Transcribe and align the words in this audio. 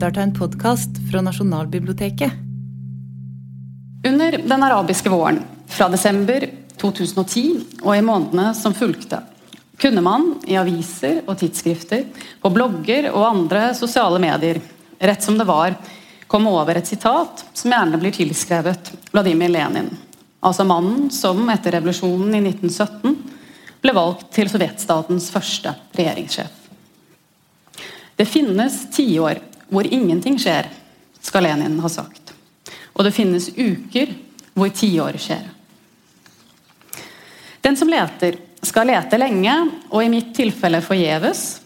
lytter 0.00 0.14
til 0.16 0.22
en 0.22 0.32
podkast 0.32 0.98
fra 1.10 1.20
Nasjonalbiblioteket. 1.20 2.32
Under 4.08 4.36
den 4.48 4.62
arabiske 4.64 5.10
våren, 5.12 5.42
fra 5.68 5.90
desember 5.92 6.46
2010 6.80 7.42
og 7.82 7.90
i 7.92 8.00
månedene 8.00 8.54
som 8.56 8.72
fulgte, 8.72 9.18
kunne 9.76 10.00
man 10.00 10.24
i 10.48 10.56
aviser 10.56 11.20
og 11.26 11.36
tidsskrifter, 11.42 12.06
på 12.40 12.52
blogger 12.54 13.10
og 13.10 13.26
andre 13.26 13.74
sosiale 13.76 14.22
medier, 14.24 14.62
rett 14.96 15.20
som 15.20 15.36
det 15.36 15.44
var, 15.44 15.76
komme 16.24 16.48
over 16.48 16.80
et 16.80 16.88
sitat 16.88 17.44
som 17.52 17.76
gjerne 17.76 18.00
blir 18.00 18.16
tilskrevet 18.16 18.94
Vladimir 19.12 19.52
Lenin. 19.52 19.92
Altså 20.40 20.64
mannen 20.64 21.10
som 21.12 21.44
etter 21.52 21.76
revolusjonen 21.76 22.40
i 22.40 22.42
1917 22.54 23.20
ble 23.84 23.96
valgt 24.00 24.32
til 24.32 24.48
sovjetstatens 24.48 25.28
første 25.34 25.76
regjeringssjef. 25.92 26.56
Det 28.16 28.28
finnes 28.28 28.82
tiår 28.96 29.49
hvor 29.70 29.86
ingenting 29.86 30.38
skjer, 30.40 30.68
skal 31.20 31.46
Lenin 31.46 31.78
ha 31.82 31.88
sagt. 31.92 32.34
Og 32.94 33.06
det 33.06 33.14
finnes 33.14 33.50
uker 33.56 34.12
hvor 34.54 34.70
tiår 34.74 35.18
skjer. 35.20 35.46
Den 37.60 37.76
som 37.76 37.90
leter, 37.92 38.38
skal 38.62 38.90
lete 38.90 39.16
lenge, 39.20 39.54
og 39.88 40.04
i 40.04 40.10
mitt 40.12 40.34
tilfelle 40.36 40.82
forgjeves, 40.84 41.60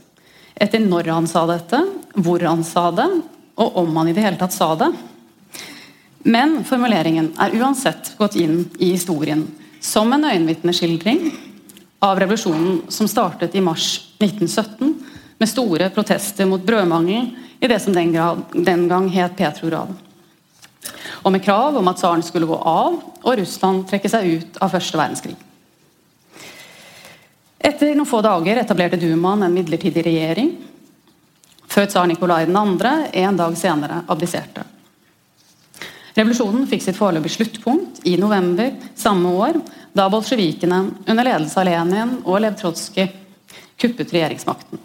etter 0.54 0.82
når 0.82 1.10
han 1.10 1.26
sa 1.30 1.42
dette, 1.50 1.80
hvor 2.14 2.42
han 2.46 2.62
sa 2.66 2.90
det, 2.94 3.08
og 3.58 3.78
om 3.82 3.96
han 3.98 4.10
i 4.10 4.14
det 4.14 4.22
hele 4.22 4.38
tatt 4.38 4.54
sa 4.54 4.72
det. 4.78 4.90
Men 6.24 6.62
formuleringen 6.66 7.32
er 7.42 7.54
uansett 7.58 8.14
gått 8.18 8.38
inn 8.40 8.62
i 8.78 8.94
historien 8.94 9.44
som 9.84 10.12
en 10.14 10.24
øyenvitneskildring 10.24 11.26
av 12.04 12.18
revolusjonen 12.20 12.84
som 12.88 13.08
startet 13.10 13.54
i 13.54 13.62
mars 13.64 13.88
1917 14.22 14.94
med 15.38 15.50
store 15.50 15.90
protester 15.94 16.46
mot 16.46 16.62
brødmangel 16.62 17.30
i 17.60 17.68
det 17.68 17.80
som 17.82 17.94
den, 17.94 18.12
grad, 18.12 18.42
den 18.52 18.88
gang 18.88 19.08
het 19.14 19.36
Petrograd. 19.36 19.94
Og 21.24 21.32
med 21.32 21.42
krav 21.44 21.76
om 21.76 21.88
at 21.88 21.98
tsaren 22.00 22.22
skulle 22.22 22.48
gå 22.48 22.56
av 22.58 23.00
og 23.24 23.38
Russland 23.40 23.86
trekke 23.88 24.10
seg 24.12 24.28
ut 24.28 24.60
av 24.62 24.72
første 24.74 25.00
verdenskrig. 25.00 25.36
Etter 27.64 27.94
noen 27.96 28.08
få 28.08 28.20
dager 28.24 28.60
etablerte 28.60 29.00
Dumaen 29.00 29.46
en 29.46 29.54
midlertidig 29.54 30.04
regjering, 30.04 30.52
før 31.64 31.88
tsar 31.88 32.06
Nikolai 32.06 32.44
2. 32.46 32.64
en 33.24 33.40
dag 33.40 33.56
senere 33.56 34.02
abdiserte. 34.12 34.66
Revolusjonen 36.14 36.68
fikk 36.70 36.84
sitt 36.84 36.98
foreløpige 36.98 37.38
sluttpunkt 37.38 38.04
i 38.06 38.14
november 38.20 38.76
samme 38.94 39.32
år, 39.34 39.58
da 39.96 40.06
bolsjevikene 40.12 40.80
under 41.08 41.26
ledelse 41.26 41.58
av 41.58 41.66
Lenin 41.66 42.18
og 42.22 42.42
Lev 42.44 42.58
Trotskij 42.60 43.08
kuppet 43.80 44.12
regjeringsmakten. 44.14 44.78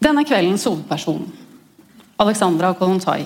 Denne 0.00 0.22
kveldens 0.24 0.64
hovedperson, 0.64 1.26
Alexandra 2.24 2.72
Kolontai, 2.72 3.20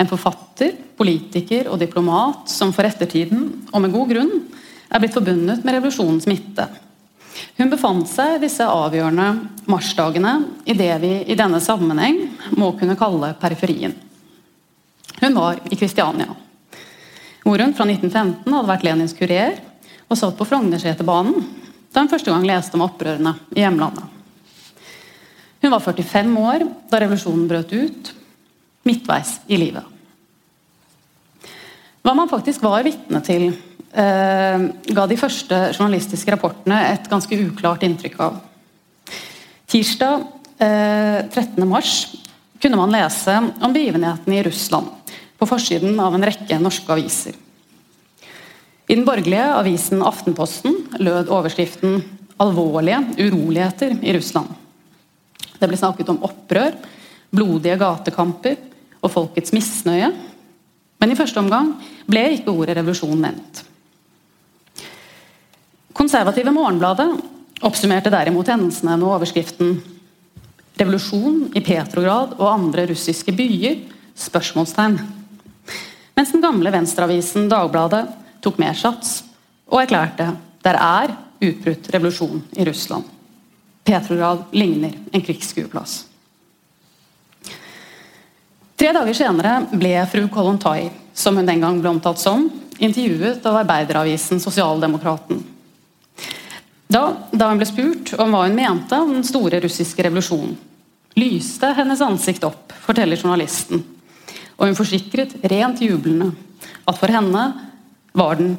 en 0.00 0.08
forfatter, 0.08 0.72
politiker 0.96 1.66
og 1.68 1.76
diplomat 1.82 2.48
som 2.48 2.70
for 2.72 2.88
ettertiden, 2.88 3.42
og 3.68 3.82
med 3.84 3.92
god 3.92 4.14
grunn, 4.14 4.30
er 4.88 5.02
blitt 5.02 5.12
forbundet 5.12 5.60
med 5.60 5.76
revolusjonens 5.76 6.24
midte. 6.28 6.64
Hun 7.58 7.68
befant 7.72 8.08
seg 8.08 8.38
disse 8.40 8.64
avgjørende 8.64 9.26
marsdagene 9.68 10.32
i 10.64 10.76
det 10.78 10.94
vi 11.02 11.10
i 11.28 11.36
denne 11.36 11.60
sammenheng 11.60 12.22
må 12.56 12.70
kunne 12.80 12.96
kalle 13.00 13.34
periferien. 13.40 13.92
Hun 15.20 15.36
var 15.36 15.60
i 15.68 15.76
Kristiania, 15.76 16.32
hvor 17.44 17.60
hun 17.60 17.76
fra 17.76 17.84
1915 17.84 18.56
hadde 18.56 18.70
vært 18.72 18.86
Lenins 18.88 19.16
kurer 19.18 19.60
og 20.08 20.16
satt 20.16 20.40
på 20.40 20.48
Frognerseterbanen 20.48 21.44
da 21.92 22.00
hun 22.00 22.10
første 22.12 22.32
gang 22.32 22.48
leste 22.48 22.80
om 22.80 22.86
opprørene 22.88 23.34
i 23.52 23.60
hjemlandet. 23.60 24.19
Hun 25.60 25.72
var 25.74 25.82
45 25.84 26.36
år 26.40 26.64
da 26.90 27.00
revolusjonen 27.02 27.48
brøt 27.48 27.72
ut, 27.76 28.12
midtveis 28.88 29.36
i 29.50 29.58
livet. 29.60 29.84
Hva 32.00 32.14
man 32.16 32.30
faktisk 32.30 32.62
var 32.64 32.84
vitne 32.86 33.20
til, 33.20 33.50
eh, 33.92 34.62
ga 34.94 35.06
de 35.06 35.18
første 35.20 35.58
journalistiske 35.76 36.32
rapportene 36.32 36.78
et 36.92 37.10
ganske 37.10 37.36
uklart 37.36 37.84
inntrykk 37.84 38.16
av. 38.20 38.40
Tirsdag 39.68 40.24
eh, 40.58 41.28
13. 41.28 41.68
mars 41.68 42.16
kunne 42.60 42.76
man 42.76 42.92
lese 42.92 43.36
om 43.60 43.72
begivenhetene 43.72 44.40
i 44.40 44.46
Russland 44.48 44.88
på 45.38 45.48
forsiden 45.48 46.00
av 46.00 46.14
en 46.14 46.24
rekke 46.24 46.58
norske 46.60 46.88
aviser. 46.92 47.36
I 48.90 48.96
den 48.96 49.04
borgerlige 49.06 49.52
avisen 49.54 50.02
Aftenposten 50.02 50.74
lød 50.98 51.28
overskriften 51.28 52.00
'Alvorlige 52.40 53.04
uroligheter 53.20 53.92
i 54.02 54.12
Russland'. 54.16 54.56
Det 55.60 55.68
ble 55.68 55.78
snakket 55.78 56.10
om 56.12 56.22
opprør, 56.24 56.76
blodige 57.30 57.76
gatekamper 57.80 58.56
og 59.00 59.12
folkets 59.12 59.52
misnøye. 59.54 60.10
Men 61.00 61.12
i 61.12 61.16
første 61.16 61.40
omgang 61.40 61.74
ble 62.08 62.26
ikke 62.36 62.52
ordet 62.52 62.76
revolusjon 62.78 63.20
nevnt. 63.20 63.62
Konservative 65.96 66.52
Morgenbladet 66.54 67.08
oppsummerte 67.66 68.12
derimot 68.12 68.48
hendelsene 68.48 68.96
med 68.96 69.08
overskriften 69.08 69.80
'Revolusjon 70.80 71.50
i 71.52 71.60
Petrograd 71.60 72.38
og 72.38 72.52
andre 72.52 72.86
russiske 72.88 73.32
byer?' 73.36 73.82
spørsmålstegn. 74.16 74.98
Mens 76.16 76.32
den 76.32 76.42
gamle 76.42 76.72
venstreavisen 76.72 77.48
Dagbladet 77.48 78.06
tok 78.40 78.58
mer 78.58 78.72
sats 78.72 79.22
og 79.68 79.82
erklærte 79.82 80.36
'Der 80.64 80.76
er 80.76 81.16
utbrutt 81.40 81.94
revolusjon 81.94 82.42
i 82.56 82.64
Russland'. 82.64 83.19
Petrograd 83.84 84.44
ligner 84.52 84.92
en 85.12 85.22
krigsskueplass. 85.22 86.04
Tre 88.80 88.92
dager 88.96 89.16
senere 89.16 89.58
ble 89.76 89.92
fru 90.08 90.26
Kolontai, 90.32 90.90
som 91.12 91.36
hun 91.36 91.48
den 91.48 91.60
gang 91.60 91.80
ble 91.82 91.90
omtalt 91.92 92.20
som, 92.20 92.46
intervjuet 92.80 93.44
av 93.44 93.58
arbeideravisen 93.60 94.40
Sosialdemokraten. 94.40 95.42
Da, 96.90 97.02
da 97.30 97.50
hun 97.50 97.60
ble 97.60 97.68
spurt 97.68 98.14
om 98.16 98.32
hva 98.32 98.46
hun 98.46 98.56
mente 98.56 98.96
om 98.98 99.12
den 99.14 99.26
store 99.26 99.60
russiske 99.62 100.06
revolusjonen, 100.06 100.56
lyste 101.20 101.74
hennes 101.76 102.00
ansikt 102.02 102.46
opp, 102.48 102.72
forteller 102.86 103.20
journalisten. 103.20 103.84
Og 104.56 104.70
hun 104.70 104.78
forsikret 104.78 105.36
rent 105.52 105.82
jublende 105.84 106.32
at 106.88 106.98
for 106.98 107.12
henne, 107.12 107.44
den, 108.16 108.54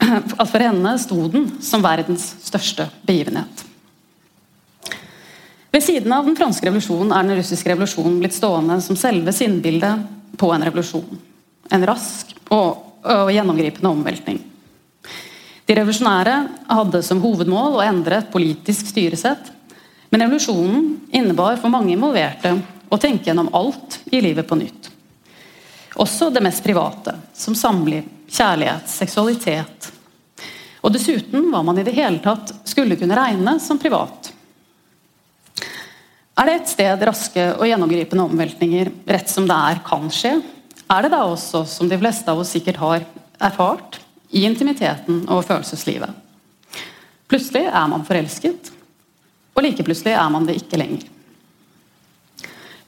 at 0.42 0.48
for 0.50 0.62
henne 0.62 0.96
sto 1.02 1.24
den 1.32 1.48
som 1.64 1.82
verdens 1.84 2.34
største 2.44 2.86
begivenhet. 3.08 3.64
Ved 5.74 5.82
siden 5.82 6.12
av 6.12 6.22
den 6.28 6.36
franske 6.38 6.68
revolusjonen 6.68 7.10
er 7.10 7.24
den 7.26 7.40
russiske 7.40 7.66
revolusjonen 7.72 8.20
blitt 8.20 8.36
stående 8.36 8.76
som 8.78 8.94
selve 8.94 9.32
sinnbildet 9.34 10.04
på 10.38 10.52
en 10.54 10.62
revolusjon. 10.62 11.16
En 11.74 11.86
rask 11.88 12.28
og, 12.54 13.00
og 13.02 13.30
gjennomgripende 13.34 13.90
omveltning. 13.90 14.36
De 15.66 15.74
revolusjonære 15.74 16.34
hadde 16.68 17.00
som 17.02 17.22
hovedmål 17.24 17.80
å 17.80 17.82
endre 17.82 18.20
et 18.20 18.30
politisk 18.30 18.92
styresett, 18.92 19.48
men 20.14 20.22
revolusjonen 20.22 20.84
innebar 21.10 21.58
for 21.58 21.74
mange 21.74 21.90
involverte 21.96 22.52
å 22.86 23.00
tenke 23.02 23.32
gjennom 23.32 23.50
alt 23.58 23.98
i 24.14 24.20
livet 24.22 24.46
på 24.46 24.60
nytt. 24.60 24.92
Også 25.98 26.30
det 26.30 26.44
mest 26.46 26.62
private, 26.62 27.16
som 27.34 27.58
samliv, 27.58 28.06
kjærlighet, 28.30 28.86
seksualitet. 28.94 29.90
Og 30.86 30.94
dessuten 30.94 31.50
hva 31.50 31.64
man 31.66 31.82
i 31.82 31.88
det 31.90 31.98
hele 31.98 32.22
tatt 32.22 32.54
skulle 32.62 33.00
kunne 33.00 33.18
regne 33.18 33.58
som 33.58 33.82
privat. 33.82 34.30
Er 36.34 36.48
det 36.48 36.54
et 36.58 36.70
sted 36.72 37.02
raske 37.06 37.44
og 37.54 37.66
gjennomgripende 37.68 38.24
omveltninger 38.26 38.90
rett 39.06 39.30
som 39.30 39.46
det 39.46 39.54
er 39.54 39.82
kan 39.86 40.08
skje, 40.10 40.40
er 40.90 41.04
det 41.06 41.12
da 41.14 41.22
også, 41.28 41.62
som 41.70 41.88
de 41.88 41.98
fleste 42.00 42.30
av 42.30 42.40
oss 42.42 42.50
sikkert 42.56 42.80
har 42.82 43.04
erfart, 43.38 44.00
i 44.34 44.42
intimiteten 44.48 45.20
og 45.30 45.44
følelseslivet. 45.46 46.10
Plutselig 47.30 47.68
er 47.68 47.84
man 47.86 48.02
forelsket, 48.06 48.72
og 49.54 49.62
like 49.62 49.84
plutselig 49.86 50.16
er 50.18 50.32
man 50.34 50.48
det 50.48 50.56
ikke 50.58 50.80
lenger. 50.80 51.04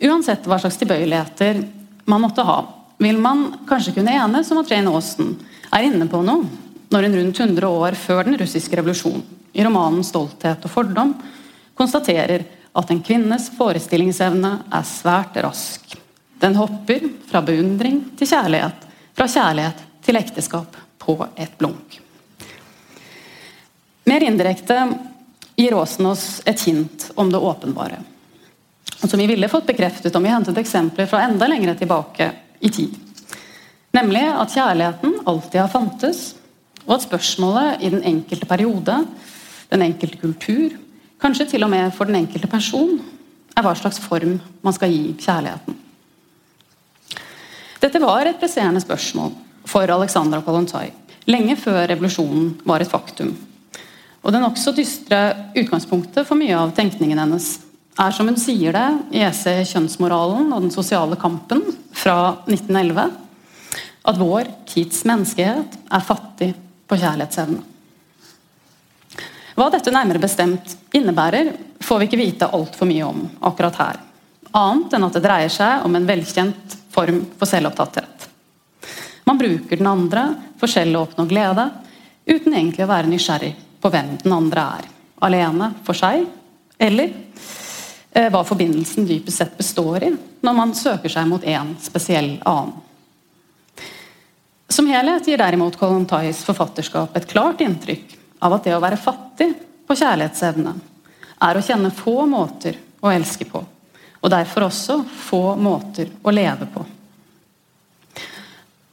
Uansett 0.02 0.48
hva 0.50 0.58
slags 0.58 0.80
tilbøyeligheter 0.80 1.62
man 2.10 2.24
måtte 2.24 2.44
ha, 2.44 2.58
vil 2.98 3.20
man 3.22 3.46
kanskje 3.68 3.94
kunne 3.94 4.16
enes 4.16 4.50
om 4.50 4.60
at 4.64 4.72
Jane 4.74 4.90
Austen 4.90 5.36
er 5.70 5.86
inne 5.86 6.08
på 6.10 6.18
noe 6.26 6.50
når 6.90 7.06
hun 7.06 7.16
rundt 7.20 7.40
100 7.40 7.70
år 7.70 7.96
før 7.98 8.26
den 8.26 8.38
russiske 8.40 8.76
revolusjonen 8.78 9.22
i 9.56 9.64
romanen 9.64 10.04
'Stolthet 10.04 10.66
og 10.66 10.70
fordom', 10.70 11.14
konstaterer 11.74 12.44
at 12.76 12.90
en 12.92 13.02
kvinnes 13.02 13.48
forestillingsevne 13.56 14.52
er 14.72 14.88
svært 14.88 15.36
rask. 15.44 15.96
Den 16.40 16.56
hopper 16.58 17.06
fra 17.30 17.40
beundring 17.44 18.02
til 18.18 18.28
kjærlighet, 18.28 18.82
fra 19.16 19.28
kjærlighet 19.30 19.80
til 20.04 20.20
ekteskap 20.20 20.76
på 21.00 21.16
et 21.36 21.56
blunk. 21.58 22.00
Mer 24.06 24.22
indirekte 24.22 24.76
gir 25.56 25.74
Aasen 25.74 26.06
oss 26.12 26.26
et 26.44 26.60
hint 26.68 27.08
om 27.16 27.32
det 27.32 27.40
åpenbare. 27.40 28.02
Som 29.00 29.18
vi 29.18 29.26
ville 29.26 29.48
fått 29.48 29.66
bekreftet 29.66 30.14
om 30.16 30.22
vi 30.22 30.30
hentet 30.30 30.58
eksempler 30.60 31.08
fra 31.08 31.24
enda 31.24 31.48
lengre 31.48 31.74
tilbake 31.78 32.30
i 32.60 32.70
tid. 32.70 32.92
Nemlig 33.96 34.24
at 34.28 34.52
kjærligheten 34.52 35.22
alltid 35.24 35.62
har 35.62 35.72
fantes, 35.72 36.34
og 36.84 36.98
at 36.98 37.06
spørsmålet 37.06 37.82
i 37.82 37.90
den 37.90 38.04
enkelte 38.04 38.46
periode, 38.46 38.98
den 39.72 39.82
enkelte 39.82 40.20
kultur, 40.20 40.76
kanskje 41.22 41.48
til 41.52 41.64
og 41.64 41.72
med 41.72 41.94
for 41.96 42.08
den 42.08 42.20
enkelte 42.22 42.50
person, 42.50 42.98
er 43.56 43.64
hva 43.64 43.72
slags 43.78 43.98
form 44.02 44.36
man 44.62 44.76
skal 44.76 44.92
gi 44.92 45.14
kjærligheten. 45.16 45.82
Dette 47.80 48.00
var 48.02 48.26
et 48.26 48.38
presserende 48.40 48.82
spørsmål 48.82 49.32
for 49.66 49.90
Alexandra 49.92 50.42
Kolontai 50.44 50.90
lenge 51.30 51.56
før 51.58 51.84
revolusjonen 51.90 52.54
var 52.66 52.82
et 52.82 52.90
faktum. 52.90 53.34
Og 54.22 54.32
Det 54.32 54.42
nokså 54.42 54.72
dystre 54.74 55.20
utgangspunktet 55.54 56.26
for 56.26 56.38
mye 56.38 56.56
av 56.58 56.72
tenkningen 56.74 57.18
hennes 57.18 57.60
er, 57.96 58.10
som 58.10 58.26
hun 58.26 58.38
sier 58.38 58.74
det 58.74 58.88
i 59.14 59.22
essay 59.22 59.62
'Kjønnsmoralen 59.64 60.52
og 60.52 60.62
den 60.62 60.74
sosiale 60.74 61.16
kampen' 61.16 61.76
fra 61.92 62.36
1911, 62.46 63.10
at 64.04 64.18
vår 64.18 64.50
tids 64.66 65.04
menneskehet 65.04 65.78
er 65.90 66.00
fattig 66.00 66.54
på 66.88 66.98
kjærlighetsevne. 66.98 67.62
Hva 69.56 69.70
dette 69.72 69.88
nærmere 69.88 70.20
bestemt 70.20 70.74
innebærer, 70.92 71.54
får 71.80 72.00
vi 72.02 72.06
ikke 72.10 72.20
vite 72.20 72.48
altfor 72.52 72.88
mye 72.88 73.04
om 73.06 73.22
akkurat 73.48 73.78
her. 73.80 74.00
Annet 74.52 74.96
enn 74.96 75.06
at 75.06 75.14
det 75.16 75.22
dreier 75.24 75.52
seg 75.52 75.86
om 75.86 75.96
en 75.96 76.08
velkjent 76.08 76.74
form 76.92 77.22
for 77.40 77.48
selvopptatthet. 77.48 78.26
Man 79.24 79.40
bruker 79.40 79.80
den 79.80 79.88
andre 79.88 80.26
for 80.60 80.68
selv 80.68 80.98
å 80.98 81.06
oppnå 81.06 81.24
glede, 81.30 81.70
uten 82.28 82.52
egentlig 82.52 82.84
å 82.84 82.90
være 82.90 83.08
nysgjerrig 83.08 83.54
på 83.80 83.92
hvem 83.94 84.12
den 84.20 84.34
andre 84.36 84.66
er. 84.76 84.90
Alene 85.24 85.70
for 85.86 85.96
seg, 85.96 86.26
eller 86.76 87.14
eh, 88.12 88.28
hva 88.28 88.44
forbindelsen 88.44 89.08
dypest 89.08 89.40
sett 89.40 89.56
består 89.56 90.04
i 90.04 90.12
når 90.44 90.58
man 90.60 90.76
søker 90.76 91.12
seg 91.12 91.30
mot 91.32 91.48
en 91.48 91.72
spesiell 91.80 92.34
annen. 92.44 92.76
Som 94.68 94.88
helhet 94.90 95.24
gir 95.24 95.40
derimot 95.40 95.78
Kolontais 95.80 96.42
forfatterskap 96.44 97.16
et 97.16 97.28
klart 97.30 97.64
inntrykk 97.64 98.16
av 98.38 98.56
at 98.56 98.66
det 98.66 98.74
å 98.76 98.82
være 98.82 99.00
fattig 99.00 99.52
på 99.86 99.96
kjærlighetsevne 99.96 100.74
er 101.46 101.56
å 101.58 101.64
kjenne 101.64 101.92
få 101.94 102.24
måter 102.28 102.78
å 103.04 103.12
elske 103.12 103.46
på, 103.48 103.62
og 104.20 104.32
derfor 104.32 104.66
også 104.66 105.00
få 105.28 105.42
måter 105.60 106.10
å 106.22 106.34
leve 106.34 106.68
på. 106.72 106.84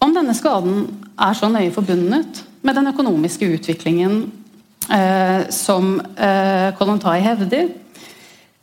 Om 0.03 0.11
denne 0.11 0.35
skaden 0.35 0.87
er 1.15 1.35
så 1.37 1.47
nøye 1.51 1.71
forbundet 1.71 2.43
med 2.63 2.75
den 2.75 2.89
økonomiske 2.91 3.47
utviklingen 3.55 4.17
eh, 4.91 5.47
som 5.51 5.95
eh, 6.17 6.73
Kolontai 6.75 7.21
hevder, 7.23 7.69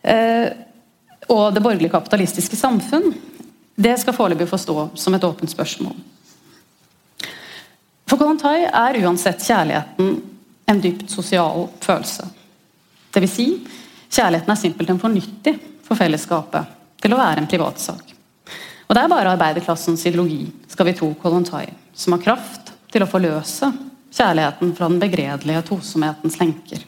eh, 0.03 0.49
og 1.31 1.55
det 1.55 1.63
borgerlige 1.63 1.95
kapitalistiske 1.95 2.59
samfunn, 2.59 3.13
det 3.81 3.97
skal 4.03 4.17
foreløpig 4.17 4.49
få 4.51 4.59
stå 4.61 4.77
som 4.99 5.17
et 5.17 5.25
åpent 5.25 5.53
spørsmål. 5.53 5.95
For 8.11 8.19
Kolontai 8.19 8.67
er 8.67 8.99
uansett 9.05 9.45
kjærligheten 9.47 10.17
en 10.71 10.81
dypt 10.83 11.11
sosial 11.11 11.67
følelse. 11.83 12.27
Dvs. 13.11 13.35
Si, 13.35 13.47
kjærligheten 14.11 14.55
er 14.55 14.61
simpelthen 14.61 15.01
for 15.03 15.13
nyttig 15.13 15.57
for 15.87 15.99
fellesskapet 15.99 16.79
til 17.03 17.15
å 17.15 17.19
være 17.19 17.43
en 17.43 17.51
privatsak. 17.51 18.15
Og 18.91 18.97
det 18.97 19.03
er 19.03 19.11
bare 19.13 19.35
arbeiderklassens 19.37 20.03
ideologi, 20.07 20.49
skal 20.71 20.89
vi 20.89 20.97
tro 20.99 21.13
Kolontai, 21.23 21.69
som 21.95 22.17
har 22.17 22.25
kraft 22.25 22.73
til 22.91 23.05
å 23.05 23.11
forløse 23.11 23.71
kjærligheten 24.11 24.73
fra 24.75 24.89
den 24.91 24.99
begredelige 25.03 25.63
tosomhetens 25.69 26.39
lenker. 26.41 26.83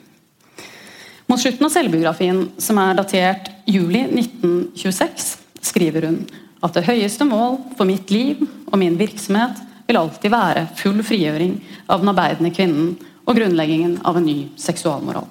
Mot 1.30 1.40
slutten 1.40 1.68
av 1.68 1.72
selvbiografien, 1.72 2.40
som 2.58 2.80
er 2.82 2.98
datert 2.98 3.52
juli 3.70 4.02
1926, 4.08 5.28
skriver 5.62 6.08
hun 6.08 6.18
at 6.62 6.74
det 6.74 6.86
høyeste 6.86 7.26
mål 7.26 7.60
for 7.78 7.88
mitt 7.88 8.10
liv 8.12 8.42
og 8.42 8.74
min 8.82 8.98
virksomhet 8.98 9.62
vil 9.86 9.98
alltid 9.98 10.34
være 10.34 10.66
full 10.78 11.00
frigjøring 11.06 11.56
av 11.86 12.02
den 12.02 12.10
arbeidende 12.12 12.52
kvinnen 12.54 12.92
og 13.24 13.36
grunnleggingen 13.36 14.00
av 14.06 14.18
en 14.18 14.26
ny 14.26 14.36
seksualmoral. 14.58 15.28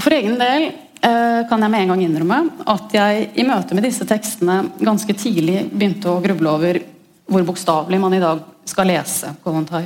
For 0.00 0.16
egen 0.16 0.38
del 0.40 0.66
eh, 0.70 1.40
kan 1.48 1.60
jeg 1.60 1.72
med 1.72 1.84
en 1.84 1.92
gang 1.92 2.04
innrømme 2.06 2.40
at 2.72 2.94
jeg 2.96 3.26
i 3.36 3.44
møte 3.46 3.76
med 3.76 3.84
disse 3.84 4.06
tekstene 4.08 4.62
ganske 4.80 5.16
tidlig 5.18 5.66
begynte 5.68 6.08
å 6.12 6.22
gruble 6.24 6.54
over 6.56 6.80
hvor 7.30 7.44
bokstavelig 7.46 8.00
man 8.00 8.16
i 8.16 8.22
dag 8.22 8.40
skal 8.66 8.88
lese 8.90 9.34
Kollontai. 9.44 9.84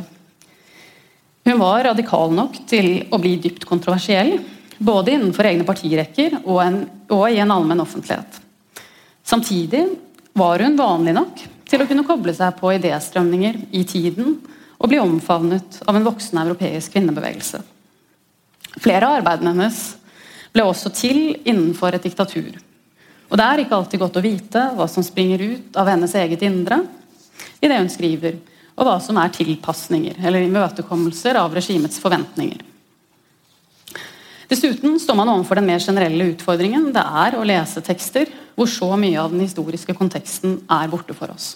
Hun 1.45 1.61
var 1.61 1.85
radikal 1.91 2.33
nok 2.33 2.63
til 2.69 3.05
å 3.13 3.19
bli 3.21 3.35
dypt 3.43 3.67
kontroversiell, 3.69 4.39
både 4.79 5.13
innenfor 5.13 5.49
egne 5.49 5.67
partirekker 5.69 6.39
og, 6.41 6.59
en, 6.63 6.79
og 7.13 7.27
i 7.29 7.41
en 7.43 7.53
allmenn 7.53 7.83
offentlighet. 7.85 8.41
Samtidig 9.25 9.85
var 10.37 10.65
hun 10.65 10.79
vanlig 10.79 11.15
nok 11.17 11.43
til 11.69 11.83
å 11.83 11.89
kunne 11.89 12.07
koble 12.07 12.33
seg 12.37 12.57
på 12.59 12.73
idéstrømninger 12.79 13.61
i 13.77 13.85
tiden 13.89 14.39
og 14.79 14.91
bli 14.91 15.01
omfavnet 15.01 15.81
av 15.87 15.97
en 15.97 16.07
voksen 16.07 16.41
europeisk 16.43 16.95
kvinnebevegelse. 16.97 17.61
Flere 18.83 19.07
av 19.07 19.21
arbeidene 19.21 19.55
hennes 19.55 19.81
ble 20.55 20.67
også 20.67 20.93
til 20.95 21.21
innenfor 21.45 21.95
et 21.95 22.07
diktatur. 22.07 22.53
Og 23.31 23.39
Det 23.39 23.45
er 23.45 23.63
ikke 23.63 23.79
alltid 23.79 24.03
godt 24.03 24.19
å 24.21 24.25
vite 24.25 24.65
hva 24.77 24.87
som 24.91 25.03
springer 25.03 25.41
ut 25.43 25.79
av 25.81 25.89
hennes 25.91 26.15
eget 26.15 26.43
indre 26.47 26.83
i 27.61 27.71
det 27.71 27.79
hun 27.81 27.91
skriver, 27.91 28.37
og 28.75 28.87
hva 28.87 28.99
som 29.03 29.19
er 29.19 29.33
tilpasninger 29.35 30.21
eller 30.23 30.47
imøtekommelser 30.47 31.39
av 31.41 31.55
regimets 31.55 31.99
forventninger. 32.03 32.63
Dessuten 34.51 34.99
står 35.01 35.17
man 35.19 35.31
overfor 35.33 35.59
den 35.59 35.71
mer 35.71 35.83
generelle 35.83 36.29
utfordringen 36.35 36.91
det 36.95 37.03
er 37.25 37.37
å 37.39 37.47
lese 37.47 37.83
tekster 37.83 38.31
hvor 38.55 38.69
så 38.71 38.91
mye 39.01 39.19
av 39.19 39.33
den 39.33 39.43
historiske 39.43 39.97
konteksten 39.97 40.61
er 40.71 40.91
borte 40.93 41.17
for 41.17 41.33
oss. 41.33 41.55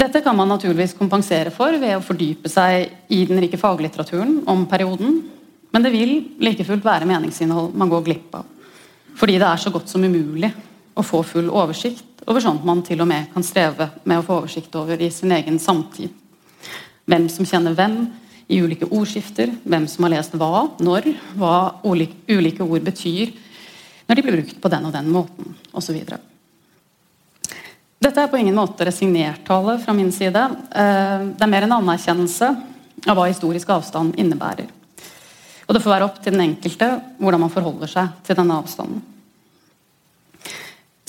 Dette 0.00 0.22
kan 0.24 0.36
man 0.36 0.48
naturligvis 0.48 0.94
kompensere 0.96 1.50
for 1.52 1.76
ved 1.76 1.92
å 1.92 2.04
fordype 2.04 2.48
seg 2.48 3.12
i 3.12 3.18
den 3.28 3.40
rike 3.42 3.58
faglitteraturen 3.60 4.38
om 4.48 4.62
perioden, 4.70 5.18
men 5.70 5.84
det 5.84 5.90
vil 5.92 6.14
like 6.40 6.64
fullt 6.64 6.86
være 6.86 7.08
meningsinnhold 7.10 7.74
man 7.76 7.90
går 7.92 8.06
glipp 8.06 8.38
av. 8.38 8.46
Fordi 9.20 9.36
det 9.36 9.44
er 9.44 9.60
så 9.60 9.72
godt 9.74 9.92
som 9.92 10.04
umulig 10.04 10.48
å 10.96 11.04
få 11.04 11.20
full 11.26 11.50
oversikt 11.52 12.24
over 12.24 12.40
sånt 12.40 12.64
man 12.64 12.80
til 12.86 13.02
og 13.04 13.10
med 13.10 13.28
kan 13.34 13.44
streve 13.44 13.90
med 14.08 14.22
å 14.22 14.24
få 14.24 14.38
oversikt 14.40 14.80
over 14.80 15.00
i 15.04 15.10
sin 15.12 15.36
egen 15.36 15.60
samtid. 15.60 16.08
Hvem 17.04 17.28
som 17.28 17.48
kjenner 17.48 17.76
hvem 17.76 18.00
i 18.48 18.62
ulike 18.64 18.88
ordskifter, 18.88 19.52
hvem 19.68 19.84
som 19.90 20.06
har 20.06 20.16
lest 20.16 20.32
hva, 20.40 20.64
når, 20.80 21.12
hva 21.36 21.54
ulike 21.84 22.64
ord 22.64 22.88
betyr 22.88 23.36
når 24.08 24.16
de 24.16 24.24
blir 24.24 24.40
brukt 24.40 24.56
på 24.64 24.72
den 24.72 24.88
og 24.88 24.96
den 24.96 25.12
måten, 25.12 25.52
osv. 25.76 26.00
Dette 28.00 28.22
er 28.22 28.30
på 28.32 28.38
ingen 28.40 28.56
måte 28.56 28.86
resignertale 28.88 29.74
fra 29.82 29.92
min 29.92 30.08
side. 30.12 30.40
Eh, 30.72 31.24
det 31.36 31.44
er 31.44 31.50
mer 31.52 31.66
en 31.66 31.74
anerkjennelse 31.76 32.46
av 33.04 33.18
hva 33.18 33.26
historisk 33.28 33.68
avstand 33.74 34.16
innebærer. 34.20 34.70
Og 35.66 35.76
det 35.76 35.82
får 35.84 35.92
være 35.92 36.06
opp 36.08 36.16
til 36.24 36.32
den 36.32 36.46
enkelte 36.46 36.88
hvordan 37.20 37.44
man 37.44 37.52
forholder 37.52 37.92
seg 37.92 38.14
til 38.24 38.38
denne 38.40 38.56
avstanden. 38.56 39.02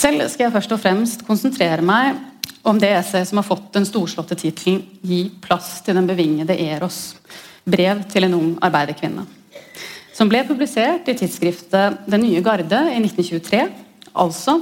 Selv 0.01 0.25
skal 0.33 0.47
jeg 0.47 0.55
først 0.57 0.75
og 0.75 0.83
fremst 0.83 1.23
konsentrere 1.23 1.85
meg 1.85 2.19
om 2.67 2.77
det 2.81 2.91
essayet 2.97 3.29
som 3.29 3.39
har 3.39 3.47
fått 3.47 3.71
den 3.77 3.87
storslåtte 3.87 4.35
tittelen 4.35 4.83
'Gi 4.99 5.23
plass 5.41 5.79
til 5.85 5.95
den 5.95 6.09
bevingede 6.09 6.59
Eros', 6.59 7.15
brev 7.63 8.03
til 8.11 8.27
en 8.27 8.33
ung 8.33 8.51
arbeiderkvinne. 8.61 9.25
Som 10.13 10.29
ble 10.29 10.43
publisert 10.43 11.07
i 11.07 11.15
tidsskriftet 11.15 12.03
Den 12.05 12.21
nye 12.21 12.41
garde 12.41 12.81
i 12.91 12.99
1923, 12.99 13.69
altså 14.13 14.59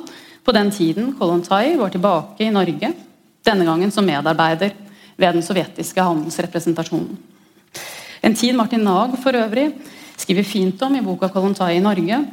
på 0.49 0.53
den 0.55 0.71
tiden 0.73 1.11
Kolontai 1.13 1.75
var 1.77 1.91
tilbake 1.93 2.41
i 2.41 2.49
Norge, 2.49 2.87
denne 3.45 3.65
gangen 3.67 3.91
som 3.93 4.05
medarbeider 4.07 4.71
ved 5.13 5.35
den 5.35 5.43
sovjetiske 5.45 6.01
handelsrepresentasjonen. 6.01 7.19
En 8.25 8.33
tid 8.35 8.55
Martin 8.57 8.81
Nag 8.81 9.13
for 9.21 9.37
øvrig 9.37 9.67
skriver 10.17 10.43
fint 10.43 10.81
om 10.81 10.95
i 10.95 11.03
boka 11.05 11.29
'Kolontai 11.29 11.75
i 11.77 11.83
Norge', 11.83 12.25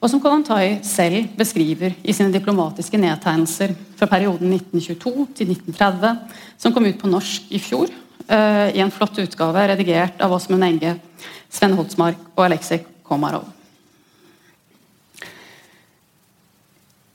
og 0.00 0.10
som 0.10 0.20
Kolontai 0.20 0.78
selv 0.82 1.28
beskriver 1.36 1.92
i 2.04 2.12
sine 2.12 2.32
diplomatiske 2.32 2.96
nedtegnelser 2.96 3.74
fra 3.96 4.06
perioden 4.06 4.48
1922 4.48 5.28
til 5.34 5.50
1930, 5.50 6.18
som 6.56 6.72
kom 6.72 6.86
ut 6.86 6.98
på 6.98 7.08
norsk 7.08 7.42
i 7.50 7.58
fjor, 7.58 7.88
uh, 8.32 8.68
i 8.72 8.80
en 8.80 8.90
flott 8.90 9.18
utgave 9.18 9.68
redigert 9.68 10.20
av 10.20 10.32
Åsmund 10.32 10.64
Enge, 10.64 10.96
Sven 11.50 11.76
Holtsmark 11.76 12.16
og 12.36 12.44
Aleksej 12.44 12.84
Komarov. 13.04 13.44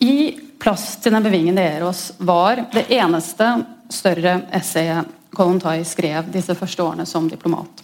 I 0.04 0.43
Plass 0.64 0.94
til 1.04 1.12
den 1.12 1.26
bevingede 1.26 1.64
Eros 1.76 2.14
var 2.24 2.62
det 2.72 2.86
eneste 2.96 3.50
større 3.92 4.38
essayet 4.56 5.10
Kolontai 5.36 5.82
skrev 5.84 6.30
disse 6.32 6.56
første 6.56 6.84
årene 6.86 7.06
som 7.10 7.26
diplomat. 7.28 7.82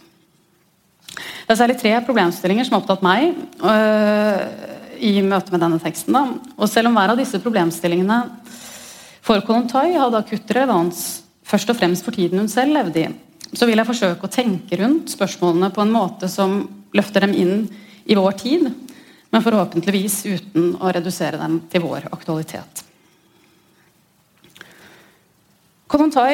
Det 1.09 1.51
er 1.51 1.57
særlig 1.59 1.79
tre 1.81 1.91
problemstillinger 2.05 2.67
som 2.67 2.77
har 2.77 2.83
opptatt 2.83 3.03
meg 3.03 3.33
øh, 3.65 4.43
i 5.01 5.15
møte 5.25 5.51
med 5.51 5.63
denne 5.65 5.79
teksten. 5.81 6.15
Da. 6.15 6.53
Og 6.55 6.69
selv 6.71 6.87
om 6.87 6.95
hver 6.95 7.11
av 7.11 7.19
disse 7.19 7.41
problemstillingene 7.43 8.19
for 9.25 9.43
Kolontai 9.43 9.97
hadde 9.97 10.21
akutt 10.21 10.53
relevans 10.55 11.01
først 11.49 11.73
og 11.73 11.81
fremst 11.81 12.05
for 12.05 12.15
tiden 12.15 12.39
hun 12.39 12.51
selv 12.51 12.77
levde 12.77 13.01
i, 13.01 13.09
så 13.57 13.67
vil 13.67 13.81
jeg 13.81 13.89
forsøke 13.89 14.29
å 14.29 14.31
tenke 14.31 14.79
rundt 14.79 15.11
spørsmålene 15.11 15.73
på 15.73 15.83
en 15.83 15.91
måte 15.91 16.29
som 16.31 16.61
løfter 16.95 17.25
dem 17.25 17.35
inn 17.35 17.65
i 18.09 18.15
vår 18.15 18.39
tid, 18.39 18.69
men 19.29 19.43
forhåpentligvis 19.45 20.21
uten 20.25 20.71
å 20.81 20.91
redusere 20.93 21.37
dem 21.37 21.59
til 21.69 21.83
vår 21.83 22.07
aktualitet. 22.11 22.83
Kollontai 25.89 26.33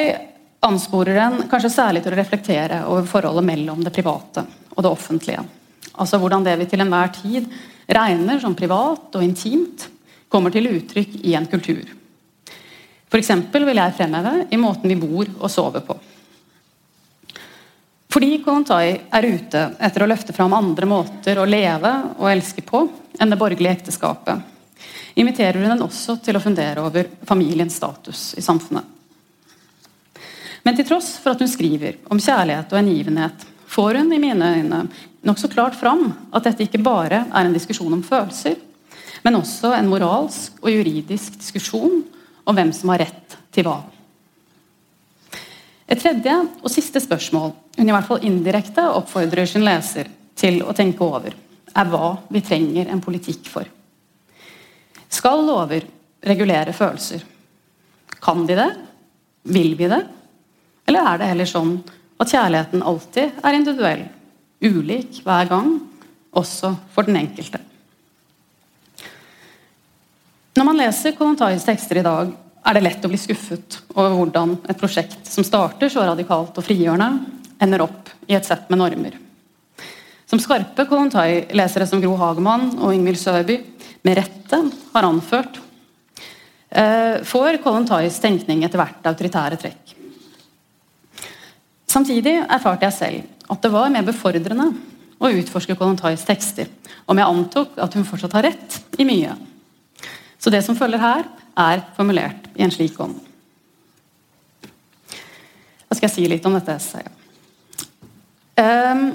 ansporer 0.66 1.20
en 1.20 1.42
kanskje 1.50 1.72
særlig 1.72 2.02
til 2.04 2.14
å 2.14 2.18
reflektere 2.18 2.80
over 2.90 3.06
forholdet 3.08 3.46
mellom 3.46 3.84
det 3.84 3.92
private 3.94 4.44
og 4.74 4.82
det 4.84 4.90
offentlige. 4.92 5.44
Altså 5.96 6.20
hvordan 6.20 6.44
det 6.44 6.56
vi 6.60 6.66
til 6.68 6.82
enhver 6.84 7.12
tid 7.14 7.46
regner 7.86 8.40
som 8.42 8.56
privat 8.56 9.14
og 9.14 9.24
intimt, 9.24 9.86
kommer 10.28 10.50
til 10.52 10.66
uttrykk 10.68 11.20
i 11.24 11.36
en 11.38 11.46
kultur. 11.48 11.86
F.eks. 13.06 13.30
vil 13.54 13.78
jeg 13.78 13.94
fremheve 13.96 14.32
i 14.50 14.58
måten 14.60 14.90
vi 14.90 14.98
bor 14.98 15.30
og 15.38 15.50
sover 15.52 15.84
på. 15.86 15.96
Fordi 18.12 18.38
Kolontai 18.44 18.90
er 19.10 19.26
ute 19.26 19.62
etter 19.82 20.04
å 20.04 20.08
løfte 20.08 20.34
fram 20.36 20.54
andre 20.56 20.88
måter 20.88 21.38
å 21.40 21.48
leve 21.48 21.92
og 22.16 22.28
elske 22.30 22.62
på 22.64 22.84
enn 23.18 23.32
det 23.32 23.38
borgerlige 23.40 23.80
ekteskapet, 23.80 24.40
inviterer 25.16 25.58
hun 25.60 25.72
den 25.72 25.84
også 25.84 26.18
til 26.24 26.36
å 26.36 26.42
fundere 26.42 26.84
over 26.84 27.08
familiens 27.26 27.76
status 27.76 28.28
i 28.36 28.44
samfunnet. 28.44 28.84
Men 30.66 30.76
til 30.76 30.86
tross 30.88 31.12
for 31.22 31.32
at 31.32 31.42
hun 31.42 31.50
skriver 31.50 32.00
om 32.10 32.20
kjærlighet 32.20 32.72
og 32.72 32.80
hengivenhet, 32.80 33.44
får 33.70 34.00
hun 34.00 34.12
i 34.14 34.20
mine 34.22 34.52
øyne 34.58 34.80
nokså 35.26 35.50
klart 35.52 35.76
fram 35.78 36.08
at 36.34 36.46
dette 36.46 36.66
ikke 36.66 36.82
bare 36.82 37.24
er 37.26 37.46
en 37.46 37.54
diskusjon 37.54 37.94
om 37.94 38.04
følelser, 38.06 38.56
men 39.24 39.38
også 39.38 39.72
en 39.74 39.90
moralsk 39.90 40.58
og 40.62 40.70
juridisk 40.70 41.38
diskusjon 41.40 42.02
om 42.46 42.56
hvem 42.56 42.72
som 42.74 42.92
har 42.92 43.02
rett 43.06 43.38
til 43.54 43.66
hva. 43.66 43.80
Et 45.86 46.00
tredje 46.00 46.34
og 46.62 46.70
siste 46.72 47.00
spørsmål 47.02 47.52
hun 47.76 47.88
i 47.88 47.94
hvert 47.94 48.08
fall 48.08 48.24
indirekte 48.26 48.82
oppfordrer 48.96 49.46
sin 49.46 49.64
leser 49.66 50.08
til 50.36 50.62
å 50.66 50.74
tenke 50.76 51.04
over, 51.04 51.34
er 51.76 51.90
hva 51.92 52.16
vi 52.32 52.42
trenger 52.44 52.90
en 52.90 53.02
politikk 53.04 53.48
for. 53.52 53.68
Skal 55.12 55.44
lover 55.46 55.86
regulere 56.26 56.74
følelser? 56.76 57.22
Kan 58.22 58.46
de 58.48 58.56
det? 58.58 58.70
Vil 59.52 59.76
vi 59.78 59.88
det? 59.90 60.02
Eller 60.88 61.12
er 61.12 61.20
det 61.20 61.30
heller 61.30 61.50
sånn 61.50 61.76
at 62.16 62.32
kjærligheten 62.32 62.82
alltid 62.82 63.44
er 63.44 63.58
individuell, 63.58 64.04
ulik 64.64 65.20
hver 65.26 65.50
gang, 65.50 65.76
også 66.36 66.72
for 66.94 67.06
den 67.06 67.20
enkelte? 67.20 67.60
Når 70.56 70.64
man 70.64 70.80
leser 70.80 71.14
Kollontais 71.16 71.66
tekster 71.68 72.00
i 72.00 72.06
dag, 72.06 72.32
er 72.66 72.74
det 72.74 72.82
lett 72.82 73.04
å 73.06 73.10
bli 73.10 73.18
skuffet 73.20 73.78
over 73.94 74.16
hvordan 74.16 74.56
et 74.66 74.78
prosjekt 74.80 75.28
som 75.30 75.46
starter 75.46 75.90
så 75.92 76.02
radikalt 76.06 76.56
og 76.58 76.66
frigjørende, 76.66 77.10
ender 77.62 77.84
opp 77.84 78.10
i 78.26 78.34
et 78.36 78.46
sett 78.46 78.66
med 78.68 78.80
normer. 78.82 79.14
Som 80.26 80.42
skarpe 80.42 80.88
Kolontai-lesere 80.90 81.86
som 81.86 82.02
Gro 82.02 82.16
Hagemann 82.18 82.72
og 82.80 82.92
Ingvild 82.92 83.20
Søby 83.20 83.60
med 84.04 84.18
rette 84.18 84.58
har 84.92 85.06
anført, 85.06 85.60
eh, 86.70 87.22
får 87.22 87.62
Kolontais 87.62 88.18
tenkning 88.20 88.64
etter 88.64 88.82
hvert 88.82 89.06
autoritære 89.06 89.60
trekk. 89.62 89.94
Samtidig 91.86 92.42
erfarte 92.42 92.82
jeg 92.82 92.92
selv 92.92 93.22
at 93.48 93.62
det 93.62 93.70
var 93.72 93.88
mer 93.88 94.02
befordrende 94.02 94.72
å 95.22 95.30
utforske 95.30 95.76
Kolontais 95.78 96.26
tekster 96.26 96.68
om 97.06 97.16
jeg 97.16 97.30
antok 97.30 97.78
at 97.78 97.94
hun 97.94 98.04
fortsatt 98.04 98.34
har 98.36 98.42
rett 98.50 98.80
i 98.98 99.06
mye. 99.06 99.36
Så 100.38 100.50
det 100.50 100.64
som 100.66 100.76
følger 100.76 100.98
her, 101.00 101.24
er 101.56 101.82
formulert 101.96 102.50
i 102.54 102.64
en 102.64 102.72
slik 102.72 102.98
ånd. 103.00 103.16
Da 105.86 105.96
skal 105.96 106.08
jeg 106.08 106.14
si 106.16 106.26
litt 106.28 106.46
om 106.48 106.56
dette 106.56 106.74
essayet. 106.76 107.12
Um, 108.56 109.08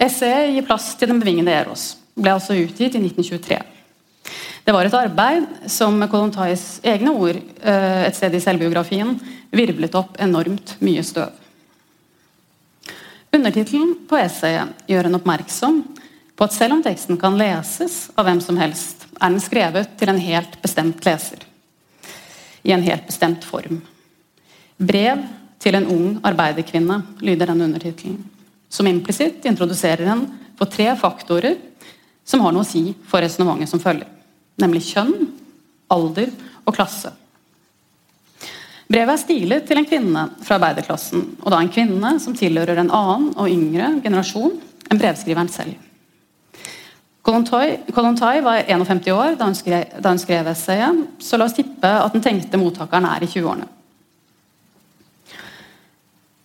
essayet 0.00 0.54
gir 0.54 0.66
plass 0.66 0.92
til 0.98 1.10
Den 1.10 1.20
bevingede 1.22 1.54
Eros. 1.54 1.94
Ble 2.14 2.34
altså 2.34 2.56
utgitt 2.56 2.94
i 2.94 3.02
1923. 3.02 3.60
Det 4.64 4.72
var 4.72 4.88
et 4.88 4.96
arbeid 4.96 5.70
som 5.70 5.96
med 5.98 6.08
Kolontais 6.12 6.78
egne 6.86 7.12
ord 7.12 7.36
uh, 7.36 8.02
et 8.06 8.16
sted 8.16 8.34
i 8.34 8.42
selvbiografien 8.42 9.16
virvlet 9.54 9.98
opp 9.98 10.18
enormt 10.22 10.76
mye 10.82 11.02
støv. 11.06 11.30
Undertittelen 13.34 13.96
på 14.08 14.18
essayet 14.18 14.86
gjør 14.90 15.10
en 15.10 15.18
oppmerksom 15.18 15.80
på 16.34 16.46
at 16.46 16.54
selv 16.54 16.78
om 16.78 16.82
teksten 16.82 17.18
kan 17.20 17.36
leses 17.38 18.08
av 18.14 18.26
hvem 18.26 18.40
som 18.42 18.58
helst, 18.58 19.04
er 19.20 19.30
den 19.30 19.42
skrevet 19.42 19.98
til 19.98 20.10
en 20.10 20.22
helt 20.22 20.56
bestemt 20.62 21.02
leser 21.06 21.42
i 22.64 22.72
en 22.72 22.82
helt 22.82 23.06
bestemt 23.06 23.44
form. 23.46 23.80
Brev 24.76 25.20
til 25.62 25.76
en 25.78 25.88
ung 25.88 26.08
arbeiderkvinne 26.24 27.00
lyder 27.24 27.52
den 27.52 27.62
undertittelen. 27.68 28.18
Som 28.68 28.88
implisitt 28.90 29.44
introduserer 29.46 30.08
en 30.10 30.26
for 30.58 30.70
tre 30.70 30.88
faktorer 30.98 31.58
som 32.24 32.42
har 32.42 32.54
noe 32.54 32.64
å 32.64 32.68
si 32.68 32.88
for 33.08 33.22
resonnementet 33.22 33.70
som 33.70 33.82
følger. 33.82 34.08
Nemlig 34.60 34.86
kjønn, 34.88 35.28
alder 35.92 36.32
og 36.64 36.74
klasse. 36.74 37.12
Brevet 38.88 39.14
er 39.14 39.20
stilet 39.22 39.64
til 39.68 39.80
en 39.80 39.88
kvinne 39.88 40.22
fra 40.44 40.58
arbeiderklassen, 40.58 41.24
og 41.40 41.48
da 41.52 41.60
en 41.60 41.72
kvinne 41.72 42.16
som 42.20 42.36
tilhører 42.36 42.82
en 42.82 42.92
annen 42.92 43.30
og 43.32 43.50
yngre 43.50 43.94
generasjon 44.04 44.58
enn 44.90 45.00
brevskriveren 45.00 45.50
selv. 45.52 45.76
Kollontai 47.24 48.40
var 48.44 48.66
51 48.68 49.06
år 49.14 49.38
da 49.40 49.46
hun, 49.48 50.18
skrev, 50.20 50.48
essayet, 50.50 51.06
så 51.18 51.38
la 51.40 51.46
oss 51.48 51.56
tippe 51.56 51.88
at 51.88 52.12
den 52.12 52.24
tenkte 52.24 52.60
mottakeren 52.60 53.06
er 53.08 53.24
i 53.24 53.28
20-årene. 53.30 53.70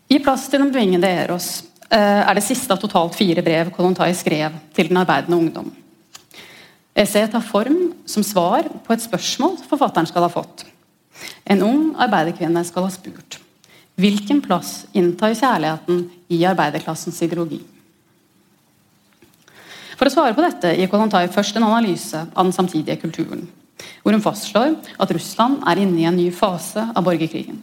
Gi 0.10 0.22
plass 0.24 0.48
til 0.50 0.64
den 0.64 0.72
bevingede 0.72 1.10
Eros 1.26 1.50
eh, 1.92 2.24
er 2.24 2.32
det 2.38 2.46
siste 2.46 2.74
av 2.74 2.80
totalt 2.82 3.18
fire 3.18 3.44
brev 3.46 3.74
Kollontai 3.76 4.14
skrev 4.18 4.56
til 4.74 4.90
den 4.90 5.02
arbeidende 5.02 5.38
ungdom. 5.38 5.68
Essayet 6.96 7.36
tar 7.36 7.46
form 7.46 7.92
som 8.10 8.24
svar 8.26 8.72
på 8.86 8.96
et 8.96 9.04
spørsmål 9.04 9.60
forfatteren 9.70 10.08
skal 10.10 10.26
ha 10.26 10.32
fått. 10.32 10.64
En 11.44 11.62
ung 11.68 11.84
arbeiderkvinne 12.00 12.64
skal 12.66 12.88
ha 12.88 12.96
spurt 12.96 13.42
hvilken 14.00 14.40
plass 14.40 14.86
inntar 14.96 15.34
kjærligheten 15.36 16.06
i 16.32 16.40
arbeiderklassens 16.48 17.20
ideologi. 17.26 17.60
For 20.00 20.08
å 20.08 20.14
svare 20.14 20.32
på 20.32 20.44
dette 20.46 20.78
gir 20.78 20.88
Kollontai 20.88 21.26
først 21.28 21.58
en 21.60 21.66
analyse 21.68 22.22
av 22.24 22.46
den 22.46 22.56
samtidige 22.56 23.02
kulturen, 23.02 23.42
hvor 24.00 24.16
hun 24.16 24.24
fastslår 24.24 24.78
at 24.96 25.12
Russland 25.12 25.58
er 25.68 25.82
inne 25.84 26.00
i 26.00 26.06
en 26.08 26.16
ny 26.16 26.30
fase 26.32 26.86
av 26.88 27.04
borgerkrigen. 27.04 27.58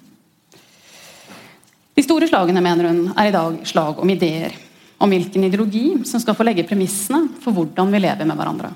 De 1.97 2.05
store 2.05 2.29
slagene 2.29 2.61
mener 2.61 2.91
hun, 2.91 2.99
er 3.17 3.31
i 3.31 3.33
dag 3.33 3.55
slag 3.65 4.03
om 4.05 4.11
ideer, 4.13 4.53
om 5.01 5.09
hvilken 5.09 5.47
ideologi 5.49 5.87
som 6.09 6.21
skal 6.21 6.37
få 6.37 6.45
legge 6.45 6.67
premissene 6.69 7.23
for 7.41 7.57
hvordan 7.57 7.89
vi 7.95 8.03
lever 8.05 8.29
med 8.29 8.37
hverandre. 8.37 8.73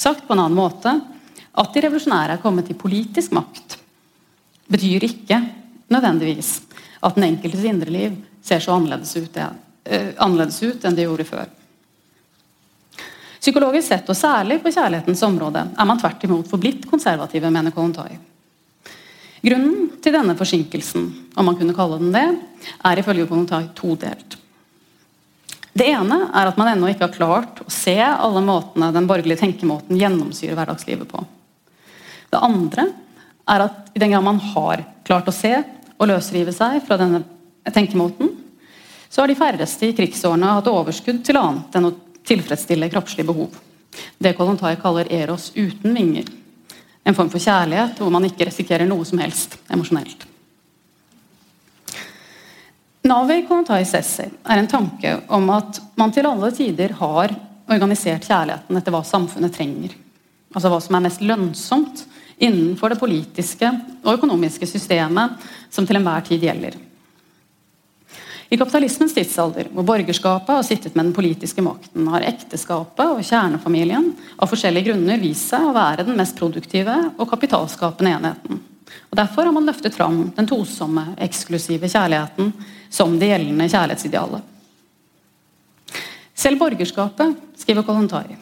Sagt 0.00 0.24
på 0.24 0.32
en 0.32 0.46
annen 0.46 0.56
måte 0.56 0.94
at 1.52 1.76
de 1.76 1.82
revolusjonære 1.84 2.38
er 2.38 2.40
kommet 2.40 2.70
til 2.70 2.78
politisk 2.80 3.34
makt, 3.36 3.76
betyr 4.72 5.04
ikke 5.10 5.42
nødvendigvis 5.92 6.54
at 7.04 7.20
den 7.20 7.28
enkeltes 7.28 7.68
indre 7.68 7.92
liv 7.92 8.16
ser 8.40 8.64
så 8.64 8.72
eh, 8.80 10.08
annerledes 10.16 10.62
ut 10.64 10.88
enn 10.88 10.96
det 10.96 11.04
gjorde 11.04 11.28
før. 11.28 11.52
Psykologisk 13.44 13.90
sett, 13.90 14.08
og 14.08 14.16
særlig 14.16 14.56
på 14.62 14.70
kjærlighetens 14.72 15.20
område, 15.26 15.66
er 15.76 15.88
man 15.88 15.98
tvert 16.00 16.22
imot 16.24 16.48
forblitt 16.48 16.86
konservative, 16.88 17.50
mener 17.52 17.74
Kolontai. 17.76 18.14
Grunnen 19.44 19.98
til 20.00 20.14
denne 20.14 20.32
forsinkelsen, 20.38 21.10
om 21.36 21.44
man 21.44 21.58
kunne 21.58 21.74
kalle 21.76 21.98
den 22.00 22.14
det, 22.14 22.24
er 22.88 23.00
ifølge 23.02 23.26
Kolontai 23.28 23.66
todelt. 23.76 24.38
Det 25.76 25.90
ene 25.90 26.30
er 26.30 26.48
at 26.48 26.56
man 26.56 26.70
ennå 26.70 26.88
ikke 26.88 27.04
har 27.04 27.12
klart 27.18 27.60
å 27.60 27.72
se 27.72 27.98
alle 28.00 28.40
måtene 28.46 28.88
den 28.94 29.10
borgerlige 29.10 29.42
tenkemåten 29.42 29.98
gjennomsyrer 30.00 30.56
hverdagslivet 30.56 31.10
på. 31.10 31.20
Det 32.32 32.40
andre 32.40 32.86
er 33.50 33.66
at 33.66 33.92
i 33.92 34.00
den 34.00 34.14
grad 34.14 34.24
man 34.24 34.40
har 34.54 34.86
klart 35.04 35.28
å 35.28 35.36
se 35.36 35.52
og 35.98 36.08
løsrive 36.08 36.54
seg 36.56 36.80
fra 36.86 36.96
denne 36.96 37.20
tenkemåten, 37.74 38.32
så 39.12 39.20
har 39.20 39.28
de 39.28 39.36
færreste 39.36 39.90
i 39.90 39.94
krigsårene 39.98 40.56
hatt 40.56 40.72
overskudd 40.72 41.20
til 41.26 41.42
annet 41.42 41.76
enn 41.76 41.90
å 41.90 41.94
tilfredsstille 42.26 42.90
kroppslige 42.92 43.26
behov. 43.26 43.54
Det 44.18 44.34
Kolontai 44.36 44.76
kaller 44.82 45.10
eros 45.12 45.52
uten 45.54 45.94
vinger. 45.94 46.28
En 47.04 47.14
form 47.14 47.30
for 47.30 47.42
kjærlighet 47.42 48.00
hvor 48.00 48.12
man 48.12 48.24
ikke 48.28 48.48
risikerer 48.48 48.88
noe 48.88 49.04
som 49.04 49.20
helst 49.22 49.58
emosjonelt. 49.72 50.24
Navi 53.04 53.42
Kolontai 53.44 53.84
Sessi 53.84 54.24
er 54.24 54.58
en 54.58 54.70
tanke 54.70 55.18
om 55.36 55.50
at 55.52 55.80
man 56.00 56.12
til 56.12 56.24
alle 56.24 56.48
tider 56.56 56.94
har 56.96 57.34
organisert 57.68 58.24
kjærligheten 58.24 58.80
etter 58.80 58.94
hva 58.94 59.02
samfunnet 59.04 59.52
trenger. 59.52 59.92
Altså 60.54 60.70
hva 60.72 60.80
som 60.80 60.96
er 60.96 61.04
mest 61.04 61.20
lønnsomt 61.20 62.06
innenfor 62.38 62.92
det 62.92 63.00
politiske 63.00 63.68
og 64.02 64.16
økonomiske 64.16 64.66
systemet 64.68 65.36
som 65.70 65.86
til 65.86 66.00
enhver 66.00 66.24
tid 66.24 66.48
gjelder. 66.48 66.78
I 68.54 68.58
kapitalismens 68.58 69.10
tidsalder, 69.16 69.66
hvor 69.74 69.82
borgerskapet 69.88 70.52
har 70.54 70.62
sittet 70.62 70.94
med 70.94 71.08
den 71.08 71.14
politiske 71.16 71.62
makten, 71.64 72.06
har 72.12 72.22
ekteskapet 72.28 73.16
og 73.16 73.24
kjernefamilien 73.26 74.12
av 74.38 74.46
forskjellige 74.46 74.92
grunner 74.92 75.18
vist 75.18 75.48
seg 75.50 75.64
å 75.66 75.72
være 75.74 76.04
den 76.06 76.14
mest 76.20 76.38
produktive 76.38 76.94
og 77.16 77.26
kapitalskapende 77.32 78.12
enheten. 78.14 78.62
Og 79.10 79.18
Derfor 79.18 79.48
har 79.48 79.56
man 79.56 79.66
løftet 79.66 79.96
fram 79.98 80.28
den 80.36 80.46
tosomme, 80.46 81.08
eksklusive 81.26 81.90
kjærligheten 81.90 82.52
som 82.94 83.18
det 83.18 83.32
gjeldende 83.32 83.66
kjærlighetsidealet. 83.74 84.46
Selv 86.38 86.62
borgerskapet, 86.62 87.34
skriver 87.58 87.82
Kolontari, 87.82 88.38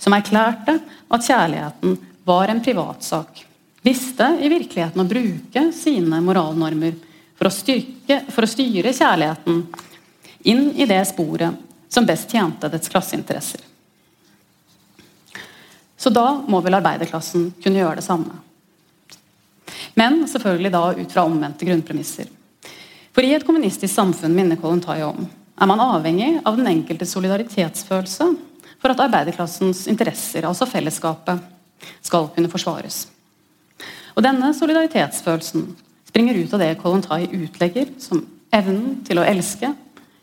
som 0.00 0.16
erklærte 0.16 0.78
at 1.12 1.26
kjærligheten 1.28 1.98
var 2.24 2.48
en 2.48 2.64
privatsak, 2.64 3.44
visste 3.84 4.38
i 4.40 4.48
virkeligheten 4.48 5.04
å 5.04 5.10
bruke 5.10 5.68
sine 5.76 6.24
moralnormer 6.24 6.96
for 7.44 7.50
å, 7.50 7.52
styrke, 7.52 8.16
for 8.32 8.46
å 8.46 8.48
styre 8.48 8.92
kjærligheten 8.96 9.58
inn 10.48 10.70
i 10.80 10.86
det 10.88 11.02
sporet 11.10 11.58
som 11.92 12.06
best 12.08 12.32
tjente 12.32 12.70
dets 12.72 12.88
klasseinteresser. 12.88 13.60
Så 16.00 16.08
da 16.08 16.40
må 16.48 16.62
vel 16.64 16.78
arbeiderklassen 16.78 17.50
kunne 17.60 17.82
gjøre 17.82 18.00
det 18.00 18.06
samme. 18.06 18.40
Men 19.92 20.22
selvfølgelig 20.28 20.72
da 20.72 20.82
ut 20.96 21.12
fra 21.12 21.26
omvendte 21.28 21.68
grunnpremisser. 21.68 22.32
For 23.12 23.20
i 23.20 23.36
et 23.36 23.44
kommunistisk 23.44 23.92
samfunn 23.92 24.32
minner 24.32 24.56
Kollontai 24.56 25.02
om, 25.04 25.28
er 25.28 25.68
man 25.68 25.84
avhengig 25.84 26.40
av 26.48 26.56
den 26.56 26.72
enkeltes 26.72 27.12
solidaritetsfølelse 27.12 28.34
for 28.80 28.92
at 28.92 29.04
arbeiderklassens 29.04 29.84
interesser, 29.92 30.48
altså 30.48 30.64
fellesskapet, 30.66 31.44
skal 32.00 32.32
kunne 32.32 32.48
forsvares. 32.48 33.04
Og 34.16 34.24
Denne 34.24 34.54
solidaritetsfølelsen 34.56 35.74
springer 36.14 36.34
ut 36.34 36.52
av 36.52 36.58
det 36.58 36.74
Kolontai 36.74 37.24
utlegger 37.32 37.88
som 37.98 38.20
evnen 38.54 39.00
til 39.02 39.18
å 39.18 39.24
elske, 39.26 39.72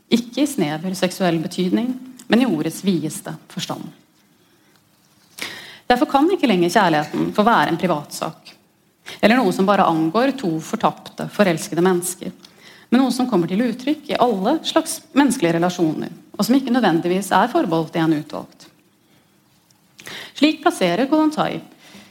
ikke 0.07 0.45
i 0.45 0.48
snever 0.48 0.93
seksuell 0.95 1.36
betydning, 1.43 1.89
men 2.31 2.39
i 2.39 2.48
ordets 2.48 2.77
videste 2.88 3.33
forstand. 3.51 3.89
Derfor 5.91 6.07
kan 6.13 6.31
ikke 6.31 6.48
lenger 6.48 6.71
kjærligheten 6.71 7.33
få 7.36 7.43
være 7.43 7.74
en 7.74 7.81
privatsak, 7.81 8.53
eller 9.19 9.41
noe 9.41 9.51
som 9.51 9.67
bare 9.67 9.89
angår 9.91 10.31
to 10.39 10.53
fortapte, 10.63 11.27
forelskede 11.36 11.83
mennesker, 11.83 12.31
men 12.88 13.03
noe 13.03 13.12
som 13.12 13.27
kommer 13.27 13.51
til 13.51 13.67
uttrykk 13.67 14.13
i 14.13 14.21
alle 14.24 14.62
slags 14.63 15.01
menneskelige 15.12 15.57
relasjoner, 15.60 16.15
og 16.38 16.48
som 16.48 16.55
ikke 16.55 16.71
nødvendigvis 16.71 17.33
er 17.36 17.51
forbeholdt 17.51 18.00
en 18.00 18.15
utvalgt. 18.21 18.69
Slik 20.39 20.63
plasserer 20.63 21.12
Kolontai 21.12 21.57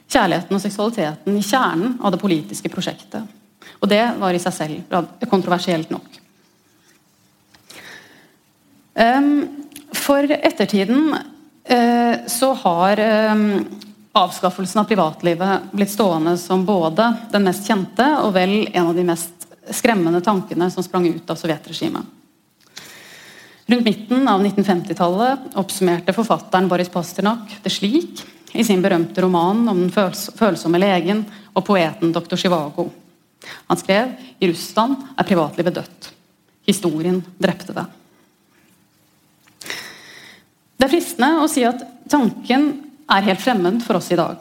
kjærligheten 0.05 0.61
og 0.61 0.67
seksualiteten 0.69 1.41
i 1.41 1.49
kjernen 1.49 1.97
av 2.05 2.13
det 2.13 2.21
politiske 2.21 2.69
prosjektet. 2.69 3.40
Og 3.81 3.89
det 3.89 4.03
var 4.21 4.37
i 4.37 4.43
seg 4.43 4.57
selv 4.57 5.29
kontroversielt 5.31 5.93
nok. 5.93 6.19
For 9.97 10.33
ettertiden 10.35 11.15
eh, 11.65 12.27
så 12.29 12.51
har 12.65 13.01
avskaffelsen 14.13 14.81
av 14.81 14.85
privatlivet 14.85 15.71
blitt 15.73 15.91
stående 15.91 16.37
som 16.39 16.65
både 16.67 17.07
den 17.33 17.47
mest 17.47 17.69
kjente 17.69 18.07
og 18.25 18.35
vel 18.35 18.65
en 18.73 18.91
av 18.91 18.97
de 18.97 19.05
mest 19.07 19.47
skremmende 19.71 20.21
tankene 20.25 20.71
som 20.71 20.85
sprang 20.85 21.07
ut 21.09 21.31
av 21.31 21.39
sovjetregimet. 21.39 22.03
Rundt 23.71 23.87
midten 23.87 24.29
av 24.29 24.43
1950-tallet 24.43 25.53
oppsummerte 25.61 26.15
forfatteren 26.17 26.67
Boris 26.69 26.91
Pasternak 26.91 27.61
det 27.63 27.71
slik 27.71 28.25
i 28.51 28.65
sin 28.67 28.83
berømte 28.83 29.23
roman 29.23 29.63
om 29.71 29.85
den 29.85 29.93
følsomme 29.95 30.81
legen 30.83 31.23
og 31.55 31.63
poeten 31.69 32.11
dr. 32.11 32.35
Chivago. 32.35 32.89
Han 33.71 33.81
skrev 33.81 34.13
i 34.39 34.51
Russland 34.51 35.01
er 35.17 35.29
privatlivet 35.29 35.75
dødt. 35.81 36.11
Historien 36.67 37.23
drepte 37.39 37.75
det. 37.77 37.87
Det 40.81 40.87
er 40.87 40.93
fristende 40.93 41.43
å 41.43 41.49
si 41.51 41.65
at 41.69 41.83
tanken 42.11 42.71
er 43.11 43.27
helt 43.27 43.43
fremmed 43.43 43.83
for 43.85 43.99
oss 43.99 44.11
i 44.13 44.19
dag. 44.21 44.39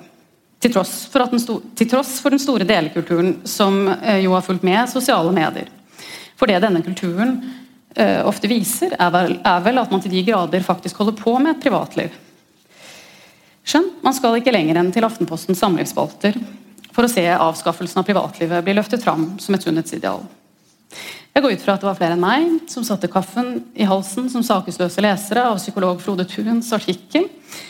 Til 0.60 0.74
tross 0.75 0.94
for, 1.12 1.32
til 1.75 1.89
tross 1.89 2.18
for 2.24 2.36
den 2.36 2.41
store 2.41 2.68
delekulturen 2.68 3.38
som 3.48 3.82
eh, 3.88 4.22
jo 4.25 4.36
har 4.36 4.44
fulgt 4.44 4.65
med 4.68 4.91
sosiale 4.91 5.32
medier. 5.36 5.72
For 6.39 6.48
det 6.48 6.62
denne 6.63 6.79
kulturen 6.84 7.34
uh, 8.00 8.22
ofte 8.29 8.48
viser, 8.48 8.94
er 8.96 9.10
vel, 9.12 9.34
er 9.44 9.63
vel, 9.65 9.82
at 9.82 9.91
man 9.91 10.00
til 10.00 10.13
de 10.13 10.22
grader 10.24 10.63
faktisk 10.63 11.01
holder 11.01 11.18
på 11.20 11.34
med 11.36 11.58
et 11.58 11.65
privatliv. 11.65 12.13
Skjønn, 13.68 13.89
man 14.06 14.15
skal 14.15 14.38
ikke 14.39 14.53
lenger 14.56 14.79
enn 14.79 14.94
til 14.96 15.03
Aftenpostens 15.03 15.60
samlivsspalter 15.60 16.39
for 16.96 17.05
å 17.05 17.12
se 17.12 17.24
avskaffelsen 17.34 18.01
av 18.01 18.08
privatlivet 18.08 18.65
bli 18.65 18.75
løftet 18.77 19.03
fram 19.03 19.31
som 19.41 19.55
et 19.55 19.65
sunnhetsideal. 19.65 20.24
Jeg 21.34 21.43
går 21.46 21.53
ut 21.53 21.63
fra 21.63 21.75
at 21.75 21.84
det 21.84 21.88
var 21.88 21.98
flere 22.00 22.15
enn 22.17 22.24
meg 22.24 22.72
som 22.72 22.86
satte 22.86 23.10
kaffen 23.12 23.60
i 23.77 23.86
halsen 23.88 24.31
som 24.33 24.44
sakesløse 24.46 25.03
lesere 25.05 25.46
av 25.46 25.59
psykolog 25.61 26.01
Frode 26.01 26.25
Thuns 26.27 26.72
artikkel 26.75 27.29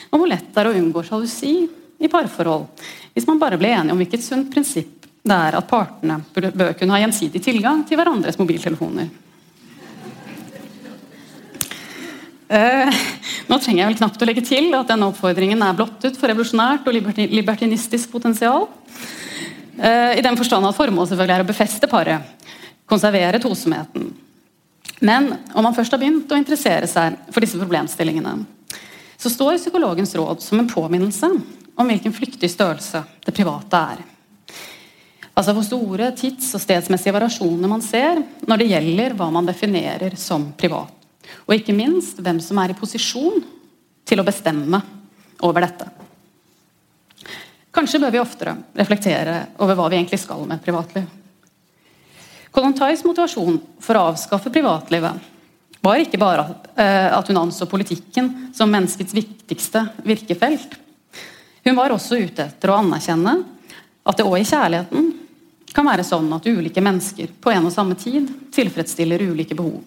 om 0.09 0.21
hvor 0.21 0.31
lett 0.31 0.47
det 0.53 0.61
er 0.61 0.69
å 0.71 0.77
unngå 0.79 1.03
sjalusi 1.05 1.53
i 1.99 2.09
parforhold 2.11 2.69
hvis 3.13 3.27
man 3.27 3.41
bare 3.41 3.59
ble 3.59 3.73
enige 3.75 3.93
om 3.93 3.99
hvilket 3.99 4.23
sunt 4.23 4.47
prinsipp 4.53 5.07
det 5.29 5.35
er 5.35 5.57
at 5.59 5.67
partene 5.67 6.21
bør 6.33 6.71
kunne 6.79 6.95
ha 6.95 7.01
gjensidig 7.03 7.41
tilgang 7.43 7.83
til 7.85 7.99
hverandres 7.99 8.39
mobiltelefoner. 8.39 9.09
Uh, 12.49 12.89
nå 13.45 13.59
trenger 13.61 13.83
jeg 13.83 13.89
vel 13.91 13.97
knapt 13.99 14.23
å 14.25 14.27
legge 14.27 14.41
til 14.47 14.71
at 14.73 14.89
denne 14.89 15.11
oppfordringen 15.11 15.61
er 15.61 15.75
blottet 15.77 16.15
for 16.17 16.31
revolusjonært 16.31 16.87
og 16.89 16.95
libertinistisk 17.29 18.09
potensial. 18.09 18.65
Uh, 19.77 20.17
I 20.17 20.23
den 20.25 20.37
forstand 20.39 20.65
at 20.65 20.77
formålet 20.77 21.13
selvfølgelig 21.13 21.35
er 21.37 21.45
å 21.45 21.51
befeste 21.51 21.91
paret 21.91 22.49
konservere 22.89 23.37
tosomheten. 23.41 24.09
Men 24.99 25.29
om 25.53 25.63
man 25.63 25.75
først 25.77 25.93
har 25.93 26.01
begynt 26.01 26.31
å 26.33 26.39
interessere 26.39 26.89
seg 26.89 27.21
for 27.29 27.45
disse 27.45 27.59
problemstillingene, 27.59 28.33
så 29.19 29.29
står 29.29 29.59
psykologens 29.59 30.15
råd 30.17 30.41
som 30.43 30.59
en 30.59 30.69
påminnelse 30.69 31.29
om 31.79 31.87
hvilken 31.87 32.15
flyktig 32.15 32.49
størrelse 32.51 33.03
det 33.25 33.35
private 33.35 33.83
er. 33.93 34.01
Altså 35.37 35.53
hvor 35.55 35.63
store 35.63 36.09
tids- 36.17 36.51
og 36.57 36.63
stedsmessige 36.65 37.15
variasjoner 37.15 37.71
man 37.71 37.83
ser 37.85 38.19
når 38.47 38.59
det 38.59 38.71
gjelder 38.73 39.15
hva 39.15 39.29
man 39.31 39.47
definerer 39.47 40.17
som 40.19 40.49
privat. 40.57 40.98
Og 41.47 41.55
ikke 41.55 41.75
minst 41.75 42.19
hvem 42.21 42.39
som 42.43 42.59
er 42.61 42.73
i 42.73 42.77
posisjon 42.77 43.41
til 44.07 44.21
å 44.21 44.25
bestemme 44.25 44.81
over 45.45 45.65
dette. 45.65 45.87
Kanskje 47.73 48.01
bør 48.01 48.13
vi 48.13 48.21
oftere 48.21 48.55
reflektere 48.75 49.35
over 49.61 49.77
hva 49.77 49.89
vi 49.91 49.99
egentlig 49.99 50.19
skal 50.21 50.41
med 50.49 50.61
privatliv. 50.63 51.05
Kolontais 52.49 53.03
motivasjon 53.05 53.59
for 53.79 53.97
å 53.97 54.07
avskaffe 54.09 54.49
privatlivet 54.49 55.27
var 55.85 56.01
ikke 56.01 56.19
bare 56.19 56.47
eh, 56.75 57.07
at 57.13 57.29
hun 57.29 57.39
anså 57.39 57.69
politikken 57.69 58.49
som 58.57 58.71
menneskets 58.73 59.13
viktigste 59.15 59.85
virkefelt. 60.03 60.73
Hun 61.63 61.77
var 61.77 61.93
også 61.93 62.17
ute 62.17 62.49
etter 62.49 62.73
å 62.73 62.79
anerkjenne 62.81 63.35
at 64.03 64.17
det 64.17 64.25
òg 64.25 64.39
i 64.41 64.47
kjærligheten 64.49 65.11
kan 65.69 65.85
være 65.85 66.03
sånn 66.07 66.31
at 66.33 66.47
ulike 66.49 66.81
mennesker 66.81 67.29
på 67.39 67.53
en 67.53 67.69
og 67.69 67.73
samme 67.73 67.95
tid 67.99 68.27
tilfredsstiller 68.55 69.21
ulike 69.29 69.55
behov. 69.55 69.83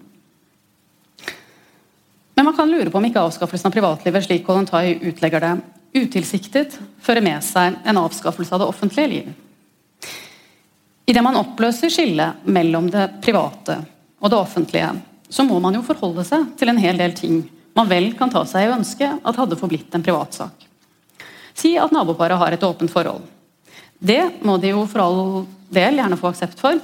Men 2.43 2.47
man 2.47 2.57
kan 2.57 2.71
lure 2.71 2.91
på 2.91 2.99
om 2.99 3.05
ikke 3.07 3.23
avskaffelsen 3.23 3.69
av 3.69 3.75
privatlivet 3.77 4.25
slik 4.25 4.41
Kollontai 4.43 4.97
utlegger 5.07 5.45
det, 5.45 5.51
utilsiktet 5.95 6.75
fører 6.99 7.23
med 7.23 7.39
seg 7.47 7.77
en 7.87 8.01
avskaffelse 8.01 8.57
av 8.57 8.65
det 8.65 8.67
offentlige 8.67 9.11
livet. 9.13 10.09
Idet 11.07 11.23
man 11.23 11.39
oppløser 11.39 11.95
skillet 11.95 12.43
mellom 12.43 12.91
det 12.91 13.05
private 13.23 13.79
og 14.19 14.35
det 14.35 14.41
offentlige, 14.41 14.91
så 15.31 15.47
må 15.47 15.63
man 15.63 15.79
jo 15.79 15.85
forholde 15.87 16.27
seg 16.27 16.51
til 16.59 16.75
en 16.75 16.83
hel 16.83 16.99
del 16.99 17.15
ting 17.15 17.45
man 17.79 17.95
vel 17.95 18.11
kan 18.19 18.35
ta 18.35 18.43
seg 18.43 18.67
i 18.67 18.75
ønske 18.75 19.15
at 19.23 19.39
hadde 19.45 19.63
forblitt 19.63 19.95
en 19.95 20.11
privatsak. 20.11 20.67
Si 21.55 21.77
at 21.79 21.95
naboparet 21.95 22.43
har 22.43 22.59
et 22.59 22.67
åpent 22.67 22.91
forhold. 22.91 23.23
Det 24.03 24.43
må 24.43 24.59
de 24.59 24.75
jo 24.75 24.83
for 24.91 25.07
all 25.07 25.45
del 25.71 26.03
gjerne 26.03 26.19
få 26.19 26.35
aksept 26.35 26.59
for, 26.59 26.83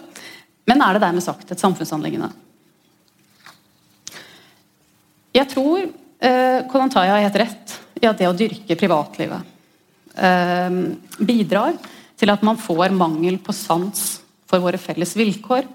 men 0.70 0.86
er 0.86 0.94
det 0.94 1.08
dermed 1.08 1.26
sagt 1.26 1.50
et 1.50 1.66
samfunnsanliggende? 1.66 2.30
Jeg 5.32 5.50
tror 5.52 5.84
eh, 5.84 6.60
Kolantaya 6.70 7.16
har 7.16 7.26
helt 7.26 7.40
rett 7.42 7.76
i 8.00 8.06
at 8.08 8.18
det 8.18 8.28
å 8.28 8.36
dyrke 8.36 8.78
privatlivet 8.78 9.54
eh, 10.16 10.78
bidrar 11.18 11.76
til 12.18 12.32
at 12.32 12.42
man 12.46 12.58
får 12.58 12.94
mangel 12.96 13.38
på 13.42 13.54
sans 13.54 14.20
for 14.48 14.64
våre 14.64 14.80
felles 14.80 15.12
vilkår, 15.16 15.66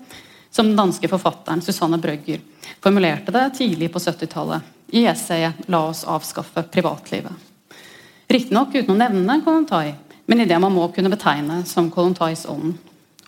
som 0.54 0.68
den 0.68 0.78
danske 0.78 1.08
forfatteren 1.10 1.62
Susanne 1.62 2.00
Brøgger 2.02 2.42
formulerte 2.84 3.34
det 3.34 3.46
tidlig 3.58 3.92
på 3.94 4.02
70-tallet 4.02 4.72
i 4.94 5.06
essayet 5.10 5.66
'La 5.68 5.86
oss 5.90 6.04
avskaffe 6.06 6.66
privatlivet'. 6.74 7.52
Riktignok 8.30 8.76
uten 8.76 8.94
å 8.94 8.98
nevne 8.98 9.42
Kolontai, 9.46 9.94
men 10.26 10.42
i 10.42 10.46
det 10.50 10.60
man 10.60 10.74
må 10.74 10.88
kunne 10.94 11.12
betegne 11.14 11.64
som 11.66 11.92
Kolontais 11.92 12.46
ånd. 12.50 12.76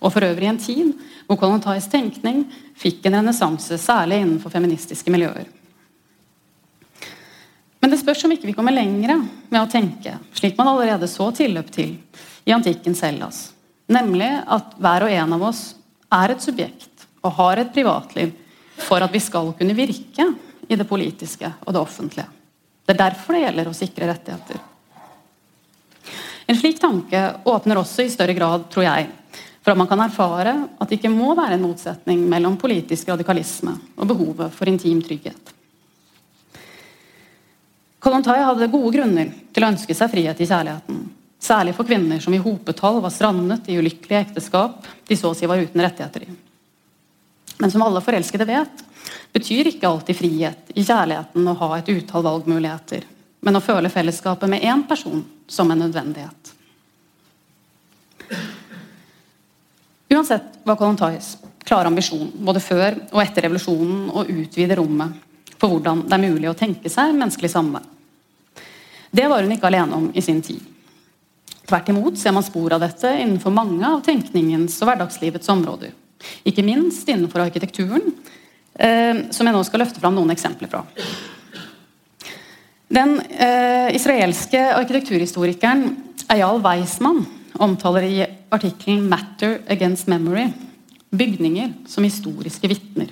Og 0.01 0.13
for 0.13 0.25
øvrig 0.25 0.49
en 0.49 0.61
tid 0.61 0.93
hvor 1.25 1.39
Kolontais 1.39 1.87
tenkning 1.89 2.45
fikk 2.77 3.05
en 3.05 3.19
renessanse, 3.19 3.77
særlig 3.77 4.21
innenfor 4.21 4.53
feministiske 4.53 5.11
miljøer. 5.11 5.45
Men 7.85 7.91
det 7.93 7.99
spørs 8.01 8.23
om 8.25 8.31
ikke 8.33 8.47
vi 8.49 8.53
kommer 8.57 8.73
lengre 8.73 9.13
med 9.53 9.59
å 9.59 9.67
tenke, 9.69 10.15
slik 10.33 10.55
man 10.57 10.71
allerede 10.71 11.05
så 11.05 11.27
tilløp 11.37 11.67
til, 11.69 11.91
i 12.41 12.53
antikkens 12.55 13.03
Hellas. 13.05 13.41
Nemlig 13.93 14.29
at 14.41 14.71
hver 14.81 15.03
og 15.05 15.11
en 15.13 15.35
av 15.35 15.43
oss 15.45 15.59
er 16.17 16.33
et 16.33 16.41
subjekt 16.41 17.03
og 17.21 17.35
har 17.37 17.61
et 17.61 17.69
privatliv 17.75 18.31
for 18.87 19.05
at 19.05 19.13
vi 19.13 19.21
skal 19.21 19.51
kunne 19.59 19.77
virke 19.77 20.25
i 20.65 20.79
det 20.79 20.87
politiske 20.89 21.51
og 21.61 21.75
det 21.75 21.83
offentlige. 21.83 22.25
Det 22.89 22.95
er 22.95 23.01
derfor 23.03 23.37
det 23.37 23.43
gjelder 23.43 23.69
å 23.69 23.77
sikre 23.77 24.09
rettigheter. 24.09 24.63
En 26.49 26.57
slik 26.57 26.81
tanke 26.81 27.21
åpner 27.45 27.83
også 27.83 28.07
i 28.07 28.09
større 28.15 28.33
grad, 28.33 28.65
tror 28.73 28.87
jeg, 28.87 29.11
for 29.61 29.75
at 29.75 29.83
man 29.83 29.91
kan 29.93 30.01
erfare 30.07 30.55
at 30.73 30.89
det 30.89 30.97
ikke 30.97 31.13
må 31.13 31.37
være 31.37 31.59
en 31.59 31.69
motsetning 31.69 32.25
mellom 32.33 32.57
politisk 32.57 33.13
radikalisme 33.13 33.77
og 33.93 34.09
behovet 34.09 34.57
for 34.57 34.73
intim 34.73 35.05
trygghet. 35.05 35.53
Kollontai 38.05 38.43
hadde 38.45 38.67
gode 38.69 38.91
grunner 38.93 39.31
til 39.49 39.63
å 39.65 39.67
ønske 39.71 39.95
seg 39.97 40.11
frihet 40.11 40.37
i 40.37 40.45
kjærligheten. 40.45 40.97
Særlig 41.41 41.71
for 41.73 41.89
kvinner 41.89 42.19
som 42.21 42.35
i 42.37 42.41
hopetall 42.41 42.99
var 43.01 43.09
strandet 43.09 43.65
i 43.65 43.79
ulykkelige 43.79 44.19
ekteskap 44.27 44.85
de 45.09 45.17
så 45.17 45.31
å 45.31 45.37
si 45.37 45.49
var 45.49 45.57
uten 45.57 45.81
rettigheter 45.81 46.27
i. 46.27 46.35
Men 47.57 47.73
som 47.73 47.81
alle 47.81 48.03
forelskede 48.05 48.45
vet, 48.45 48.85
betyr 49.33 49.71
ikke 49.71 49.89
alltid 49.89 50.19
frihet 50.21 50.69
i 50.77 50.85
kjærligheten 50.85 51.49
å 51.49 51.57
ha 51.63 51.71
et 51.79 51.89
utall 51.95 52.27
valgmuligheter. 52.29 53.09
men 53.45 53.55
å 53.55 53.61
føle 53.61 53.89
fellesskapet 53.93 54.49
med 54.49 54.63
én 54.65 54.87
person 54.87 55.25
som 55.47 55.71
en 55.71 55.77
nødvendighet. 55.79 56.53
Uansett 60.09 60.57
var 60.63 60.75
Kollontais 60.75 61.37
klare 61.65 61.87
ambisjon 61.87 62.31
både 62.37 62.59
før 62.59 62.97
og 63.11 63.21
etter 63.21 63.45
revolusjonen 63.45 64.09
å 64.09 64.25
utvide 64.25 64.77
rommet 64.77 65.13
for 65.65 65.73
hvordan 65.73 66.05
det 66.05 66.13
er 66.13 66.21
mulig 66.21 66.49
å 66.51 66.57
tenke 66.57 66.91
seg 66.93 67.15
menneskelig 67.17 67.49
samvær. 67.49 67.85
Det 69.15 69.25
var 69.31 69.45
hun 69.45 69.53
ikke 69.55 69.69
alene 69.71 69.97
om 69.97 70.07
i 70.13 70.21
sin 70.21 70.41
tid. 70.45 70.61
Tvert 71.65 71.89
imot 71.89 72.19
ser 72.21 72.35
man 72.35 72.45
spor 72.45 72.75
av 72.75 72.83
dette 72.83 73.09
innenfor 73.17 73.53
mange 73.55 73.81
av 73.87 74.03
tenkningens 74.05 74.75
og 74.83 74.91
hverdagslivets 74.91 75.49
områder. 75.49 75.95
Ikke 76.45 76.65
minst 76.65 77.09
innenfor 77.09 77.41
arkitekturen, 77.41 78.13
eh, 78.77 79.25
som 79.33 79.47
jeg 79.47 79.55
nå 79.55 79.63
skal 79.65 79.81
løfte 79.81 80.03
fram 80.03 80.13
noen 80.17 80.35
eksempler 80.35 80.69
fra. 80.69 80.83
Den 82.85 83.17
eh, 83.33 83.89
israelske 83.97 84.61
arkitekturhistorikeren 84.75 85.87
Eyal 86.29 86.61
Weismann 86.61 87.25
omtaler 87.57 88.05
i 88.05 88.25
artikkelen 88.53 89.07
'Matter 89.09 89.61
Against 89.67 90.05
Memory' 90.05 90.51
bygninger 91.09 91.73
som 91.87 92.05
historiske 92.05 92.67
vitner. 92.69 93.09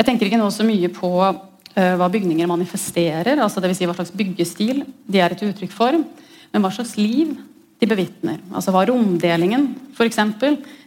Jeg 0.00 0.06
tenker 0.08 0.30
ikke 0.30 0.40
nå 0.40 0.46
så 0.48 0.64
mye 0.64 0.88
på 0.96 1.10
uh, 1.20 1.94
hva 2.00 2.06
bygninger 2.08 2.48
manifesterer, 2.48 3.36
altså 3.36 3.60
dvs. 3.60 3.76
Si 3.76 3.88
hva 3.88 3.96
slags 3.98 4.14
byggestil 4.16 4.78
de 5.04 5.20
er 5.20 5.34
et 5.34 5.42
uttrykk 5.44 5.74
for, 5.76 5.98
men 6.00 6.64
hva 6.64 6.70
slags 6.72 6.94
liv 6.96 7.34
de 7.80 7.88
bevitner. 7.88 8.38
Altså 8.48 8.72
hva 8.72 8.86
romdelingen 8.88 9.74
f.eks. 9.92 10.22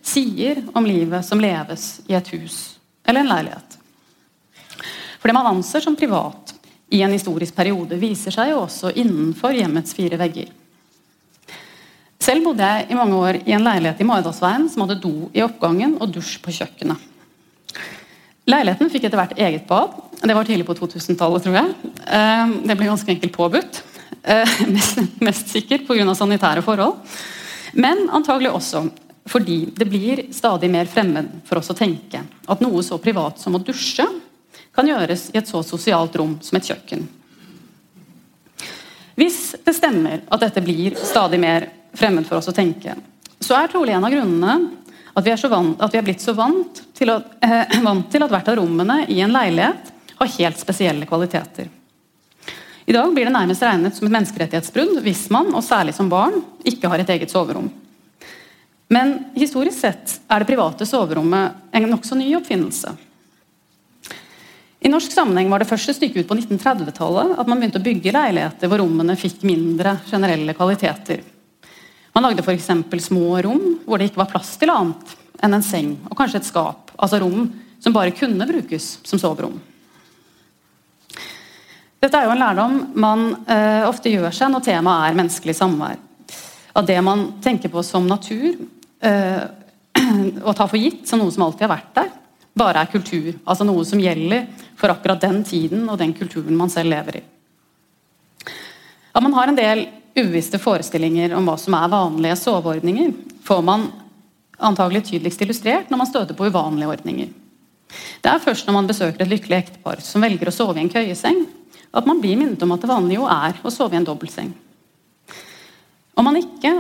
sier 0.02 0.64
om 0.74 0.90
livet 0.90 1.22
som 1.28 1.42
leves 1.42 2.02
i 2.10 2.18
et 2.18 2.34
hus 2.34 2.58
eller 3.06 3.22
en 3.22 3.30
leilighet. 3.36 3.78
For 5.22 5.30
det 5.30 5.38
man 5.38 5.52
anser 5.54 5.86
som 5.86 5.98
privat 6.00 6.56
i 6.90 7.04
en 7.06 7.14
historisk 7.14 7.54
periode, 7.54 8.02
viser 8.02 8.34
seg 8.34 8.50
jo 8.50 8.64
også 8.64 8.96
innenfor 8.98 9.54
hjemmets 9.54 9.94
fire 9.94 10.18
vegger. 10.18 10.50
Selv 12.24 12.50
bodde 12.50 12.66
jeg 12.66 12.90
i 12.90 12.98
mange 12.98 13.22
år 13.22 13.44
i 13.44 13.54
en 13.54 13.66
leilighet 13.66 14.02
i 14.02 14.10
Maridalsveien 14.10 14.70
som 14.74 14.88
hadde 14.88 15.02
do 15.06 15.30
i 15.38 15.46
oppgangen 15.46 16.00
og 16.02 16.18
dusj 16.18 16.40
på 16.42 16.58
kjøkkenet. 16.58 17.13
Leiligheten 18.50 18.92
fikk 18.92 19.08
etter 19.08 19.20
hvert 19.22 19.38
eget 19.40 19.68
bad. 19.70 19.94
Det 20.24 20.36
var 20.36 20.48
tidlig 20.48 20.66
på 20.68 20.76
2000-tallet, 20.76 21.46
tror 21.46 21.56
jeg. 21.56 21.94
Eh, 22.04 22.56
det 22.68 22.76
ble 22.76 22.90
ganske 22.90 23.14
enkelt 23.16 23.36
påbudt. 23.36 23.80
Eh, 24.24 24.58
mest, 24.76 25.00
mest 25.24 25.54
sikkert 25.54 25.88
pga. 25.88 26.10
sanitære 26.16 26.64
forhold. 26.66 27.00
Men 27.74 28.10
antagelig 28.12 28.52
også 28.52 28.88
fordi 29.26 29.70
det 29.72 29.86
blir 29.88 30.26
stadig 30.36 30.68
mer 30.68 30.90
fremmed 30.92 31.30
for 31.48 31.62
oss 31.62 31.72
å 31.72 31.78
tenke 31.78 32.20
at 32.20 32.60
noe 32.60 32.82
så 32.84 32.98
privat 33.00 33.40
som 33.40 33.56
å 33.56 33.62
dusje 33.64 34.04
kan 34.76 34.88
gjøres 34.90 35.30
i 35.32 35.40
et 35.40 35.48
så 35.48 35.62
sosialt 35.64 36.18
rom 36.20 36.36
som 36.44 36.58
et 36.60 36.68
kjøkken. 36.68 37.06
Hvis 39.16 39.54
det 39.64 39.76
stemmer 39.78 40.26
at 40.28 40.44
dette 40.44 40.64
blir 40.66 40.98
stadig 41.00 41.40
mer 41.40 41.70
fremmed 41.96 42.28
for 42.28 42.42
oss 42.42 42.50
å 42.52 42.56
tenke, 42.56 42.98
så 43.40 43.56
er 43.56 43.72
trolig 43.72 43.94
en 43.96 44.04
av 44.04 44.12
grunnene 44.12 44.58
at 45.14 45.26
vi 45.26 45.36
vant, 45.50 45.82
at 45.82 45.94
vi 45.94 46.00
er 46.00 46.06
blitt 46.06 46.22
så 46.22 46.34
vant 46.34 46.82
til, 46.98 47.12
å, 47.14 47.20
eh, 47.46 47.80
vant 47.84 48.10
til, 48.12 48.26
at 48.26 48.34
hvert 48.34 48.50
av 48.50 48.58
rommene 48.62 49.04
i 49.08 49.22
en 49.22 49.34
leilighet 49.34 49.94
har 50.18 50.36
helt 50.40 50.60
spesielle 50.60 51.08
kvaliteter. 51.10 51.70
I 52.86 52.92
dag 52.92 53.14
blir 53.16 53.30
det 53.30 53.36
nærmest 53.36 53.64
regnet 53.64 53.96
som 53.96 54.08
et 54.10 54.16
menneskerettighetsbrudd 54.18 55.00
hvis 55.06 55.30
man, 55.32 55.54
og 55.56 55.64
særlig 55.64 55.96
som 55.96 56.10
barn, 56.12 56.42
ikke 56.68 56.90
har 56.92 57.00
et 57.00 57.14
eget 57.16 57.32
soverom. 57.32 57.70
Men 58.92 59.16
historisk 59.38 59.80
sett 59.80 60.18
er 60.28 60.42
det 60.42 60.50
private 60.50 60.86
soverommet 60.86 61.72
en 61.74 61.90
nokså 61.90 62.18
ny 62.20 62.28
oppfinnelse. 62.38 62.92
I 64.84 64.92
norsk 64.92 65.14
sammenheng 65.16 65.48
var 65.48 65.64
det 65.64 65.70
første 65.70 65.94
stykket 65.96 66.26
ut 66.26 66.28
på 66.28 66.36
1930-tallet 66.36 67.38
at 67.40 67.48
man 67.48 67.62
begynte 67.62 67.80
å 67.80 67.86
bygge 67.86 68.12
leiligheter 68.12 68.68
hvor 68.68 68.84
rommene 68.84 69.16
fikk 69.16 69.46
mindre 69.48 69.96
generelle 70.10 70.56
kvaliteter. 70.58 71.24
Man 72.14 72.28
lagde 72.28 72.44
f.eks. 72.46 72.70
små 73.08 73.42
rom 73.42 73.64
hvor 73.86 73.98
det 73.98 74.12
ikke 74.12 74.22
var 74.22 74.30
plass 74.30 74.56
til 74.62 74.70
annet 74.70 75.16
enn 75.44 75.58
en 75.58 75.66
seng 75.66 75.96
og 76.10 76.18
kanskje 76.18 76.44
et 76.44 76.48
skap. 76.48 76.94
Altså 76.96 77.20
rom 77.24 77.48
som 77.82 77.96
bare 77.96 78.14
kunne 78.16 78.48
brukes 78.48 78.98
som 79.04 79.20
soverom. 79.20 79.58
Dette 82.04 82.20
er 82.20 82.28
jo 82.28 82.34
en 82.36 82.42
lærdom 82.42 82.78
man 83.00 83.30
eh, 83.48 83.84
ofte 83.88 84.12
gjør 84.12 84.34
seg 84.36 84.52
når 84.52 84.66
temaet 84.66 85.10
er 85.10 85.18
menneskelig 85.18 85.56
samvær. 85.58 85.98
At 86.74 86.88
det 86.90 87.00
man 87.06 87.30
tenker 87.44 87.72
på 87.72 87.84
som 87.86 88.06
natur, 88.10 88.58
eh, 89.00 89.44
og 90.48 90.54
tar 90.58 90.68
for 90.68 90.80
gitt 90.80 91.08
som 91.08 91.22
noe 91.22 91.34
som 91.34 91.46
alltid 91.48 91.66
har 91.66 91.74
vært 91.74 91.92
der, 91.98 92.12
bare 92.60 92.84
er 92.84 92.92
kultur. 92.92 93.32
Altså 93.48 93.66
noe 93.66 93.86
som 93.88 94.02
gjelder 94.04 94.46
for 94.78 94.94
akkurat 94.94 95.24
den 95.24 95.42
tiden 95.48 95.88
og 95.88 95.98
den 96.02 96.14
kulturen 96.18 96.60
man 96.60 96.72
selv 96.74 96.92
lever 96.94 97.22
i. 97.22 97.26
At 99.14 99.24
man 99.24 99.36
har 99.38 99.50
en 99.50 99.58
del 99.58 99.86
ubevisste 100.16 100.60
forestillinger 100.62 101.34
om 101.38 101.48
hva 101.48 101.58
som 101.58 101.76
er 101.78 101.92
vanlige 101.92 102.38
soveordninger, 102.44 103.14
får 103.44 103.62
man 103.66 103.88
antagelig 104.64 105.08
tydeligst 105.10 105.42
illustrert 105.42 105.90
når 105.92 106.04
man 106.04 106.10
støter 106.10 106.38
på 106.38 106.48
uvanlige 106.48 106.92
ordninger. 106.94 107.32
Det 108.22 108.30
er 108.30 108.42
først 108.42 108.68
når 108.68 108.78
man 108.78 108.90
besøker 108.90 109.26
et 109.26 109.32
lykkelig 109.32 109.60
ektepar 109.60 110.02
som 110.06 110.24
velger 110.24 110.50
å 110.50 110.56
sove 110.56 110.80
i 110.80 110.86
en 110.86 110.92
køyeseng, 110.94 111.44
at 111.94 112.08
man 112.10 112.22
blir 112.22 112.38
minnet 112.40 112.62
om 112.66 112.74
at 112.74 112.82
det 112.82 112.90
vanlige 112.90 113.20
jo 113.20 113.30
er 113.30 113.60
å 113.62 113.74
sove 113.74 113.94
i 113.94 114.00
en 114.00 114.08
dobbeltseng. 114.08 114.54
Om 116.14 116.30
man 116.30 116.40
ikke 116.40 116.74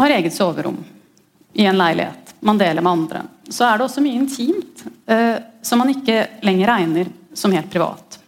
har 0.00 0.14
eget 0.16 0.34
soverom 0.36 0.78
i 1.52 1.66
en 1.68 1.78
leilighet 1.80 2.32
man 2.40 2.58
deler 2.60 2.82
med 2.82 2.92
andre, 2.92 3.26
så 3.48 3.68
er 3.68 3.78
det 3.78 3.86
også 3.86 4.02
mye 4.04 4.18
intimt 4.18 4.84
eh, 5.06 5.36
som 5.62 5.78
man 5.82 5.92
ikke 5.92 6.24
lenger 6.42 6.72
regner 6.72 7.12
som 7.36 7.52
helt 7.54 7.70
privat. 7.72 8.18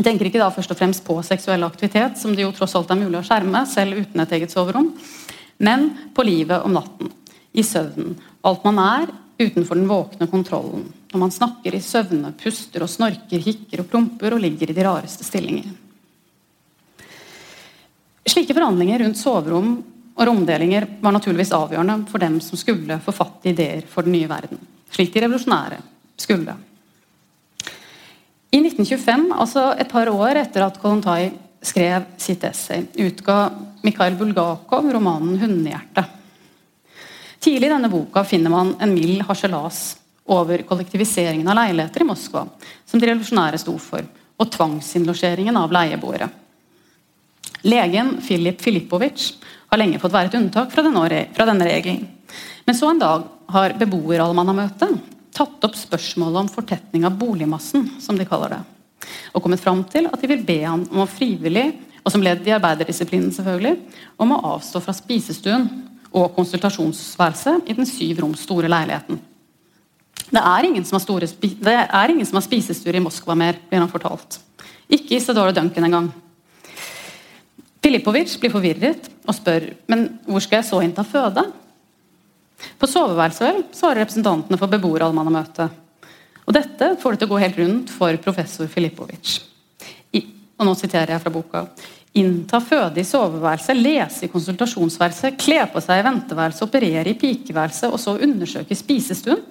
Jeg 0.00 0.06
tenker 0.06 0.30
ikke 0.30 0.40
da 0.40 0.46
først 0.48 0.70
og 0.72 0.78
fremst 0.78 1.02
på 1.04 1.12
seksuell 1.20 1.60
aktivitet, 1.66 2.14
som 2.16 2.32
det 2.32 2.46
jo 2.46 2.54
tross 2.56 2.72
alt 2.78 2.88
er 2.88 2.96
mulig 2.96 3.18
å 3.18 3.26
skjerme, 3.26 3.60
selv 3.68 3.98
uten 4.00 4.22
et 4.22 4.30
eget 4.32 4.52
soverom, 4.54 4.86
men 5.60 5.90
på 6.16 6.24
livet 6.24 6.64
om 6.64 6.72
natten, 6.72 7.10
i 7.52 7.60
søvnen. 7.60 8.14
Alt 8.48 8.64
man 8.64 8.80
er 8.80 9.10
utenfor 9.36 9.76
den 9.76 9.90
våkne 9.90 10.30
kontrollen. 10.32 10.86
Når 11.12 11.20
man 11.20 11.34
snakker 11.34 11.76
i 11.76 11.82
søvne, 11.84 12.30
puster 12.40 12.86
og 12.86 12.88
snorker, 12.88 13.44
hikker 13.44 13.82
og 13.84 13.90
plumper 13.92 14.38
og 14.38 14.40
ligger 14.40 14.72
i 14.72 14.78
de 14.78 14.88
rareste 14.88 15.26
stillinger. 15.28 15.68
Slike 18.24 18.56
forhandlinger 18.56 19.04
rundt 19.04 19.20
soverom 19.20 19.76
og 20.16 20.26
romdelinger 20.30 20.88
var 21.04 21.12
naturligvis 21.18 21.52
avgjørende 21.60 21.98
for 22.08 22.24
dem 22.24 22.40
som 22.40 22.56
skulle 22.56 23.02
få 23.04 23.12
fatt 23.20 23.44
i 23.44 23.52
ideer 23.52 23.84
for 23.84 24.08
den 24.08 24.16
nye 24.16 24.32
verden. 24.32 24.64
Slik 24.96 25.12
de 25.12 25.26
revolusjonære 25.26 25.84
skulle. 26.16 26.56
I 28.50 28.58
1925, 28.58 29.28
altså 29.30 29.68
et 29.78 29.90
par 29.90 30.08
år 30.10 30.40
etter 30.40 30.64
at 30.64 30.78
Kolontai 30.82 31.30
skrev 31.62 32.08
sitt 32.18 32.42
essay, 32.48 32.82
utga 32.98 33.44
Mikhail 33.84 34.16
Bulgakov 34.18 34.88
romanen 34.90 35.38
'Hundehjerte'. 35.38 36.04
Tidlig 37.40 37.68
i 37.68 37.72
denne 37.72 37.88
boka 37.88 38.24
finner 38.24 38.50
man 38.50 38.74
en 38.80 38.94
mild 38.94 39.22
harselas 39.28 39.96
over 40.26 40.64
kollektiviseringen 40.66 41.48
av 41.48 41.56
leiligheter 41.56 42.02
i 42.02 42.08
Moskva, 42.08 42.42
som 42.86 43.00
de 43.00 43.06
revolusjonære 43.06 43.60
sto 43.62 43.76
for, 43.78 44.02
og 44.36 44.50
tvangsinnlosjeringen 44.50 45.56
av 45.56 45.72
leieboere. 45.72 46.28
Legen 47.62 48.16
Filip 48.24 48.60
Filipovic 48.60 49.30
har 49.70 49.78
lenge 49.78 50.00
fått 50.02 50.12
være 50.12 50.30
et 50.32 50.38
unntak 50.40 50.72
fra 50.72 50.82
denne, 50.82 51.64
regelen. 51.64 52.08
Men 52.66 52.76
så 52.76 52.90
en 52.90 52.98
dag 52.98 53.24
har 53.54 53.76
beboerallmannamøtet 53.78 55.18
tatt 55.40 55.66
opp 55.66 55.76
spørsmålet 55.78 56.44
om 56.44 56.52
fortetning 56.52 57.06
av 57.08 57.16
boligmassen, 57.18 57.86
som 58.02 58.18
de 58.18 58.28
kaller 58.28 58.56
det. 58.56 58.60
Og 59.32 59.42
kommet 59.42 59.62
fram 59.62 59.82
til 59.88 60.08
at 60.10 60.20
de 60.20 60.28
vil 60.30 60.44
be 60.46 60.60
han 60.62 60.84
om 60.90 61.02
å 61.04 61.08
frivillig, 61.08 61.70
og 62.00 62.12
som 62.12 62.22
ledd 62.24 62.46
i 62.48 62.54
arbeiderdisiplinen 62.56 63.32
selvfølgelig, 63.34 63.76
om 64.20 64.34
å 64.36 64.42
avstå 64.54 64.80
fra 64.84 64.94
spisestuen 64.96 65.66
og 66.10 66.32
konsultasjonsværelset 66.36 67.68
i 67.70 67.76
den 67.76 67.88
syv 67.88 68.22
roms 68.24 68.44
store 68.46 68.70
leiligheten. 68.70 69.20
Det 70.30 70.40
er 70.46 70.66
ingen 70.66 70.84
som 70.86 70.98
har, 70.98 71.04
store, 71.04 71.28
har 71.90 72.44
spisestuer 72.44 72.98
i 72.98 73.02
Moskva 73.02 73.34
mer, 73.38 73.58
blir 73.68 73.82
han 73.82 73.90
fortalt. 73.90 74.38
Ikke 74.90 75.16
i 75.16 75.22
Sedora 75.22 75.54
Duncan 75.54 75.86
engang. 75.86 76.10
Filipovic 77.80 78.36
blir 78.38 78.52
forvirret 78.52 79.08
og 79.24 79.34
spør 79.34 79.70
men 79.88 80.06
hvor 80.26 80.42
skal 80.44 80.60
jeg 80.60 80.68
så 80.68 80.82
innta 80.84 81.04
føde. 81.06 81.46
På 82.80 82.88
soveværelset 82.88 83.76
svarer 83.76 84.02
representantene 84.02 84.58
for 84.60 84.72
beboerallmannamøtet. 84.72 85.78
Og 86.46 86.56
dette 86.56 86.94
får 87.00 87.14
det 87.14 87.22
til 87.22 87.30
å 87.30 87.32
gå 87.34 87.40
helt 87.44 87.58
rundt 87.60 87.92
for 87.94 88.16
professor 88.24 88.68
Filipovic. 88.70 89.36
I, 90.16 90.24
og 90.58 90.66
nå 90.66 90.74
siterer 90.78 91.14
jeg 91.14 91.22
fra 91.22 91.32
boka. 91.34 91.64
Innta 92.18 92.58
føde 92.58 92.98
i 92.98 93.06
soveværelset, 93.06 93.78
lese 93.78 94.26
i 94.26 94.32
konsultasjonsværelset, 94.32 95.38
kle 95.38 95.62
på 95.70 95.82
seg 95.84 96.00
i 96.00 96.06
venteværelset, 96.08 96.64
operere 96.66 97.12
i 97.12 97.18
pikeværelset 97.20 97.92
og 97.92 98.02
så 98.02 98.16
undersøke 98.18 98.74
spisestuen. 98.74 99.44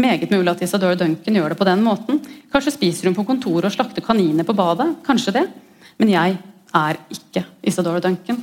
Meget 0.00 0.30
mulig 0.32 0.48
at 0.48 0.62
Isadora 0.64 0.96
Duncan 0.96 1.36
gjør 1.36 1.52
det 1.52 1.58
på 1.60 1.68
den 1.68 1.82
måten. 1.84 2.22
Kanskje 2.52 2.72
spiser 2.78 3.10
hun 3.10 3.18
på 3.18 3.26
kontoret 3.28 3.68
og 3.68 3.74
slakter 3.74 4.04
kaniner 4.04 4.46
på 4.48 4.56
badet. 4.56 4.88
Kanskje 5.04 5.34
det. 5.36 5.44
Men 6.00 6.14
jeg 6.14 6.38
er 6.72 7.00
ikke 7.12 7.44
Isadora 7.60 8.00
Duncan. 8.00 8.40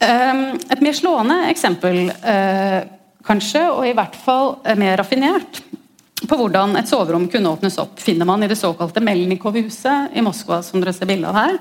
Et 0.00 0.80
mer 0.84 0.94
slående 0.94 1.38
eksempel, 1.50 2.12
eh, 2.22 2.82
kanskje, 3.26 3.64
og 3.72 3.86
i 3.86 3.94
hvert 3.96 4.16
fall 4.16 4.56
mer 4.78 4.96
raffinert, 5.00 5.62
på 6.26 6.36
hvordan 6.38 6.76
et 6.78 6.88
soverom 6.90 7.28
kunne 7.30 7.50
åpnes 7.50 7.78
opp, 7.78 7.98
finner 8.02 8.26
man 8.26 8.42
i 8.42 8.48
det 8.50 8.58
såkalte 8.58 9.02
Melnikov-huset 9.04 10.16
i 10.18 10.24
Moskva, 10.24 10.62
som 10.66 10.82
dere 10.82 10.94
ser 10.94 11.06
bilde 11.06 11.30
av 11.30 11.38
her, 11.38 11.58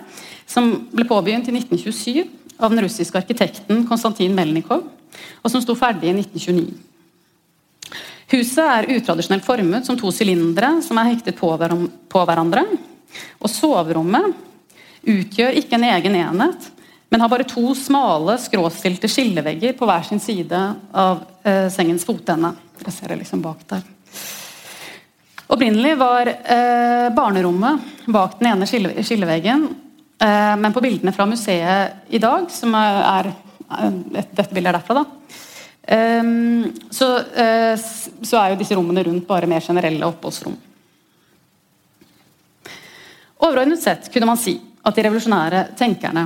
som 0.49 0.71
ble 0.93 1.05
påbegynt 1.05 1.49
i 1.49 1.53
1927 1.53 2.23
av 2.57 2.73
den 2.73 2.81
russiske 2.85 3.19
arkitekten 3.19 3.85
Konstantin 3.87 4.33
Melnikov, 4.35 4.85
og 5.43 5.51
som 5.51 5.61
sto 5.61 5.75
ferdig 5.77 6.09
i 6.09 6.15
1929. 6.17 6.73
Huset 8.33 8.63
er 8.63 8.89
utradisjonelt 8.97 9.45
formet 9.45 9.85
som 9.87 9.97
to 9.99 10.09
sylindere 10.11 10.81
som 10.83 10.97
er 10.99 11.13
hektet 11.13 11.37
på, 11.39 11.47
hverandre. 11.55 12.65
Og 13.39 13.47
soverommet 13.47 14.33
utgjør 15.07 15.55
ikke 15.61 15.77
en 15.77 15.87
egen 15.87 16.17
enhet, 16.19 16.67
men 17.09 17.21
har 17.21 17.29
bare 17.31 17.47
to 17.47 17.71
smale, 17.75 18.35
skråstilte 18.41 19.07
skillevegger 19.11 19.75
på 19.79 19.87
hver 19.87 20.03
sin 20.03 20.19
side 20.19 20.59
av 20.91 21.21
eh, 21.47 21.67
sengens 21.71 22.03
fotende. 22.05 22.51
Dere 22.79 22.91
ser 22.91 23.13
det 23.13 23.21
liksom 23.21 23.43
bak 23.43 23.63
der. 23.69 23.85
Opprinnelig 25.47 25.93
var 25.95 26.27
eh, 26.27 27.07
barnerommet 27.15 28.07
bak 28.11 28.39
den 28.41 28.49
ene 28.51 28.67
skille, 28.67 28.91
skilleveggen, 28.99 29.63
eh, 30.19 30.55
men 30.59 30.75
på 30.75 30.83
bildene 30.83 31.13
fra 31.15 31.27
museet 31.29 32.11
i 32.11 32.19
dag, 32.19 32.49
som 32.51 32.75
er, 32.75 32.99
er 33.13 33.29
eh, 33.31 34.01
Dette 34.19 34.49
bildet 34.51 34.73
er 34.73 34.79
derfra, 34.81 34.99
da. 34.99 35.05
Eh, 35.95 36.33
så, 36.91 37.07
eh, 37.15 37.75
så, 37.79 38.41
er 38.41 38.51
jo 38.51 38.59
disse 38.59 38.75
rommene 38.75 39.05
rundt 39.07 39.27
bare 39.29 39.47
mer 39.47 39.63
generelle 39.63 40.11
oppholdsrom. 40.11 40.57
Overordnet 43.37 43.79
sett 43.79 44.11
kunne 44.11 44.27
man 44.27 44.41
si 44.41 44.57
at 44.83 44.95
de 44.97 45.07
revolusjonære 45.07 45.63
tenkerne 45.79 46.25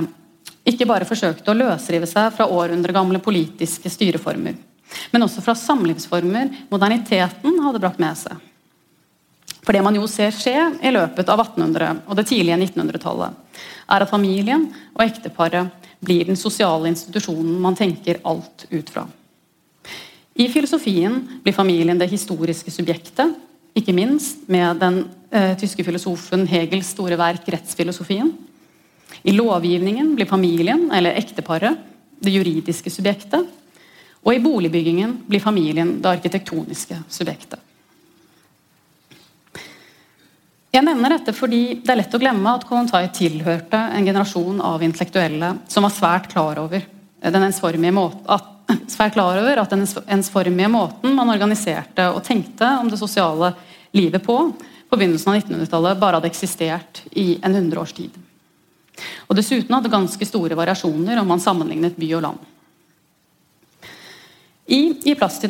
ikke 0.68 0.86
bare 0.86 1.08
forsøkte 1.08 1.50
å 1.50 1.58
løsrive 1.58 2.06
seg 2.06 2.30
fra 2.36 2.46
århundregamle 2.46 3.18
politiske 3.22 3.90
styreformer, 3.90 4.54
men 5.10 5.26
også 5.26 5.42
fra 5.42 5.56
samlivsformer 5.58 6.52
moderniteten 6.70 7.60
hadde 7.64 7.82
brakt 7.82 8.02
med 8.02 8.18
seg. 8.18 8.36
For 9.62 9.74
det 9.74 9.82
man 9.86 9.94
jo 9.94 10.08
ser 10.10 10.34
skje 10.34 10.56
i 10.82 10.90
løpet 10.90 11.28
av 11.30 11.40
1800- 11.44 12.02
og 12.06 12.18
det 12.18 12.26
tidlige 12.30 12.58
1900-tallet, 12.58 13.38
er 13.92 14.04
at 14.04 14.10
familien 14.10 14.66
og 14.94 15.04
ekteparet 15.04 15.90
blir 16.02 16.26
den 16.26 16.38
sosiale 16.38 16.90
institusjonen 16.90 17.60
man 17.62 17.78
tenker 17.78 18.18
alt 18.26 18.66
ut 18.70 18.90
fra. 18.90 19.06
I 20.34 20.48
filosofien 20.50 21.20
blir 21.44 21.54
familien 21.54 21.98
det 22.00 22.10
historiske 22.10 22.72
subjektet, 22.74 23.34
ikke 23.76 23.94
minst 23.96 24.48
med 24.52 24.80
den 24.82 25.02
eh, 25.32 25.52
tyske 25.60 25.84
filosofen 25.84 26.46
Hegels 26.48 26.90
store 26.92 27.16
verk 27.20 27.46
'Rettsfilosofien'. 27.46 28.32
I 29.22 29.32
lovgivningen 29.32 30.14
blir 30.14 30.26
familien, 30.26 30.90
eller 30.92 31.18
ekteparet, 31.18 31.78
det 32.22 32.30
juridiske 32.30 32.90
subjektet. 32.90 33.46
Og 34.22 34.34
i 34.34 34.40
boligbyggingen 34.42 35.16
blir 35.26 35.42
familien 35.42 35.96
det 36.02 36.10
arkitektoniske 36.10 36.98
subjektet. 37.10 37.58
Jeg 40.72 40.86
nevner 40.86 41.12
dette 41.12 41.34
fordi 41.36 41.82
det 41.84 41.92
er 41.92 41.98
lett 42.00 42.14
å 42.16 42.20
glemme 42.22 42.54
at 42.56 42.64
Kolontai 42.64 43.04
tilhørte 43.12 43.76
en 43.92 44.06
generasjon 44.06 44.62
av 44.64 44.82
intellektuelle 44.82 45.50
som 45.68 45.84
var 45.84 45.92
svært 45.92 46.30
klar 46.32 46.62
over 46.62 46.86
den 47.22 47.44
ensformige 47.44 47.92
måten, 47.92 48.24
at, 48.32 48.48
svært 48.94 49.18
klar 49.18 49.36
over 49.42 49.60
at 49.60 49.74
den 49.74 49.84
ensformige 49.84 50.70
måten 50.72 51.12
man 51.18 51.34
organiserte 51.34 52.08
og 52.14 52.22
tenkte 52.24 52.70
om 52.80 52.88
det 52.88 52.98
sosiale 53.02 53.52
livet 53.92 54.24
på 54.24 54.38
på 54.92 54.98
begynnelsen 55.00 55.32
av 55.32 55.38
1900-tallet, 55.38 56.00
bare 56.00 56.18
hadde 56.18 56.28
eksistert 56.28 56.98
i 57.16 57.38
en 57.40 57.54
hundreårs 57.56 57.94
tid. 57.96 58.16
Og 59.28 59.36
dessuten 59.38 59.74
hadde 59.74 59.92
ganske 59.92 60.26
store 60.28 60.58
variasjoner 60.58 61.20
om 61.20 61.30
man 61.32 61.42
sammenlignet 61.42 61.96
by 61.98 62.10
og 62.18 62.26
land. 62.26 62.48
I 64.72 64.82
Gi 65.02 65.14
plass 65.18 65.40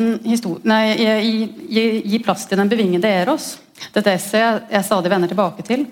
nei, 0.64 0.84
i, 0.96 1.32
i, 1.68 1.82
gi 2.08 2.18
plass 2.24 2.46
til 2.48 2.58
den 2.58 2.70
bevingede 2.70 3.10
Eros, 3.10 3.58
dette 3.92 4.14
essayet 4.14 4.70
jeg 4.72 4.86
stadig 4.86 5.10
vender 5.12 5.30
tilbake 5.30 5.64
til, 5.66 5.84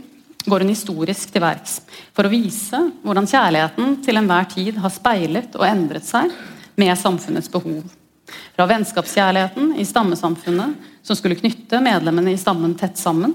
går 0.46 0.64
hun 0.64 0.72
historisk 0.72 1.32
til 1.34 1.44
verks 1.44 1.80
for 2.16 2.24
å 2.24 2.32
vise 2.32 2.78
hvordan 3.04 3.28
kjærligheten 3.28 3.98
til 4.04 4.16
enhver 4.16 4.48
tid 4.48 4.78
har 4.80 4.92
speilet 4.94 5.58
og 5.58 5.66
endret 5.68 6.06
seg 6.08 6.32
med 6.80 6.96
samfunnets 6.96 7.50
behov. 7.52 7.82
Fra 8.56 8.66
vennskapskjærligheten 8.70 9.74
i 9.76 9.84
stammesamfunnet, 9.84 10.74
som 11.02 11.18
skulle 11.18 11.36
knytte 11.38 11.82
medlemmene 11.84 12.32
i 12.32 12.40
stammen 12.40 12.72
tett 12.78 12.98
sammen, 13.00 13.34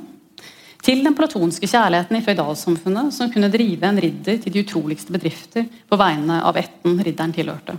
til 0.86 1.02
den 1.02 1.16
platonske 1.18 1.66
kjærligheten 1.66 2.20
i 2.20 2.24
føydalsamfunnet, 2.26 3.14
som 3.16 3.32
kunne 3.34 3.50
drive 3.50 3.88
en 3.88 4.00
ridder 4.02 4.38
til 4.44 4.54
de 4.54 4.62
utroligste 4.62 5.14
bedrifter 5.16 5.66
på 5.90 5.98
vegne 5.98 6.38
av 6.46 6.58
ætten 6.62 7.00
ridderen 7.02 7.34
tilhørte. 7.34 7.78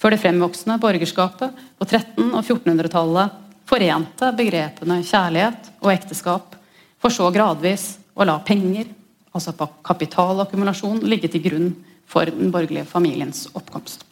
Før 0.00 0.14
det 0.14 0.22
fremvoksende 0.22 0.78
borgerskapet 0.80 1.60
på 1.78 1.86
1300- 1.86 2.38
og 2.40 2.40
1400-tallet 2.40 3.36
forente 3.68 4.32
begrepene 4.38 4.98
kjærlighet 5.04 5.70
og 5.82 5.92
ekteskap, 5.92 6.56
for 7.00 7.12
så 7.12 7.28
gradvis 7.32 7.92
å 8.16 8.26
la 8.26 8.38
penger, 8.44 8.88
altså 9.36 9.54
kapitalakkumulasjon, 9.86 11.04
ligge 11.06 11.30
til 11.30 11.44
grunn 11.44 11.70
for 12.10 12.26
den 12.26 12.50
borgerlige 12.50 12.88
familiens 12.88 13.46
oppkomst. 13.52 14.02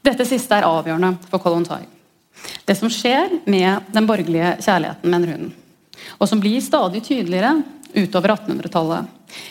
Dette 0.00 0.24
siste 0.24 0.56
er 0.56 0.66
avgjørende 0.66 1.18
for 1.28 1.42
Kollontai. 1.44 1.84
Det 2.64 2.74
som 2.78 2.88
skjer 2.90 3.42
med 3.44 3.92
den 3.92 4.06
borgerlige 4.08 4.56
kjærligheten, 4.64 5.12
mener 5.12 5.36
hun, 5.36 5.50
og 6.18 6.28
som 6.28 6.40
blir 6.42 6.60
stadig 6.64 7.02
tydeligere 7.06 7.62
utover 7.94 8.36
1800-tallet. 8.36 9.04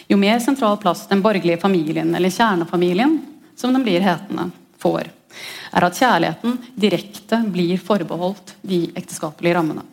Jo 0.08 0.18
mer 0.20 0.40
sentral 0.44 0.78
plass 0.78 1.06
den 1.08 1.22
borgerlige 1.24 1.62
familien, 1.62 2.16
eller 2.16 2.34
kjernefamilien, 2.34 3.20
som 3.56 3.74
den 3.74 3.84
blir 3.84 4.04
hetende, 4.04 4.50
får, 4.80 5.10
er 5.72 5.86
at 5.86 6.00
kjærligheten 6.00 6.58
direkte 6.80 7.42
blir 7.52 7.80
forbeholdt 7.84 8.56
de 8.62 8.86
ekteskapelige 8.96 9.58
rammene. 9.60 9.84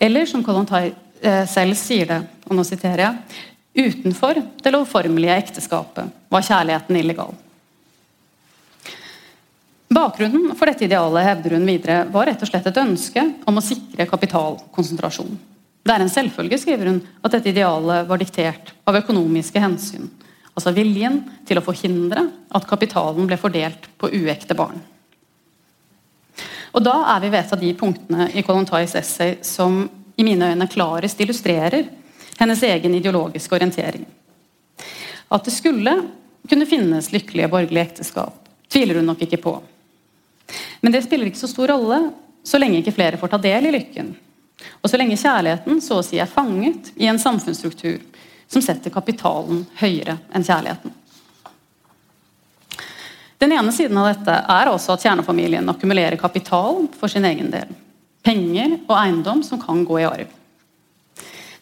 Eller 0.00 0.26
som 0.26 0.44
Kollontai 0.44 0.86
eh, 1.20 1.44
selv 1.48 1.76
sier 1.76 2.08
det, 2.08 2.20
og 2.48 2.56
nå 2.56 2.64
siterer 2.66 3.04
jeg 3.04 3.46
Utenfor 3.70 4.34
det 4.64 4.72
lovformelige 4.74 5.36
ekteskapet 5.38 6.08
var 6.32 6.42
kjærligheten 6.42 6.96
illegal. 6.98 7.36
Bakgrunnen 9.90 10.52
for 10.54 10.70
dette 10.70 10.84
idealet 10.86 11.24
hevder 11.26 11.56
hun 11.56 11.64
videre, 11.66 12.04
var 12.14 12.28
rett 12.30 12.42
og 12.44 12.46
slett 12.46 12.66
et 12.70 12.76
ønske 12.78 13.24
om 13.50 13.56
å 13.58 13.62
sikre 13.64 14.06
kapitalkonsentrasjon. 14.06 15.32
Det 15.82 15.94
er 15.96 16.04
en 16.04 16.12
selvfølge 16.12 16.60
skriver 16.62 16.92
hun, 16.92 17.00
at 17.26 17.34
dette 17.34 17.50
idealet 17.50 18.06
var 18.06 18.20
diktert 18.20 18.70
av 18.86 19.00
økonomiske 19.00 19.58
hensyn. 19.58 20.06
Altså 20.54 20.70
viljen 20.76 21.24
til 21.48 21.58
å 21.58 21.64
forhindre 21.64 22.22
at 22.54 22.68
kapitalen 22.70 23.26
ble 23.26 23.38
fordelt 23.40 23.88
på 23.98 24.12
uekte 24.14 24.54
barn. 24.54 24.78
Og 26.70 26.86
Da 26.86 26.94
er 27.16 27.24
vi 27.24 27.32
ved 27.32 27.40
et 27.40 27.52
av 27.56 27.58
de 27.58 27.72
punktene 27.74 28.28
i 28.30 28.46
Kolontais 28.46 28.94
essay 28.94 29.40
som 29.42 29.82
i 30.14 30.22
mine 30.22 30.52
øyne 30.52 30.70
klarest 30.70 31.18
illustrerer 31.18 31.88
hennes 32.38 32.62
egen 32.62 32.94
ideologiske 32.94 33.58
orientering. 33.58 34.06
At 35.30 35.44
det 35.44 35.56
skulle 35.56 35.96
kunne 36.46 36.70
finnes 36.70 37.10
lykkelige 37.10 37.50
borgerlige 37.50 37.88
ekteskap, 37.88 38.38
tviler 38.70 39.02
hun 39.02 39.10
nok 39.10 39.26
ikke 39.26 39.42
på. 39.42 39.58
Men 40.80 40.92
det 40.94 41.04
spiller 41.04 41.28
ikke 41.28 41.42
så 41.42 41.50
stor 41.50 41.72
rolle 41.74 42.00
så 42.42 42.58
lenge 42.58 42.80
ikke 42.80 42.94
flere 42.96 43.18
får 43.20 43.34
ta 43.34 43.40
del 43.42 43.68
i 43.68 43.74
lykken. 43.74 44.14
Og 44.80 44.90
så 44.90 44.98
lenge 45.00 45.18
kjærligheten 45.20 45.80
så 45.84 46.00
å 46.00 46.04
si 46.04 46.20
er 46.20 46.30
fanget 46.30 46.92
i 47.00 47.08
en 47.10 47.20
samfunnsstruktur 47.20 48.00
som 48.50 48.64
setter 48.64 48.92
kapitalen 48.92 49.64
høyere 49.80 50.18
enn 50.34 50.44
kjærligheten. 50.44 50.96
Den 53.40 53.54
ene 53.56 53.72
siden 53.72 53.96
av 53.96 54.10
dette 54.10 54.34
er 54.52 54.68
også 54.68 54.96
at 54.96 55.04
kjernefamilien 55.06 55.72
akkumulerer 55.72 56.20
kapital 56.20 56.82
for 57.00 57.08
sin 57.08 57.24
egen 57.24 57.48
del. 57.52 57.70
Penger 58.24 58.74
og 58.82 58.96
eiendom 58.98 59.40
som 59.46 59.60
kan 59.62 59.80
gå 59.88 60.02
i 60.02 60.08
arv. 60.08 60.34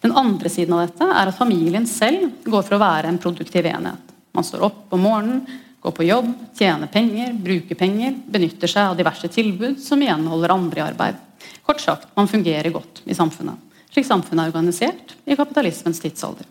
Den 0.02 0.14
andre 0.14 0.50
siden 0.50 0.74
av 0.74 0.86
dette 0.86 1.06
er 1.06 1.30
at 1.30 1.38
familien 1.38 1.86
selv 1.86 2.32
går 2.46 2.66
for 2.66 2.76
å 2.76 2.82
være 2.82 3.10
en 3.10 3.20
produktiv 3.22 3.66
enhet. 3.66 4.12
Man 4.34 4.46
står 4.46 4.66
opp 4.66 4.94
om 4.94 5.02
morgenen, 5.06 5.46
Gå 5.80 5.92
på 5.94 6.04
jobb, 6.04 6.32
tjener 6.58 6.90
penger, 6.90 7.32
bruker 7.32 7.78
penger, 7.78 8.16
benytter 8.26 8.70
seg 8.70 8.90
av 8.90 8.98
diverse 8.98 9.30
tilbud 9.30 9.78
som 9.82 10.02
igjen 10.02 10.26
holder 10.26 10.54
andre 10.54 10.80
i 10.80 10.86
arbeid. 10.88 11.18
Kort 11.66 11.80
sagt, 11.80 12.10
man 12.18 12.30
fungerer 12.30 12.72
godt 12.74 13.02
i 13.06 13.14
samfunnet, 13.14 13.56
slik 13.92 14.06
samfunnet 14.08 14.44
er 14.46 14.52
organisert 14.52 15.14
i 15.24 15.38
kapitalismens 15.38 16.02
tidsalder. 16.02 16.48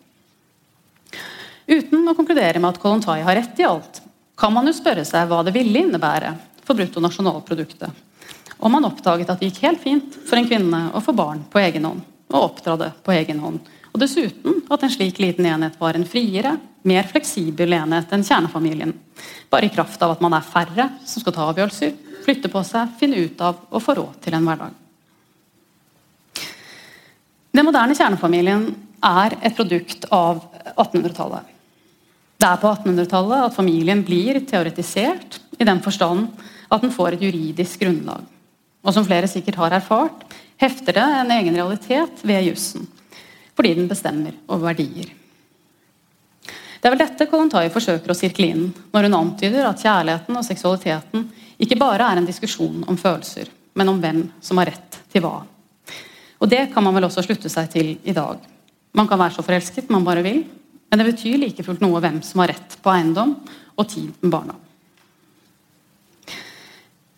Uten 1.67 2.07
å 2.07 2.15
konkludere 2.15 2.61
med 2.63 2.71
at 2.71 2.79
Kolontai 2.79 3.19
har 3.27 3.35
rett 3.35 3.59
i 3.59 3.67
alt, 3.67 4.01
kan 4.39 4.53
man 4.55 4.69
jo 4.69 4.75
spørre 4.77 5.03
seg 5.07 5.27
hva 5.27 5.41
det 5.43 5.55
ville 5.55 5.83
innebære 5.83 6.35
for 6.63 6.79
bruttonasjonalproduktet 6.79 8.05
om 8.57 8.71
man 8.71 8.85
oppdaget 8.85 9.29
at 9.29 9.41
det 9.41 9.51
gikk 9.51 9.63
helt 9.67 9.81
fint 9.81 10.15
for 10.27 10.39
en 10.39 10.47
kvinne 10.47 10.87
å 10.95 11.01
få 11.03 11.13
barn 11.15 11.43
på 11.51 11.61
egen 11.61 11.85
hånd, 11.85 12.01
og 12.33 12.49
oppdra 12.49 12.77
det 12.81 12.91
på 13.05 13.13
egen 13.15 13.41
hånd, 13.43 13.59
og 13.97 14.03
dessuten 14.03 14.59
at 14.69 14.83
en 14.85 14.91
slik 14.93 15.17
liten 15.17 15.47
enhet 15.49 15.77
var 15.81 15.97
en 15.97 16.05
friere, 16.05 16.53
mer 16.85 17.07
fleksibel 17.09 17.73
enhet 17.73 18.11
enn 18.13 18.25
kjernefamilien. 18.25 18.91
Bare 19.49 19.65
i 19.65 19.73
kraft 19.73 20.01
av 20.05 20.13
at 20.13 20.21
man 20.21 20.35
er 20.37 20.45
færre 20.45 20.85
som 21.01 21.23
skal 21.23 21.33
ta 21.33 21.47
avgjørelser, 21.49 21.95
flytte 22.21 22.51
på 22.53 22.61
seg, 22.67 22.91
finne 22.99 23.23
ut 23.25 23.41
av 23.41 23.63
og 23.71 23.81
få 23.81 23.95
råd 23.97 24.19
til 24.21 24.37
en 24.37 24.45
hverdag. 24.45 24.75
Den 27.57 27.65
moderne 27.65 27.97
kjernefamilien 27.97 28.67
er 29.07 29.35
et 29.41 29.57
produkt 29.57 30.05
av 30.13 30.43
1800-tallet. 30.75 31.47
Det 32.37 32.45
er 32.45 32.61
på 32.61 32.69
1800-tallet 32.69 33.47
at 33.47 33.55
familien 33.55 34.03
blir 34.05 34.37
teoretisert 34.45 35.39
i 35.57 35.65
den 35.65 35.81
forstand 35.81 36.27
at 36.69 36.83
den 36.85 36.93
får 36.93 37.17
et 37.17 37.25
juridisk 37.25 37.81
grunnlag. 37.81 38.21
og 38.87 38.93
som 38.93 39.03
flere 39.03 39.27
sikkert 39.27 39.57
har 39.59 39.73
erfart, 39.73 40.21
hefter 40.61 40.93
det 40.95 41.03
en 41.03 41.31
egen 41.33 41.55
realitet 41.57 42.21
ved 42.23 42.45
jussen, 42.45 42.85
fordi 43.57 43.73
den 43.73 43.89
bestemmer 43.89 44.35
over 44.47 44.69
verdier. 44.69 45.09
Det 46.77 46.85
er 46.85 46.93
vel 46.93 47.01
dette 47.01 47.25
Kolontai 47.29 47.65
forsøker 47.73 48.13
å 48.13 48.17
sirkle 48.17 48.51
inn 48.53 48.65
når 48.93 49.07
hun 49.07 49.17
antyder 49.17 49.65
at 49.65 49.81
kjærligheten 49.81 50.37
og 50.37 50.45
seksualiteten 50.45 51.25
ikke 51.57 51.79
bare 51.79 52.05
er 52.05 52.21
en 52.21 52.27
diskusjon 52.27 52.83
om 52.85 52.99
følelser, 53.01 53.49
men 53.73 53.89
om 53.89 53.97
hvem 54.01 54.27
som 54.45 54.61
har 54.61 54.69
rett 54.69 54.99
til 55.09 55.25
hva. 55.25 55.39
Og 56.37 56.49
Det 56.49 56.67
kan 56.73 56.85
man 56.85 56.93
vel 56.93 57.07
også 57.07 57.23
slutte 57.25 57.49
seg 57.49 57.71
til 57.73 57.95
i 58.05 58.13
dag. 58.13 58.37
Man 58.93 59.09
kan 59.09 59.19
være 59.19 59.33
så 59.35 59.45
forelsket 59.45 59.89
man 59.89 60.05
bare 60.05 60.21
vil, 60.25 60.43
men 60.87 61.01
det 61.01 61.09
betyr 61.09 61.41
like 61.41 61.65
fullt 61.65 61.81
noe 61.81 61.99
hvem 62.03 62.21
som 62.23 62.43
har 62.43 62.53
rett 62.53 62.77
på 62.81 62.93
eiendom 62.93 63.33
og 63.77 63.89
tid 63.89 64.13
med 64.21 64.31
barna. 64.31 64.55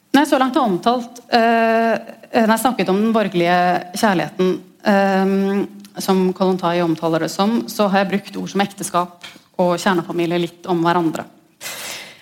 Når 0.10 0.23
jeg 0.23 0.32
så 0.32 0.39
langt 0.41 0.56
har 0.58 0.65
omtalt 0.65 1.19
øh, 1.21 1.95
Når 2.34 2.52
jeg 2.56 2.62
snakket 2.63 2.89
om 2.89 2.97
den 2.97 3.13
borgerlige 3.13 3.60
kjærligheten, 3.93 4.49
øh, 4.89 5.67
som 6.03 6.29
Kolontai 6.33 6.79
omtaler 6.83 7.25
det 7.25 7.31
som, 7.33 7.62
så 7.67 7.88
har 7.89 8.03
jeg 8.03 8.12
brukt 8.13 8.39
ord 8.41 8.51
som 8.53 8.63
ekteskap 8.63 9.27
og 9.59 9.75
kjernefamilie 9.79 10.39
litt 10.41 10.69
om 10.71 10.81
hverandre. 10.85 11.25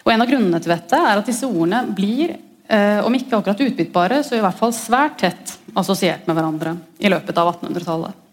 Og 0.05 0.13
En 0.13 0.23
av 0.23 0.29
grunnene 0.29 0.59
til 0.63 0.71
dette 0.71 0.97
er 0.97 1.19
at 1.19 1.27
disse 1.27 1.47
ordene 1.47 1.81
blir, 1.95 2.37
øh, 2.71 3.01
om 3.05 3.15
ikke 3.15 3.37
akkurat 3.37 3.63
utbyttbare, 3.65 4.21
så 4.23 4.37
i 4.37 4.43
hvert 4.43 4.57
fall 4.57 4.71
svært 4.71 5.17
tett 5.19 5.57
assosiert 5.75 6.27
med 6.27 6.37
hverandre 6.37 6.77
i 6.99 7.11
løpet 7.11 7.37
av 7.37 7.51
1800-tallet. 7.51 8.23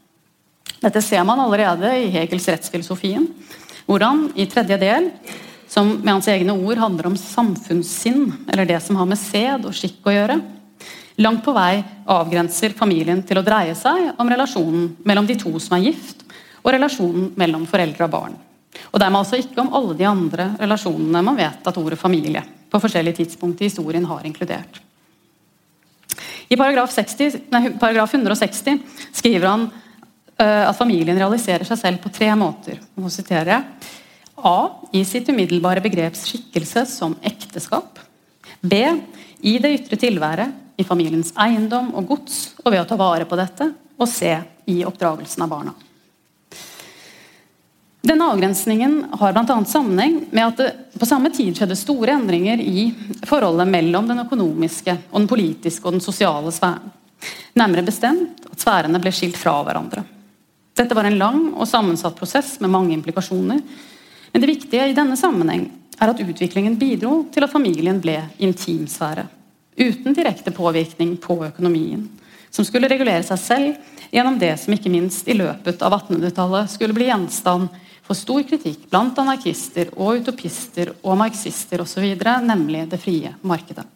Dette 0.84 1.02
ser 1.02 1.24
man 1.24 1.40
allerede 1.40 1.90
i 1.98 2.10
Hegels 2.14 2.46
rettsfilosofien, 2.48 3.26
hvor 3.86 4.04
han 4.04 4.28
i 4.36 4.46
tredje 4.46 4.78
del, 4.80 5.10
som 5.68 5.96
med 5.96 6.12
hans 6.12 6.28
egne 6.30 6.54
ord 6.54 6.78
handler 6.78 7.08
om 7.08 7.16
samfunnssinn, 7.18 8.46
eller 8.52 8.68
det 8.68 8.78
som 8.84 8.96
har 9.00 9.08
med 9.08 9.18
sed 9.18 9.66
og 9.66 9.74
skikk 9.74 10.06
å 10.06 10.14
gjøre, 10.14 10.38
langt 11.22 11.44
på 11.44 11.54
vei 11.54 11.78
avgrenser 12.10 12.74
familien 12.76 13.22
til 13.26 13.38
å 13.38 13.44
dreie 13.46 13.74
seg 13.78 14.14
om 14.18 14.30
relasjonen 14.30 14.88
mellom 15.06 15.28
de 15.28 15.36
to 15.38 15.52
som 15.62 15.78
er 15.78 15.90
gift, 15.90 16.24
og 16.64 16.72
relasjonen 16.72 17.30
mellom 17.38 17.66
foreldre 17.68 18.06
og 18.06 18.12
barn. 18.12 18.34
Og 18.90 18.98
dermed 18.98 19.20
altså 19.20 19.38
ikke 19.38 19.60
om 19.62 19.72
alle 19.76 19.94
de 19.98 20.06
andre 20.08 20.48
relasjonene 20.58 21.22
man 21.22 21.38
vet 21.38 21.68
at 21.68 21.78
ordet 21.78 22.00
familie 22.00 22.42
på 22.70 22.80
forskjellige 22.82 23.20
tidspunkt 23.20 23.62
i 23.62 23.68
historien 23.68 24.06
har 24.08 24.24
inkludert. 24.26 24.80
I 26.50 26.58
paragraf, 26.58 26.92
60, 26.92 27.38
nei, 27.52 27.68
paragraf 27.80 28.14
160 28.14 28.80
skriver 29.14 29.48
han 29.48 29.68
uh, 29.68 30.64
at 30.68 30.76
familien 30.78 31.18
realiserer 31.18 31.66
seg 31.68 31.80
selv 31.80 32.02
på 32.02 32.12
tre 32.12 32.30
måter. 32.38 32.80
Nå 32.98 33.10
siterer 33.12 33.54
jeg. 33.54 33.92
A. 34.44 34.56
I 34.92 35.04
sitt 35.08 35.30
umiddelbare 35.30 35.82
begreps 35.84 36.26
skikkelse 36.28 36.84
som 36.90 37.14
ekteskap. 37.24 38.02
B. 38.60 38.82
I 39.44 39.56
det 39.62 39.72
ytre 39.78 39.98
tilværet, 40.00 40.63
i 40.76 40.84
familiens 40.84 41.32
eiendom 41.38 41.92
og 41.94 42.06
gods, 42.08 42.54
og 42.64 42.72
ved 42.72 42.82
å 42.82 42.88
ta 42.88 42.98
vare 42.98 43.26
på 43.28 43.38
dette. 43.38 43.70
Og 43.98 44.08
se 44.10 44.32
I 44.66 44.80
oppdragelsen 44.86 45.44
av 45.44 45.50
barna. 45.52 45.74
Denne 48.04 48.26
avgrensningen 48.28 48.96
har 49.16 49.32
bl.a. 49.32 49.64
sammenheng 49.64 50.18
med 50.30 50.44
at 50.44 50.58
det 50.60 50.98
på 51.00 51.06
samme 51.08 51.30
tid 51.32 51.56
skjedde 51.56 51.76
store 51.78 52.12
endringer 52.18 52.60
i 52.60 52.90
forholdet 53.24 53.70
mellom 53.70 54.10
den 54.10 54.20
økonomiske, 54.26 54.96
og 55.10 55.22
den 55.22 55.30
politiske 55.30 55.88
og 55.88 55.96
den 55.96 56.04
sosiale 56.04 56.52
sfæren. 56.52 56.90
Nærmere 57.56 57.86
bestemt 57.86 58.44
at 58.50 58.60
sfærene 58.60 59.00
ble 59.00 59.12
skilt 59.14 59.38
fra 59.40 59.56
hverandre. 59.64 60.04
Dette 60.76 60.96
var 60.96 61.08
en 61.08 61.16
lang 61.16 61.40
og 61.54 61.68
sammensatt 61.70 62.18
prosess 62.18 62.58
med 62.60 62.72
mange 62.74 62.92
implikasjoner. 62.96 63.62
Men 64.34 64.42
det 64.42 64.50
viktige 64.50 64.90
i 64.90 64.96
denne 64.96 65.16
sammenheng 65.16 65.68
er 65.94 66.10
at 66.10 66.20
utviklingen 66.20 66.76
bidro 66.76 67.22
til 67.32 67.46
at 67.46 67.52
familien 67.52 68.00
ble 68.02 68.18
intimsfære. 68.42 69.24
Uten 69.76 70.14
direkte 70.14 70.52
påvirkning 70.54 71.16
på 71.16 71.38
økonomien. 71.46 72.06
Som 72.50 72.66
skulle 72.66 72.88
regulere 72.90 73.24
seg 73.26 73.40
selv 73.42 74.12
gjennom 74.14 74.38
det 74.38 74.52
som 74.62 74.74
ikke 74.76 74.92
minst 74.92 75.26
i 75.26 75.34
løpet 75.34 75.82
av 75.82 75.96
1800-tallet 75.96 76.70
skulle 76.70 76.94
bli 76.94 77.08
gjenstand 77.08 77.72
for 78.04 78.18
stor 78.18 78.44
kritikk 78.46 78.84
blant 78.92 79.18
anarkister 79.18 79.90
og 79.96 80.20
utopister 80.20 80.92
og 81.02 81.18
marxister 81.18 81.82
osv., 81.82 82.04
nemlig 82.44 82.84
det 82.92 83.00
frie 83.02 83.32
markedet. 83.42 83.86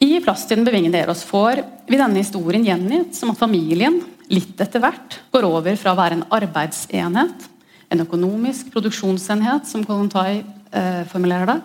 I 0.00 0.20
Plass 0.20 0.44
til 0.46 0.60
den 0.60 0.66
bevingede 0.68 1.00
Eros 1.00 1.24
får 1.24 1.62
vi 1.88 1.98
denne 1.98 2.20
historien 2.20 2.64
gjengitt 2.64 3.16
som 3.16 3.32
at 3.32 3.40
familien 3.40 3.98
litt 4.32 4.60
etter 4.60 4.82
hvert 4.82 5.20
går 5.32 5.46
over 5.48 5.76
fra 5.80 5.94
å 5.94 5.98
være 5.98 6.18
en 6.18 6.26
arbeidsenhet, 6.36 7.46
en 7.92 8.02
økonomisk 8.02 8.72
produksjonsenhet, 8.74 9.68
som 9.68 9.84
Kolontai 9.86 10.40
eh, 10.40 11.02
formulerer 11.08 11.52
det, 11.52 11.58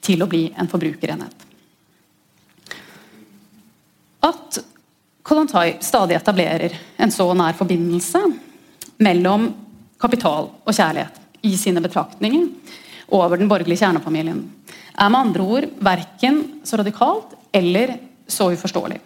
til 0.00 0.22
å 0.22 0.30
bli 0.30 0.46
en 0.56 0.70
forbrukerenhet. 0.70 1.44
At 4.26 4.58
Kolontai 5.26 5.78
stadig 5.82 6.14
etablerer 6.14 6.74
en 7.02 7.10
så 7.10 7.26
nær 7.34 7.56
forbindelse 7.58 8.20
mellom 9.02 9.48
kapital 9.98 10.52
og 10.62 10.74
kjærlighet 10.74 11.18
i 11.46 11.56
sine 11.58 11.82
betraktninger 11.82 12.46
over 13.14 13.38
den 13.38 13.50
borgerlige 13.50 13.82
kjernefamilien, 13.82 14.38
er 14.96 15.10
med 15.10 15.20
andre 15.20 15.42
ord 15.42 15.66
verken 15.82 16.38
så 16.66 16.78
radikalt 16.80 17.34
eller 17.54 17.96
så 18.26 18.48
uforståelig. 18.54 19.00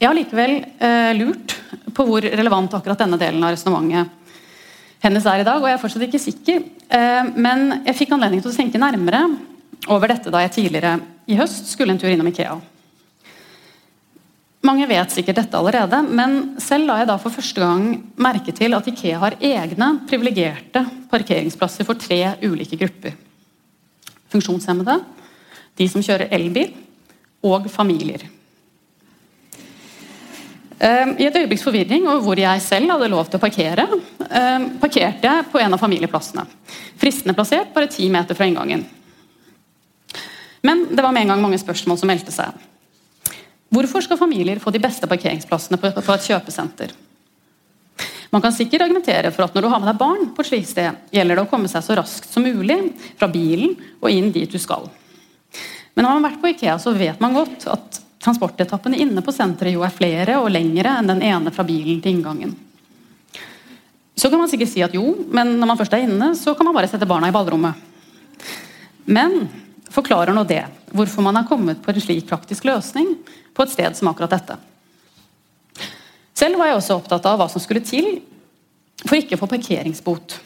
Jeg 0.00 0.08
har 0.08 0.16
likevel 0.16 0.54
eh, 0.60 1.12
lurt 1.16 1.54
på 1.94 2.06
hvor 2.08 2.24
relevant 2.24 2.76
akkurat 2.76 3.00
denne 3.04 3.18
delen 3.20 3.44
av 3.44 3.54
resonnementet 3.54 4.23
hennes 5.04 5.26
er 5.28 5.42
i 5.42 5.46
dag, 5.46 5.60
og 5.60 5.68
jeg 5.68 5.76
er 5.76 5.82
fortsatt 5.82 6.06
ikke 6.06 6.22
sikker. 6.22 6.62
Eh, 6.88 7.32
men 7.36 7.80
jeg 7.84 7.98
fikk 7.98 8.14
anledning 8.16 8.42
til 8.44 8.52
å 8.52 8.56
tenke 8.56 8.80
nærmere 8.80 9.24
over 9.92 10.08
dette 10.10 10.32
da 10.32 10.40
jeg 10.44 10.54
tidligere 10.56 10.96
i 11.28 11.36
høst 11.38 11.68
skulle 11.72 11.94
en 11.94 12.00
tur 12.00 12.12
innom 12.12 12.30
Ikea. 12.30 12.54
Mange 14.64 14.86
vet 14.88 15.12
sikkert 15.12 15.42
dette 15.42 15.58
allerede, 15.58 15.98
men 16.08 16.54
selv 16.62 16.88
la 16.88 17.02
jeg 17.02 17.08
da 17.10 17.18
for 17.20 17.34
første 17.34 17.60
gang 17.60 17.88
merke 18.16 18.54
til 18.56 18.72
at 18.76 18.86
Ikea 18.88 19.18
har 19.20 19.36
egne 19.44 19.90
privilegerte 20.08 20.86
parkeringsplasser 21.10 21.84
for 21.84 22.00
tre 22.00 22.22
ulike 22.46 22.78
grupper. 22.80 23.12
Funksjonshemmede, 24.32 24.96
de 25.76 25.88
som 25.90 26.04
kjører 26.04 26.32
elbil, 26.32 26.72
og 27.44 27.68
familier. 27.68 28.24
Ehm, 30.78 31.14
I 31.18 31.28
et 31.28 31.36
øyeblikks 31.38 31.62
forvirring 31.62 32.08
og 32.10 32.24
hvor 32.24 32.38
jeg 32.38 32.62
selv 32.62 32.90
hadde 32.90 33.10
lov 33.12 33.28
til 33.28 33.38
å 33.38 33.42
parkere, 33.42 33.86
ehm, 34.26 34.68
parkerte 34.82 35.28
jeg 35.28 35.46
på 35.52 35.60
en 35.62 35.74
av 35.76 35.80
familieplassene. 35.80 36.46
Fristende 36.98 37.34
plassert 37.36 37.74
bare 37.74 37.90
ti 37.90 38.08
meter 38.08 38.34
fra 38.34 38.46
inngangen. 38.48 38.84
Men 40.62 40.86
det 40.90 41.02
var 41.02 41.12
med 41.12 41.22
en 41.22 41.34
gang 41.34 41.42
mange 41.42 41.60
spørsmål 41.60 41.98
som 42.00 42.08
meldte 42.08 42.32
seg. 42.32 42.52
Hvorfor 43.74 44.02
skal 44.02 44.18
familier 44.18 44.60
få 44.62 44.72
de 44.72 44.82
beste 44.82 45.06
parkeringsplassene 45.06 45.78
på, 45.78 45.90
et 45.90 46.28
kjøpesenter? 46.28 46.94
Man 48.30 48.42
kan 48.42 48.52
sikkert 48.52 48.82
argumentere 48.82 49.30
for 49.30 49.44
at 49.44 49.54
når 49.54 49.62
du 49.62 49.68
har 49.68 49.80
med 49.80 49.88
deg 49.92 49.98
barn 49.98 50.30
på 50.34 50.42
et 50.42 50.48
slikt 50.48 50.70
sted, 50.72 50.96
gjelder 51.14 51.36
det 51.36 51.44
å 51.44 51.50
komme 51.50 51.70
seg 51.70 51.84
så 51.86 51.94
raskt 51.98 52.32
som 52.32 52.42
mulig 52.42 52.78
fra 53.18 53.28
bilen 53.30 53.76
og 54.00 54.10
inn 54.10 54.32
dit 54.34 54.50
du 54.50 54.58
skal. 54.58 54.88
Men 55.94 56.08
har 56.08 56.18
man 56.18 56.26
vært 56.26 56.40
på 56.42 56.50
Ikea, 56.50 56.78
så 56.82 56.94
vet 56.96 57.20
man 57.22 57.36
godt 57.36 57.68
at 57.70 58.00
transportetappene 58.24 58.98
inne 59.04 59.22
på 59.24 59.32
senteret 59.34 59.76
jo 59.76 59.84
er 59.84 59.92
flere 59.92 60.38
og 60.40 60.50
lengre 60.52 60.96
enn 60.98 61.10
den 61.10 61.22
ene 61.24 61.52
fra 61.52 61.66
bilen 61.66 62.00
til 62.00 62.16
inngangen. 62.16 62.54
Så 64.14 64.30
kan 64.30 64.38
man 64.40 64.48
sikkert 64.48 64.70
si 64.70 64.82
at 64.84 64.94
jo, 64.94 65.04
men 65.34 65.56
når 65.58 65.68
man 65.68 65.78
først 65.78 65.96
er 65.96 66.06
inne, 66.06 66.30
så 66.38 66.54
kan 66.54 66.68
man 66.68 66.76
bare 66.76 66.88
sette 66.88 67.08
barna 67.08 67.28
i 67.28 67.34
ballrommet. 67.34 67.74
Men 69.04 69.44
forklarer 69.92 70.34
nå 70.34 70.46
det 70.48 70.62
hvorfor 70.94 71.26
man 71.26 71.36
har 71.36 71.48
kommet 71.48 71.82
på 71.82 71.90
en 71.90 72.00
slik 72.00 72.28
praktisk 72.28 72.64
løsning 72.68 73.16
på 73.54 73.64
et 73.64 73.74
sted 73.74 73.98
som 73.98 74.08
akkurat 74.10 74.32
dette. 74.36 74.56
Selv 76.34 76.58
var 76.58 76.70
jeg 76.70 76.78
også 76.78 76.96
opptatt 76.98 77.26
av 77.30 77.38
hva 77.38 77.50
som 77.50 77.62
skulle 77.62 77.84
til 77.84 78.16
for 79.04 79.18
ikke 79.18 79.36
å 79.36 79.42
få 79.42 79.50
parkeringsbot. 79.50 80.38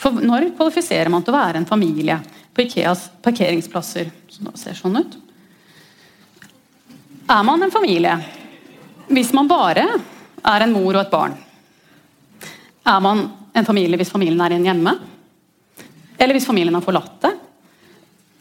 For 0.00 0.24
når 0.24 0.52
kvalifiserer 0.56 1.10
man 1.12 1.22
til 1.22 1.34
å 1.34 1.38
være 1.38 1.60
en 1.60 1.68
familie 1.68 2.16
på 2.54 2.64
Ikeas 2.64 3.08
parkeringsplasser? 3.22 4.10
Som 4.30 4.50
ser 4.58 4.78
sånn 4.78 4.98
ut. 4.98 5.18
Er 7.24 7.42
man 7.42 7.62
en 7.62 7.70
familie 7.72 8.18
hvis 9.08 9.30
man 9.32 9.48
bare 9.48 9.84
er 10.44 10.64
en 10.64 10.72
mor 10.72 10.92
og 10.92 11.00
et 11.00 11.12
barn? 11.12 11.36
Er 12.84 13.00
man 13.00 13.22
en 13.56 13.64
familie 13.64 13.96
hvis 13.96 14.12
familien 14.12 14.40
er 14.44 14.52
igjen 14.52 14.66
hjemme? 14.68 14.92
Eller 16.18 16.36
hvis 16.36 16.48
familien 16.48 16.76
har 16.76 16.84
forlatt 16.84 17.16
det? 17.22 17.30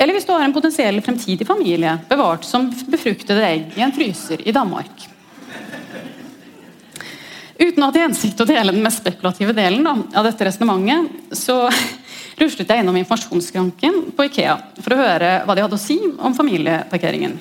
Eller 0.04 0.18
hvis 0.18 0.28
du 0.28 0.34
har 0.34 0.44
en 0.44 0.56
potensiell 0.56 1.00
fremtidig 1.06 1.48
familie 1.48 1.96
bevart 2.10 2.44
som 2.44 2.68
befruktede 2.92 3.46
egg 3.48 3.78
i 3.80 3.86
en 3.86 3.96
fryser 3.96 4.44
i 4.44 4.56
Danmark. 4.56 5.08
Uten 7.56 7.80
å 7.80 7.88
ha 7.88 7.94
til 7.96 8.04
hensikt 8.04 8.44
å 8.44 8.50
dele 8.50 8.74
den 8.76 8.84
mest 8.84 9.00
spekulative 9.00 9.56
delen 9.56 9.88
av 9.88 10.28
dette 10.28 10.50
resonnementet, 10.50 11.38
så 11.40 11.70
ruslet 12.42 12.68
jeg 12.68 12.84
innom 12.84 13.00
informasjonsskranken 13.00 14.02
på 14.18 14.28
Ikea 14.28 14.60
for 14.82 14.92
å 14.92 15.02
høre 15.06 15.34
hva 15.48 15.56
de 15.56 15.64
hadde 15.64 15.80
å 15.80 15.86
si 15.86 16.02
om 16.20 16.36
familieparkeringen. 16.36 17.40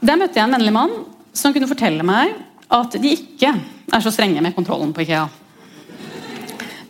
Der 0.00 0.18
møtte 0.20 0.38
jeg 0.38 0.44
en 0.44 0.56
vennlig 0.56 0.74
mann 0.74 0.92
som 1.36 1.54
kunne 1.54 1.68
fortelle 1.70 2.04
meg 2.06 2.34
at 2.72 2.96
de 3.00 3.14
ikke 3.14 3.52
er 3.54 4.02
så 4.02 4.12
strenge 4.12 4.42
med 4.42 4.54
kontrollen 4.56 4.92
på 4.94 5.04
Ikea. 5.04 5.26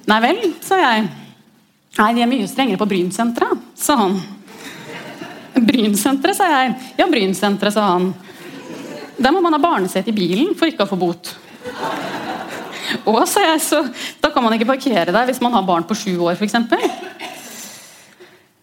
Nei 0.06 0.18
vel, 0.22 0.42
sa 0.64 0.78
jeg. 0.80 1.06
Nei, 1.96 2.12
de 2.14 2.22
er 2.22 2.30
mye 2.30 2.46
strengere 2.48 2.80
på 2.80 2.88
Brynsenteret, 2.88 3.62
sa 3.78 3.96
han. 3.98 4.16
Brynsenteret, 5.56 6.36
sa 6.38 6.48
jeg. 6.50 6.74
Ja, 6.98 7.08
Brynsenteret, 7.10 7.74
sa 7.74 7.88
han. 7.94 8.10
Der 9.16 9.32
må 9.32 9.40
man 9.40 9.56
ha 9.56 9.60
barnesete 9.60 10.12
i 10.12 10.16
bilen 10.16 10.52
for 10.58 10.68
ikke 10.68 10.84
å 10.84 10.90
få 10.90 10.98
bot. 11.00 11.32
Og, 13.08 13.22
sa 13.28 13.42
jeg, 13.48 13.62
så 13.64 13.80
da 14.22 14.30
kan 14.30 14.44
man 14.44 14.54
ikke 14.54 14.68
parkere 14.68 15.14
der 15.14 15.26
hvis 15.28 15.40
man 15.42 15.56
har 15.56 15.64
barn 15.66 15.86
på 15.88 15.96
sju 15.98 16.12
år, 16.20 16.36
f.eks. 16.36 16.54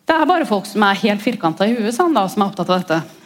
Det 0.04 0.16
er 0.16 0.30
bare 0.30 0.48
folk 0.48 0.70
som 0.70 0.86
er 0.86 1.02
helt 1.02 1.24
firkanta 1.26 1.68
i 1.68 1.76
huet, 1.76 1.94
sa 1.96 2.06
han 2.06 2.16
da, 2.16 2.28
som 2.30 2.44
er 2.44 2.52
opptatt 2.52 2.70
av 2.70 2.84
dette. 2.84 3.23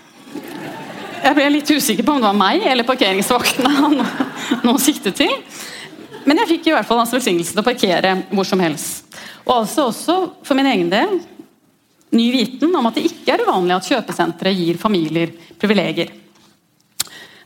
Jeg 1.24 1.36
ble 1.38 1.48
litt 1.52 1.72
usikker 1.72 2.06
på 2.06 2.14
om 2.14 2.22
det 2.22 2.30
var 2.30 2.38
meg 2.38 2.66
eller 2.70 2.88
parkeringsvaktene 2.88 3.72
han 3.78 3.98
nå 4.66 4.76
siktet 4.82 5.18
til. 5.20 5.34
Men 6.28 6.42
jeg 6.42 6.52
fikk 6.52 6.70
i 6.70 6.76
hvert 6.76 6.88
fall 6.88 7.00
hans 7.02 7.14
velsignelse 7.16 7.56
til 7.56 7.64
å 7.64 7.66
parkere 7.66 8.14
hvor 8.30 8.48
som 8.48 8.62
helst. 8.62 9.06
Og 9.48 9.54
altså 9.62 9.88
også, 9.88 10.18
for 10.44 10.60
min 10.60 10.68
egen 10.68 10.92
del, 10.92 11.18
ny 12.16 12.28
viten 12.34 12.76
om 12.76 12.88
at 12.90 13.00
det 13.00 13.08
ikke 13.10 13.36
er 13.36 13.44
uvanlig 13.48 13.76
at 13.78 13.90
kjøpesentre 13.90 14.54
gir 14.56 14.80
familier 14.80 15.32
privilegier. 15.60 16.12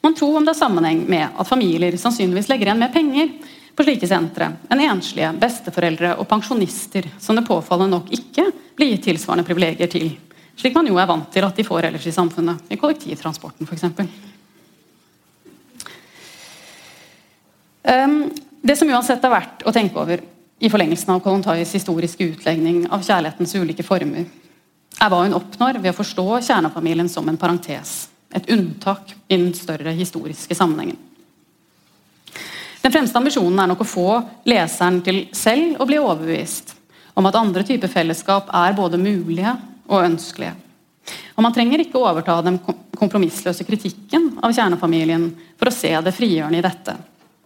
Man 0.01 0.15
tror 0.17 0.39
om 0.39 0.45
det 0.45 0.55
er 0.55 0.61
sammenheng 0.63 1.03
med 1.09 1.29
at 1.29 1.49
familier 1.49 1.93
sannsynligvis 2.01 2.49
legger 2.49 2.71
igjen 2.71 2.81
mer 2.81 2.93
penger 2.93 3.29
på 3.77 3.85
slike 3.85 4.09
sentre 4.09 4.49
enn 4.69 4.81
enslige, 4.83 5.29
besteforeldre 5.41 6.15
og 6.17 6.27
pensjonister, 6.29 7.05
som 7.21 7.37
det 7.37 7.45
påfallende 7.47 7.99
nok 7.99 8.09
ikke 8.17 8.49
blir 8.77 8.95
gitt 8.95 9.07
tilsvarende 9.11 9.45
privilegier 9.47 9.91
til. 9.93 10.09
Slik 10.61 10.75
man 10.77 10.85
jo 10.85 10.99
er 11.01 11.09
vant 11.09 11.31
til 11.33 11.45
at 11.45 11.57
de 11.57 11.65
får 11.65 11.87
ellers 11.87 12.03
i 12.05 12.13
samfunnet, 12.13 12.67
i 12.69 12.77
kollektivtransporten 12.77 13.65
f.eks. 13.65 13.87
Um, 17.81 18.29
det 18.61 18.75
som 18.77 18.91
uansett 18.93 19.23
er 19.25 19.33
verdt 19.33 19.65
å 19.65 19.73
tenke 19.73 19.97
over 19.97 20.21
i 20.61 20.69
forlengelsen 20.69 21.15
av 21.15 21.23
Kolontais 21.25 21.71
historiske 21.73 22.27
utlegning 22.29 22.83
av 22.93 23.01
kjærlighetens 23.01 23.55
ulike 23.57 23.85
former, 23.85 24.27
er 25.01 25.09
hva 25.09 25.23
hun 25.23 25.33
oppnår 25.33 25.79
ved 25.81 25.95
å 25.95 25.97
forstå 25.97 26.25
kjernefamilien 26.45 27.09
som 27.09 27.25
en 27.25 27.39
parentes. 27.41 28.11
Et 28.29 28.51
unntak 28.53 29.15
i 29.25 29.39
den 29.39 29.49
større 29.57 29.95
historiske 29.97 30.53
sammenhengen. 30.55 30.99
Den 32.85 32.93
fremste 32.93 33.17
ambisjonen 33.17 33.63
er 33.63 33.73
nok 33.73 33.81
å 33.81 33.89
få 33.89 34.07
leseren 34.45 35.01
til 35.05 35.23
selv 35.33 35.81
å 35.81 35.89
bli 35.89 35.97
overbevist 35.97 36.75
om 37.17 37.25
at 37.25 37.41
andre 37.41 37.65
typer 37.65 37.89
fellesskap 37.89 38.53
er 38.61 38.77
både 38.77 39.01
mulige 39.01 39.57
og 39.91 40.05
ønskelige. 40.07 40.55
Og 41.35 41.43
Man 41.43 41.53
trenger 41.53 41.83
ikke 41.83 41.99
overta 41.99 42.37
den 42.45 42.59
kompromissløse 42.97 43.65
kritikken 43.67 44.31
av 44.43 44.53
kjernefamilien 44.55 45.29
for 45.59 45.69
å 45.69 45.75
se 45.75 45.91
det 46.05 46.13
frigjørende 46.15 46.61
i 46.61 46.65
dette. 46.65 46.95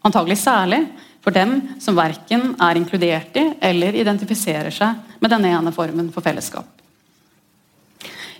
Antagelig 0.06 0.38
særlig 0.44 0.82
for 1.26 1.34
dem 1.34 1.58
som 1.82 1.98
verken 1.98 2.52
er 2.62 2.78
inkludert 2.78 3.38
i 3.40 3.46
eller 3.70 3.98
identifiserer 3.98 4.74
seg 4.74 5.16
med 5.24 5.32
denne 5.34 5.54
ene 5.58 5.74
formen 5.74 6.12
for 6.14 6.26
fellesskap. 6.26 6.68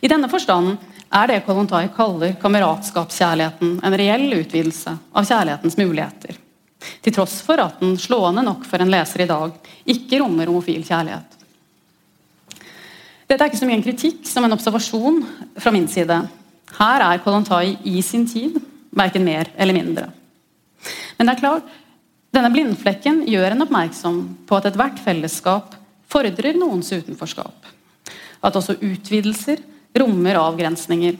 I 0.02 0.12
denne 0.12 0.30
forstand 0.30 0.76
er 1.16 1.30
det 1.32 1.44
Kolontai 1.48 1.88
kaller 1.96 2.36
kameratskapskjærligheten 2.42 3.80
en 3.82 3.98
reell 3.98 4.28
utvidelse 4.38 4.98
av 5.16 5.26
kjærlighetens 5.26 5.78
muligheter. 5.80 6.38
Til 7.02 7.16
tross 7.16 7.40
for 7.46 7.62
at 7.64 7.80
den 7.82 7.96
slående 7.98 8.44
nok 8.46 8.68
for 8.70 8.84
en 8.84 8.92
leser 8.92 9.24
i 9.24 9.30
dag 9.30 9.56
ikke 9.96 10.20
rommer 10.22 10.52
homofil 10.52 10.84
kjærlighet. 10.86 11.35
Dette 13.26 13.42
er 13.42 13.50
ikke 13.50 13.62
så 13.64 13.68
mye 13.68 13.80
en 13.80 13.86
kritikk 13.86 14.28
som 14.30 14.46
en 14.46 14.54
observasjon 14.54 15.24
fra 15.58 15.74
min 15.74 15.88
side. 15.90 16.18
Her 16.78 17.06
er 17.06 17.22
Kolontai 17.24 17.78
i 17.88 18.02
sin 18.06 18.28
tid, 18.30 18.60
verken 18.96 19.26
mer 19.26 19.50
eller 19.58 19.76
mindre. 19.78 20.10
Men 21.18 21.28
det 21.28 21.34
er 21.36 21.42
klart, 21.42 21.72
denne 22.36 22.52
blindflekken 22.54 23.24
gjør 23.32 23.56
en 23.56 23.66
oppmerksom 23.66 24.20
på 24.46 24.58
at 24.60 24.68
ethvert 24.70 25.00
fellesskap 25.02 25.74
fordrer 26.12 26.58
noens 26.60 26.92
utenforskap. 26.92 27.72
At 28.46 28.58
også 28.60 28.78
utvidelser 28.78 29.64
rommer 29.98 30.38
avgrensninger, 30.38 31.18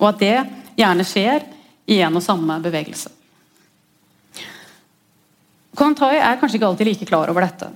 og 0.00 0.08
at 0.10 0.22
det 0.22 0.36
gjerne 0.80 1.06
skjer 1.06 1.44
i 1.86 2.00
en 2.02 2.18
og 2.18 2.24
samme 2.24 2.56
bevegelse. 2.64 3.12
Kolontai 5.74 6.16
er 6.16 6.38
kanskje 6.40 6.58
ikke 6.58 6.70
alltid 6.70 6.88
like 6.88 7.06
klar 7.08 7.30
over 7.30 7.44
dette. 7.44 7.68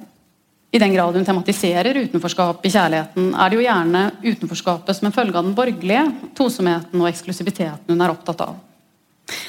I 0.71 0.79
den 0.79 0.93
grad 0.93 1.15
hun 1.15 1.25
tematiserer 1.25 1.97
utenforskap 1.97 2.67
i 2.67 2.71
kjærligheten, 2.71 3.31
er 3.33 3.49
det 3.49 3.57
jo 3.57 3.65
gjerne 3.65 4.03
utenforskapet 4.21 4.99
som 4.99 5.09
en 5.09 5.15
følge 5.17 5.39
av 5.39 5.47
den 5.47 5.55
borgerlige 5.57 6.03
tosomheten 6.37 7.01
og 7.01 7.09
eksklusiviteten 7.09 7.95
hun 7.95 8.05
er 8.05 8.13
opptatt 8.13 8.43
av. 8.45 8.59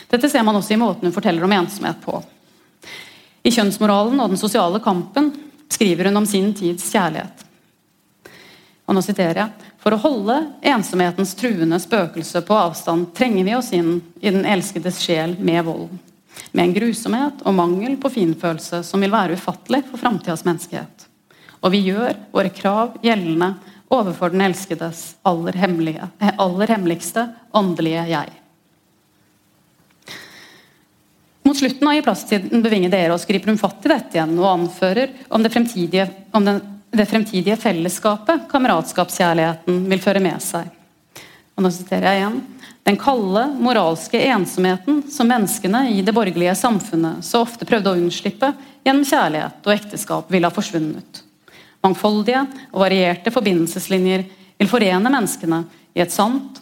Dette 0.10 0.30
ser 0.32 0.46
man 0.48 0.56
også 0.56 0.76
i 0.76 0.80
måten 0.80 1.10
hun 1.10 1.16
forteller 1.16 1.44
om 1.44 1.56
ensomhet 1.58 2.00
på. 2.04 2.22
I 3.44 3.52
'Kjønnsmoralen 3.52 4.20
og 4.20 4.32
den 4.32 4.40
sosiale 4.40 4.80
kampen' 4.80 5.34
skriver 5.70 6.06
hun 6.06 6.18
om 6.18 6.26
sin 6.26 6.54
tids 6.54 6.88
kjærlighet. 6.92 7.46
Og 8.88 8.96
nå 8.96 9.02
siterer 9.02 9.44
jeg 9.44 9.50
For 9.80 9.96
å 9.96 10.02
holde 10.04 10.36
ensomhetens 10.62 11.36
truende 11.40 11.80
spøkelse 11.80 12.42
på 12.44 12.56
avstand 12.56 13.14
trenger 13.16 13.44
vi 13.44 13.56
oss 13.56 13.72
inn 13.72 14.02
i 14.20 14.30
den 14.30 14.44
elskedes 14.44 15.00
sjel 15.00 15.38
med 15.40 15.64
vold 15.64 15.88
med 16.52 16.66
en 16.66 16.74
grusomhet 16.74 17.44
og 17.46 17.56
mangel 17.56 17.98
på 18.02 18.12
finfølelse 18.14 18.82
som 18.86 19.04
vil 19.04 19.14
være 19.14 19.38
ufattelig 19.38 19.84
for 19.90 20.02
framtidas 20.02 20.46
menneskehet. 20.48 20.99
Og 21.60 21.74
vi 21.74 21.84
gjør 21.90 22.16
våre 22.32 22.52
krav 22.56 22.96
gjeldende 23.04 23.54
overfor 23.90 24.32
den 24.34 24.46
elskedes 24.46 25.16
aller, 25.28 25.58
aller 26.38 26.72
hemmeligste 26.76 27.26
åndelige 27.58 28.06
jeg. 28.12 28.36
Mot 31.50 31.58
slutten 31.58 31.88
av 31.88 31.98
I 31.98 32.02
plasttiden 32.06 32.62
bevinger 32.62 32.92
dere 32.94 33.16
oss, 33.16 33.26
griper 33.26 33.50
hun 33.50 33.58
fatt 33.58 33.86
i 33.88 33.90
dette 33.90 34.20
igjen 34.20 34.36
og 34.38 34.52
anfører 34.52 35.16
om 35.34 35.42
det 35.42 35.50
fremtidige, 35.50 36.06
om 36.38 36.46
den, 36.46 36.60
det 36.94 37.08
fremtidige 37.10 37.58
fellesskapet 37.58 38.46
kameratskapskjærligheten 38.52 39.80
vil 39.90 40.04
føre 40.04 40.22
med 40.22 40.38
seg. 40.46 40.70
Og 41.58 41.66
nå 41.66 41.72
siterer 41.74 42.06
jeg 42.12 42.22
igjen. 42.22 42.38
Den 42.86 43.00
kalde, 43.02 43.48
moralske 43.60 44.22
ensomheten 44.30 45.02
som 45.12 45.28
menneskene 45.30 45.88
i 45.92 46.04
det 46.06 46.14
borgerlige 46.16 46.54
samfunnet 46.58 47.26
så 47.26 47.42
ofte 47.44 47.68
prøvde 47.68 47.92
å 47.92 47.98
unnslippe 47.98 48.52
gjennom 48.86 49.08
kjærlighet 49.10 49.66
og 49.66 49.74
ekteskap, 49.74 50.30
ville 50.30 50.48
ha 50.48 50.54
forsvunnet. 50.54 51.24
Mangfoldige 51.86 52.44
og 52.74 52.82
varierte 52.84 53.32
forbindelseslinjer 53.32 54.26
vil 54.60 54.72
forene 54.72 55.12
menneskene 55.12 55.64
i 55.96 56.04
et 56.04 56.14
sant, 56.14 56.60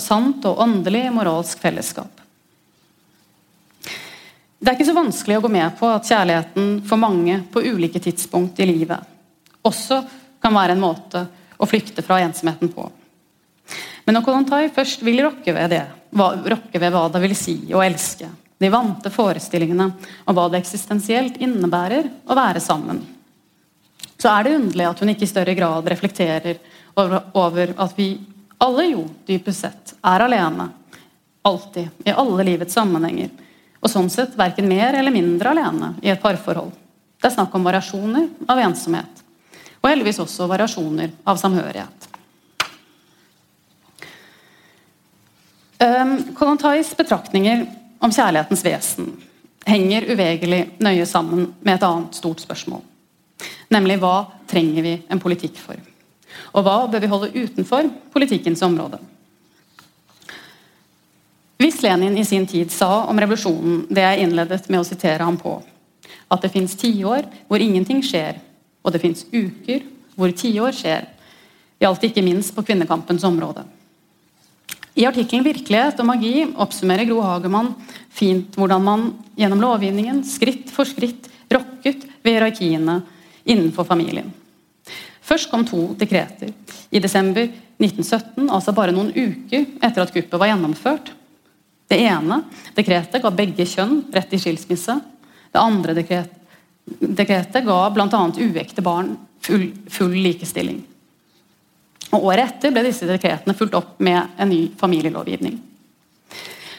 sant 0.00 0.46
og 0.48 0.60
åndelig 0.64 1.06
moralsk 1.12 1.60
fellesskap. 1.60 2.22
Det 4.64 4.70
er 4.70 4.78
ikke 4.78 4.88
så 4.88 4.96
vanskelig 4.96 5.36
å 5.36 5.42
gå 5.44 5.50
med 5.52 5.74
på 5.76 5.88
at 5.92 6.08
kjærligheten 6.08 6.68
for 6.88 7.00
mange 7.00 7.42
på 7.52 7.60
ulike 7.66 8.00
tidspunkt 8.00 8.60
i 8.64 8.68
livet 8.70 9.10
også 9.64 9.98
kan 10.40 10.54
være 10.56 10.76
en 10.76 10.80
måte 10.80 11.20
å 11.60 11.68
flykte 11.68 12.04
fra 12.04 12.18
ensomheten 12.24 12.70
på. 12.72 12.84
Men 14.04 14.18
når 14.18 14.24
Kolontai 14.24 14.68
først 14.72 15.04
vil 15.04 15.22
rokke 15.24 15.52
ved 15.56 15.72
det, 15.72 15.84
rokke 16.12 16.80
ved 16.80 16.92
hva 16.92 17.06
det 17.12 17.22
vil 17.22 17.36
si 17.36 17.56
å 17.72 17.82
elske, 17.84 18.28
de 18.60 18.70
vante 18.72 19.12
forestillingene 19.12 19.86
om 20.24 20.36
hva 20.36 20.46
det 20.52 20.60
eksistensielt 20.60 21.40
innebærer 21.44 22.10
å 22.28 22.36
være 22.36 22.60
sammen, 22.64 23.00
så 24.24 24.30
er 24.32 24.44
det 24.46 24.54
underlig 24.56 24.84
at 24.88 25.00
hun 25.02 25.10
ikke 25.12 25.26
i 25.26 25.28
større 25.28 25.52
grad 25.52 25.88
reflekterer 25.92 26.56
over, 26.96 27.18
over 27.36 27.72
at 27.76 27.90
vi 27.98 28.06
alle 28.64 28.86
jo 28.88 29.02
dypest 29.28 29.66
sett 29.66 29.90
er 30.00 30.22
alene. 30.24 30.70
Alltid. 31.44 31.90
I 32.08 32.14
alle 32.16 32.46
livets 32.48 32.72
sammenhenger. 32.72 33.28
Og 33.84 33.92
sånn 33.92 34.08
sett 34.08 34.32
verken 34.40 34.64
mer 34.70 34.96
eller 34.96 35.12
mindre 35.12 35.52
alene 35.52 35.90
i 36.00 36.08
et 36.08 36.22
parforhold. 36.22 36.70
Det 37.20 37.28
er 37.28 37.34
snakk 37.34 37.52
om 37.58 37.68
variasjoner 37.68 38.30
av 38.48 38.62
ensomhet. 38.64 39.20
Og 39.82 39.90
heldigvis 39.90 40.22
også 40.24 40.48
variasjoner 40.48 41.12
av 41.28 41.36
samhørighet. 41.44 42.08
Kolontais 46.40 46.94
ehm, 46.94 46.96
betraktninger 47.02 47.68
om 48.00 48.08
kjærlighetens 48.08 48.64
vesen 48.64 49.12
henger 49.68 50.08
uvegerlig 50.08 50.64
nøye 50.80 51.04
sammen 51.12 51.50
med 51.60 51.76
et 51.76 51.88
annet 51.92 52.16
stort 52.24 52.40
spørsmål. 52.40 52.80
Nemlig 53.72 53.98
hva 54.02 54.16
trenger 54.50 54.84
vi 54.84 54.94
en 55.10 55.20
politikk 55.22 55.58
for? 55.60 55.80
Og 56.54 56.64
hva 56.66 56.76
bør 56.90 57.02
vi 57.02 57.10
holde 57.10 57.32
utenfor 57.34 57.88
politikkens 58.14 58.62
område? 58.66 59.00
Hvis 61.60 61.80
Lenin 61.84 62.16
i 62.18 62.26
sin 62.26 62.46
tid 62.50 62.72
sa 62.74 63.06
om 63.08 63.18
revolusjonen 63.18 63.84
det 63.94 64.02
jeg 64.02 64.24
innledet 64.26 64.66
med 64.68 64.82
å 64.82 64.86
sitere 64.86 65.22
ham 65.24 65.38
på, 65.40 65.56
at 66.28 66.42
det 66.42 66.52
fins 66.52 66.74
tiår 66.78 67.28
hvor 67.48 67.62
ingenting 67.62 68.02
skjer, 68.04 68.40
og 68.84 68.92
det 68.92 69.00
fins 69.02 69.24
uker 69.32 69.86
hvor 70.18 70.34
tiår 70.34 70.74
skjer, 70.76 71.06
gjaldt 71.82 72.04
ikke 72.08 72.24
minst 72.26 72.54
på 72.54 72.64
kvinnekampens 72.66 73.24
område. 73.26 73.64
I 74.94 75.06
artikkelen 75.08 75.42
'Virkelighet 75.42 75.98
og 75.98 76.06
magi' 76.06 76.52
oppsummerer 76.54 77.08
Gro 77.08 77.18
Hagemann 77.24 77.72
fint 78.14 78.54
hvordan 78.54 78.82
man 78.82 79.08
gjennom 79.34 79.62
lovgivningen 79.62 80.22
skritt 80.22 80.70
for 80.70 80.86
skritt 80.86 81.26
rokket 81.50 82.04
ved 82.22 82.36
hierarkiene 82.36 83.00
innenfor 83.44 83.84
familien. 83.84 84.32
Først 85.24 85.50
kom 85.50 85.64
to 85.64 85.94
dekreter. 85.98 86.52
I 86.90 87.00
desember 87.00 87.48
1917, 87.80 88.50
altså 88.50 88.74
bare 88.76 88.92
noen 88.92 89.12
uker 89.14 89.66
etter 89.80 90.04
at 90.04 90.12
kuppet 90.12 90.40
var 90.40 90.50
gjennomført. 90.52 91.12
Det 91.88 91.98
ene 92.00 92.42
dekretet 92.76 93.22
ga 93.22 93.32
begge 93.32 93.66
kjønn 93.68 94.02
rett 94.12 94.30
til 94.32 94.42
skilsmisse. 94.42 94.98
Det 95.52 95.60
andre 95.60 95.94
dekret, 95.96 96.32
dekretet 96.84 97.64
ga 97.66 97.78
bl.a. 97.94 98.22
uekte 98.28 98.84
barn 98.84 99.14
full, 99.44 99.70
full 99.90 100.16
likestilling. 100.26 100.82
Og 102.14 102.28
Året 102.30 102.54
etter 102.54 102.74
ble 102.74 102.84
disse 102.86 103.08
dekretene 103.08 103.56
fulgt 103.56 103.76
opp 103.78 103.96
med 104.04 104.36
en 104.38 104.52
ny 104.52 104.66
familielovgivning. 104.78 105.56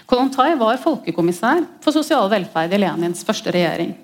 Kolontai 0.05 0.53
var 0.59 0.77
folkekommissær 0.81 1.63
for 1.81 1.95
sosial 1.95 2.29
velferd 2.29 2.73
i 2.77 2.79
Lenins 2.83 3.25
første 3.25 3.49
regjering. 3.51 3.95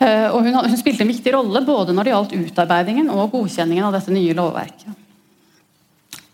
Eh, 0.00 0.28
og 0.32 0.46
hun, 0.46 0.56
hun, 0.56 0.78
spilte 0.80 1.04
en 1.04 1.12
viktig 1.12 1.34
rolle 1.34 1.60
både 1.66 1.92
når 1.92 2.06
det 2.06 2.12
gjaldt 2.14 2.36
utarbeidingen 2.38 3.10
og 3.12 3.34
godkjenningen 3.34 3.84
av 3.84 3.92
dette 3.98 4.14
nye 4.14 4.36
lovverket. 4.36 4.96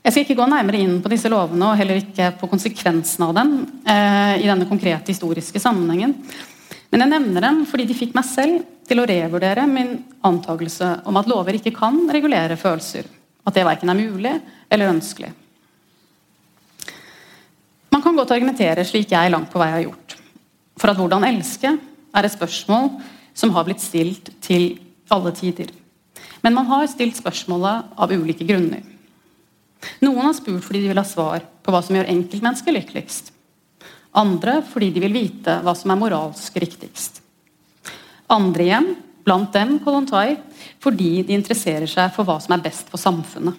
Jeg 0.07 0.15
skal 0.15 0.23
ikke 0.23 0.37
gå 0.39 0.45
nærmere 0.47 0.79
inn 0.79 1.01
på 1.03 1.11
disse 1.11 1.31
lovene 1.33 1.73
og 1.73 1.81
heller 1.81 1.99
ikke 1.99 2.29
på 2.39 2.47
konsekvensene 2.47 3.27
av 3.27 3.33
dem 3.35 3.57
eh, 3.91 4.37
i 4.39 4.47
denne 4.47 4.69
konkrete 4.71 5.11
historiske 5.11 5.59
sammenhengen. 5.59 6.15
Men 6.93 7.03
jeg 7.03 7.11
nevner 7.11 7.43
dem 7.43 7.65
fordi 7.67 7.89
de 7.89 7.97
fikk 7.99 8.15
meg 8.15 8.29
selv 8.29 8.63
til 8.87 9.03
å 9.03 9.09
revurdere 9.11 9.65
min 9.67 9.97
antakelse 10.25 10.93
om 11.11 11.19
at 11.19 11.27
lover 11.27 11.59
ikke 11.59 11.75
kan 11.75 11.99
regulere 12.15 12.55
følelser. 12.61 13.11
At 13.43 13.59
det 13.59 13.67
verken 13.67 13.91
er 13.91 13.99
mulig 13.99 14.37
eller 14.71 14.93
ønskelig. 14.93 15.33
Man 17.91 18.05
kan 18.05 18.15
godt 18.15 18.31
argumentere 18.37 18.87
slik 18.87 19.11
jeg 19.11 19.35
langt 19.35 19.51
på 19.51 19.59
vei 19.59 19.73
har 19.73 19.85
gjort, 19.89 20.15
for 20.79 20.93
at 20.93 21.03
hvordan 21.03 21.27
elske 21.27 21.75
er 21.75 22.27
et 22.29 22.35
spørsmål 22.39 22.93
som 23.37 23.53
har 23.53 23.67
blitt 23.69 23.85
stilt 23.85 24.31
til 24.45 24.79
alle 25.13 25.33
tider. 25.37 25.69
Men 26.41 26.57
man 26.57 26.69
har 26.71 26.89
stilt 26.89 27.19
spørsmålet 27.19 27.97
av 28.01 28.13
ulike 28.13 28.47
grunner. 28.49 28.83
Noen 30.01 30.29
har 30.29 30.37
spurt 30.37 30.65
fordi 30.65 30.83
de 30.83 30.91
vil 30.91 31.01
ha 31.01 31.07
svar 31.07 31.45
på 31.63 31.73
hva 31.75 31.83
som 31.85 31.99
gjør 31.99 32.09
enkeltmennesket 32.13 32.77
lykkeligst. 32.79 33.33
Andre 34.17 34.61
fordi 34.65 34.91
de 34.95 35.03
vil 35.05 35.17
vite 35.17 35.59
hva 35.65 35.75
som 35.77 35.93
er 35.93 36.01
moralsk 36.01 36.57
riktigst. 36.63 37.21
Andre 38.33 38.65
igjen, 38.65 38.89
blant 39.27 39.53
dem 39.55 39.77
Kolontai, 39.85 40.39
fordi 40.83 41.21
de 41.27 41.37
interesserer 41.37 41.91
seg 41.91 42.15
for 42.15 42.27
hva 42.27 42.39
som 42.43 42.57
er 42.57 42.65
best 42.65 42.89
for 42.91 43.03
samfunnet. 43.03 43.59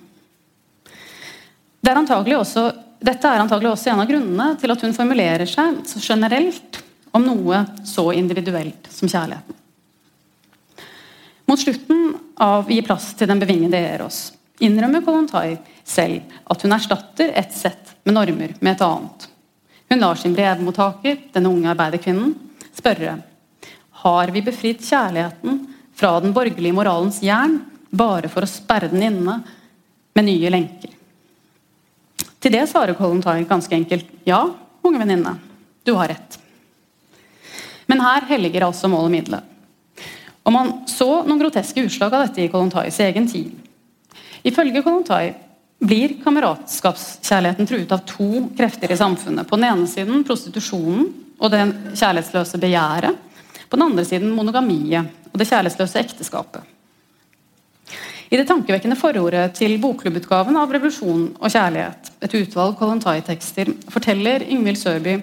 Det 1.78 1.93
er 1.93 2.34
også, 2.36 2.65
dette 2.99 3.30
er 3.30 3.43
antagelig 3.43 3.69
også 3.71 3.91
en 3.93 4.01
av 4.01 4.09
grunnene 4.09 4.47
til 4.59 4.73
at 4.73 4.82
hun 4.84 4.95
formulerer 4.95 5.47
seg 5.47 5.84
så 5.88 6.01
generelt 6.01 6.82
om 7.15 7.23
noe 7.23 7.61
så 7.88 8.09
individuelt 8.17 8.89
som 8.91 9.07
kjærligheten. 9.07 9.66
Mot 11.48 11.60
slutten 11.60 12.18
av 12.36 12.68
'Gi 12.68 12.82
plass 12.84 13.14
til 13.16 13.30
den 13.30 13.39
bevingede 13.39 13.80
Eros' 13.80 14.34
innrømmer 14.60 15.06
Kolontai 15.06 15.58
selv 15.86 16.34
at 16.50 16.62
hun 16.66 16.76
erstatter 16.76 17.32
et 17.39 17.54
sett 17.56 17.95
med 18.04 18.18
normer 18.18 18.56
med 18.60 18.74
et 18.74 18.84
annet. 18.84 19.28
Hun 19.89 20.04
lar 20.04 20.20
sin 20.20 20.36
brevmottaker, 20.36 21.18
den 21.34 21.48
unge 21.48 21.70
arbeiderkvinnen, 21.72 22.36
spørre 22.76 23.22
har 24.04 24.32
vi 24.34 24.43
befridd 24.45 24.84
kjærligheten 24.84 25.64
fra 25.98 26.18
den 26.22 26.34
borgerlige 26.36 26.76
moralens 26.76 27.22
jern 27.24 27.58
bare 27.89 28.30
for 28.30 28.45
å 28.45 28.50
sperre 28.50 28.91
den 28.91 29.08
inne 29.08 29.39
med 30.14 30.28
nye 30.28 30.52
lenker. 30.54 30.91
Til 32.38 32.54
det 32.54 32.68
svarer 32.70 32.98
Kolontai 32.98 33.41
ganske 33.50 33.74
enkelt 33.74 34.12
ja, 34.28 34.43
unge 34.86 35.02
venninne, 35.02 35.34
du 35.84 35.95
har 35.98 36.12
rett. 36.12 36.38
Men 37.88 38.04
her 38.04 38.28
helliger 38.30 38.68
altså 38.68 38.91
mål 38.91 39.08
og 39.08 39.16
middelet. 39.16 39.57
Og 40.48 40.54
man 40.56 40.72
så 40.88 41.10
noen 41.28 41.41
groteske 41.41 41.84
utslag 41.84 42.14
av 42.14 42.24
dette 42.28 42.45
i 42.45 42.52
Kolontais 42.52 43.00
egen 43.04 43.28
tid. 43.28 43.52
Ifølge 44.48 44.84
Kolontai 44.86 45.34
blir 45.84 46.16
kameratskapskjærligheten 46.24 47.68
truet 47.68 47.91
av 47.91 48.06
to 48.08 48.48
krefter 48.58 48.93
i 48.93 48.98
samfunnet. 48.98 49.48
På 49.50 49.60
den 49.60 49.68
ene 49.68 49.89
siden 49.91 50.24
prostitusjonen 50.26 51.10
og 51.38 51.52
det 51.52 51.66
kjærlighetsløse 52.00 52.62
begjæret. 52.62 53.20
På 53.68 53.76
den 53.76 53.89
andre 53.89 54.06
siden 54.08 54.32
monogamiet 54.34 55.12
og 55.34 55.38
det 55.38 55.50
kjærlighetsløse 55.50 56.00
ekteskapet. 56.00 56.64
I 58.28 58.36
det 58.39 58.48
tankevekkende 58.48 58.98
forordet 59.00 59.54
til 59.56 59.78
bokklubbutgaven 59.80 60.58
av 60.60 60.72
'Revolusjon 60.72 61.38
og 61.39 61.52
kjærlighet', 61.52 62.12
et 62.22 62.34
utvalg 62.34 62.76
Kolontai-tekster, 62.76 63.72
forteller 63.89 64.43
Yngvild 64.43 64.78
Sørby 64.78 65.22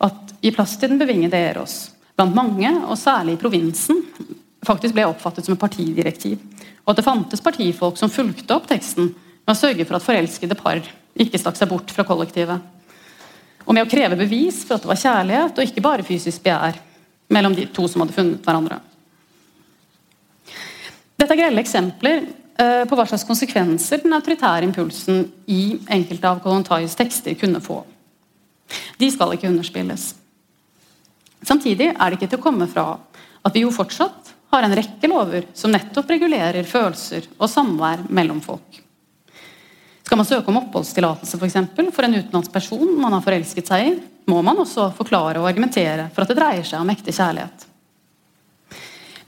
at 0.00 0.34
i 0.42 0.50
plass 0.50 0.76
til 0.76 0.90
den 0.90 0.98
bevingede 0.98 1.36
Eros, 1.36 1.90
blant 2.16 2.34
mange, 2.34 2.68
og 2.84 2.98
særlig 2.98 3.32
i 3.32 3.40
provinsen, 3.40 4.02
faktisk 4.66 4.96
ble 4.96 5.06
oppfattet 5.08 5.46
som 5.46 5.56
et 5.56 5.60
partidirektiv. 5.60 6.40
Og 6.84 6.92
at 6.92 7.00
det 7.00 7.06
fantes 7.06 7.42
partifolk 7.44 7.98
som 8.00 8.12
fulgte 8.12 8.56
opp 8.56 8.68
teksten 8.70 9.10
med 9.14 9.52
å 9.52 9.58
sørge 9.58 9.86
for 9.86 9.98
at 9.98 10.04
forelskede 10.04 10.56
par 10.58 10.80
ikke 11.14 11.40
stakk 11.40 11.58
seg 11.58 11.70
bort 11.70 11.92
fra 11.94 12.06
kollektivet. 12.06 12.72
Og 13.64 13.72
med 13.72 13.86
å 13.86 13.90
kreve 13.90 14.18
bevis 14.18 14.62
for 14.66 14.76
at 14.76 14.84
det 14.84 14.90
var 14.90 15.00
kjærlighet 15.00 15.58
og 15.58 15.68
ikke 15.68 15.84
bare 15.84 16.06
fysisk 16.06 16.44
begjær 16.44 16.80
mellom 17.32 17.54
de 17.56 17.66
to 17.72 17.86
som 17.88 18.02
hadde 18.04 18.16
funnet 18.16 18.44
hverandre. 18.44 18.80
Dette 21.14 21.30
er 21.32 21.40
grelle 21.40 21.62
eksempler 21.62 22.24
eh, 22.24 22.82
på 22.88 22.98
hva 22.98 23.06
slags 23.08 23.24
konsekvenser 23.28 24.02
den 24.02 24.16
autoritære 24.16 24.66
impulsen 24.66 25.22
i 25.48 25.78
enkelte 25.94 26.28
av 26.28 26.42
Kolontais 26.44 26.96
tekster 26.98 27.38
kunne 27.40 27.62
få. 27.64 27.80
De 28.98 29.08
skal 29.12 29.36
ikke 29.36 29.48
underspilles. 29.48 30.10
Samtidig 31.44 31.92
er 31.92 32.04
det 32.08 32.18
ikke 32.18 32.30
til 32.32 32.40
å 32.40 32.44
komme 32.44 32.68
fra 32.70 32.86
at 33.44 33.56
vi 33.56 33.64
jo 33.64 33.72
fortsatt 33.74 34.23
har 34.54 34.66
en 34.66 34.76
rekke 34.76 35.10
lover 35.10 35.46
som 35.56 35.72
nettopp 35.74 36.10
regulerer 36.14 36.66
følelser 36.68 37.26
og 37.36 37.50
samvær 37.50 38.06
mellom 38.14 38.40
folk. 38.44 38.80
Skal 40.04 40.20
man 40.20 40.28
søke 40.28 40.52
om 40.52 40.60
oppholdstillatelse 40.60 41.38
for, 41.40 41.48
eksempel, 41.48 41.88
for 41.94 42.06
en 42.06 42.14
utenlandsk 42.18 42.52
person 42.52 42.90
man 43.00 43.16
har 43.16 43.24
forelsket 43.24 43.70
seg 43.70 43.88
i, 43.88 43.94
må 44.30 44.40
man 44.44 44.60
også 44.62 44.90
forklare 44.96 45.40
og 45.40 45.48
argumentere 45.48 46.06
for 46.14 46.24
at 46.24 46.30
det 46.30 46.38
dreier 46.38 46.66
seg 46.68 46.84
om 46.84 46.92
ekte 46.92 47.12
kjærlighet. 47.12 47.66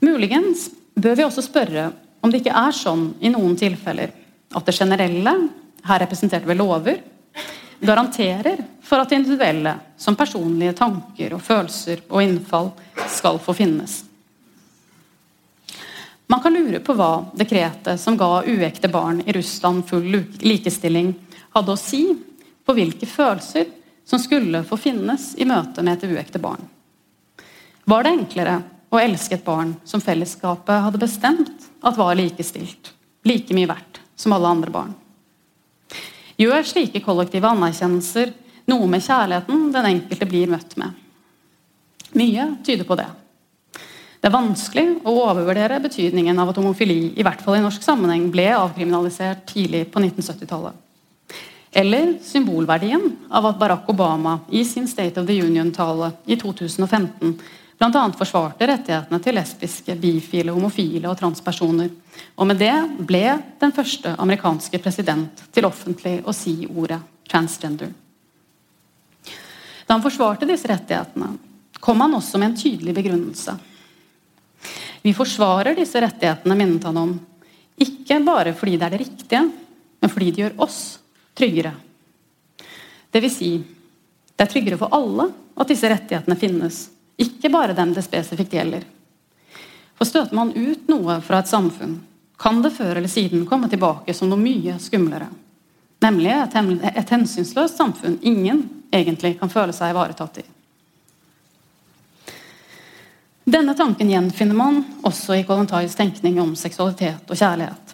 Muligens 0.05 0.69
bør 0.95 1.17
vi 1.17 1.25
også 1.25 1.43
spørre 1.45 1.89
om 2.21 2.31
det 2.31 2.41
ikke 2.41 2.55
er 2.55 2.75
sånn 2.75 3.09
i 3.19 3.31
noen 3.33 3.57
tilfeller 3.59 4.13
at 4.55 4.65
det 4.65 4.77
generelle, 4.77 5.33
her 5.87 6.03
representert 6.05 6.47
ved 6.47 6.59
lover, 6.61 7.01
garanterer 7.83 8.63
for 8.81 9.01
at 9.01 9.11
det 9.11 9.19
individuelle, 9.19 9.75
som 9.97 10.15
personlige 10.17 10.77
tanker 10.77 11.35
og 11.35 11.43
følelser 11.43 12.05
og 12.07 12.23
innfall, 12.23 12.71
skal 13.11 13.41
få 13.43 13.53
finnes. 13.57 14.06
Man 16.27 16.41
kan 16.43 16.53
lure 16.53 16.79
på 16.83 16.93
hva 16.97 17.25
dekretet 17.39 18.01
som 18.01 18.17
ga 18.19 18.43
uekte 18.43 18.89
barn 18.91 19.21
i 19.25 19.33
Russland 19.33 19.85
full 19.87 20.23
likestilling, 20.43 21.13
hadde 21.55 21.71
å 21.71 21.79
si 21.79 22.01
på 22.67 22.75
hvilke 22.75 23.07
følelser 23.07 23.69
som 24.07 24.19
skulle 24.19 24.63
få 24.67 24.77
finnes 24.79 25.33
i 25.39 25.47
møte 25.47 25.83
med 25.83 25.97
et 25.97 26.11
uekte 26.11 26.39
barn. 26.43 26.63
Var 27.87 28.03
det 28.03 28.11
enklere 28.11 28.57
å 28.91 28.99
elske 28.99 29.37
et 29.37 29.45
barn 29.47 29.73
som 29.87 30.03
fellesskapet 30.03 30.83
hadde 30.83 30.99
bestemt 30.99 31.67
at 31.79 31.99
var 31.99 32.15
likestilt, 32.19 32.91
like 33.27 33.55
mye 33.55 33.69
verdt 33.71 34.01
som 34.19 34.35
alle 34.35 34.51
andre 34.51 34.71
barn? 34.71 34.91
Gjør 36.37 36.67
slike 36.67 37.01
kollektive 37.05 37.47
anerkjennelser 37.49 38.33
noe 38.67 38.87
med 38.91 39.03
kjærligheten 39.03 39.71
den 39.73 39.89
enkelte 39.93 40.27
blir 40.27 40.51
møtt 40.51 40.75
med? 40.77 40.91
Mye 42.19 42.49
tyder 42.67 42.87
på 42.87 42.99
det. 42.99 43.07
Det 44.27 44.33
er 44.33 44.41
vanskelig 44.43 44.89
å 45.07 45.11
overvurdere 45.21 45.77
betydningen 45.79 46.35
av 46.43 46.49
at 46.51 46.57
homofili 46.59 47.13
i 47.15 47.23
hvert 47.23 47.39
fall 47.39 47.55
i 47.55 47.61
norsk 47.63 47.79
sammenheng 47.79 48.25
ble 48.27 48.49
avkriminalisert 48.57 49.45
tidlig 49.47 49.85
på 49.93 50.01
1970-tallet. 50.03 50.73
Eller 51.71 52.09
symbolverdien 52.27 53.05
av 53.31 53.47
at 53.47 53.61
Barack 53.61 53.87
Obama 53.87 54.33
i 54.51 54.65
sin 54.67 54.83
State 54.91 55.21
of 55.21 55.29
the 55.29 55.37
Union-tale 55.39 56.09
i 56.27 56.35
2015 56.35 57.37
bl.a. 57.79 58.01
forsvarte 58.19 58.67
rettighetene 58.67 59.21
til 59.23 59.39
lesbiske, 59.39 59.95
bifile, 59.95 60.51
homofile 60.51 61.07
og 61.07 61.15
transpersoner. 61.23 61.87
Og 62.35 62.51
med 62.51 62.59
det 62.59 62.75
ble 62.99 63.23
den 63.63 63.75
første 63.79 64.11
amerikanske 64.19 64.83
president 64.83 65.45
til 65.55 65.69
offentlig 65.71 66.17
å 66.27 66.35
si 66.35 66.57
ordet 66.67 66.99
transgender. 67.31 67.95
Da 69.87 69.95
han 69.95 70.03
forsvarte 70.03 70.51
disse 70.51 70.67
rettighetene, 70.67 71.31
kom 71.79 72.03
han 72.03 72.19
også 72.19 72.43
med 72.43 72.51
en 72.51 72.61
tydelig 72.65 72.99
begrunnelse. 72.99 73.55
Vi 75.07 75.13
forsvarer 75.13 75.75
disse 75.75 76.01
rettighetene, 76.03 76.55
minnet 76.55 76.83
han 76.83 76.97
om. 76.99 77.13
Ikke 77.79 78.17
bare 78.19 78.51
fordi 78.51 78.73
det 78.75 78.83
er 78.89 78.91
det 78.91 78.97
riktige, 78.99 79.39
men 80.03 80.11
fordi 80.11 80.31
det 80.33 80.41
gjør 80.41 80.57
oss 80.65 80.79
tryggere. 81.31 81.71
Det 83.11 83.21
vil 83.23 83.31
si, 83.31 83.51
det 84.35 84.43
er 84.43 84.51
tryggere 84.51 84.79
for 84.81 84.91
alle 84.91 85.29
at 85.55 85.71
disse 85.71 85.87
rettighetene 85.87 86.35
finnes, 86.35 86.81
ikke 87.23 87.53
bare 87.53 87.77
dem 87.77 87.93
det 87.95 88.03
spesifikt 88.03 88.57
gjelder. 88.57 88.83
For 89.95 90.11
støter 90.11 90.35
man 90.35 90.51
ut 90.51 90.91
noe 90.91 91.21
fra 91.23 91.39
et 91.39 91.53
samfunn, 91.55 92.01
kan 92.35 92.59
det 92.65 92.73
før 92.75 92.99
eller 92.99 93.07
siden 93.07 93.47
komme 93.47 93.71
tilbake 93.71 94.11
som 94.11 94.27
noe 94.27 94.43
mye 94.43 94.75
skumlere. 94.83 95.31
Nemlig 96.03 96.35
et, 96.35 97.09
hensynsløst 97.15 97.79
samfunn 97.79 98.19
ingen 98.27 98.65
egentlig 98.91 99.37
kan 99.39 99.55
føle 99.55 99.71
seg 99.71 99.95
ivaretatt 99.95 100.43
i. 100.43 100.49
Denne 103.47 103.71
tanken 103.79 104.09
gjenfinner 104.11 104.57
man 104.59 104.81
også 105.07 105.37
i 105.37 105.43
Kollontais 105.47 105.93
tenkning 105.95 106.35
om 106.43 106.49
seksualitet 106.59 107.29
og 107.31 107.39
kjærlighet. 107.39 107.93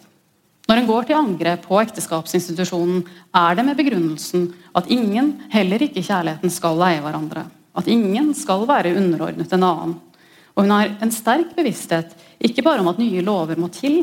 Når 0.66 0.80
en 0.80 0.88
går 0.88 1.06
til 1.06 1.14
angrep 1.14 1.68
på 1.68 1.78
ekteskapsinstitusjonen, 1.78 3.04
er 3.36 3.54
det 3.54 3.64
med 3.68 3.78
begrunnelsen 3.78 4.48
at 4.74 4.88
ingen, 4.90 5.28
heller 5.52 5.84
ikke 5.86 6.02
kjærligheten, 6.02 6.50
skal 6.50 6.80
leie 6.80 6.98
hverandre. 7.04 7.44
At 7.78 7.86
ingen 7.86 8.32
skal 8.34 8.66
være 8.66 8.96
underordnet 8.98 9.54
en 9.54 9.66
annen. 9.68 9.94
Og 10.56 10.64
hun 10.64 10.74
har 10.74 10.90
en 11.04 11.14
sterk 11.14 11.54
bevissthet 11.54 12.16
ikke 12.42 12.64
bare 12.66 12.82
om 12.82 12.90
at 12.90 12.98
nye 12.98 13.22
lover 13.22 13.60
må 13.60 13.70
til, 13.70 14.02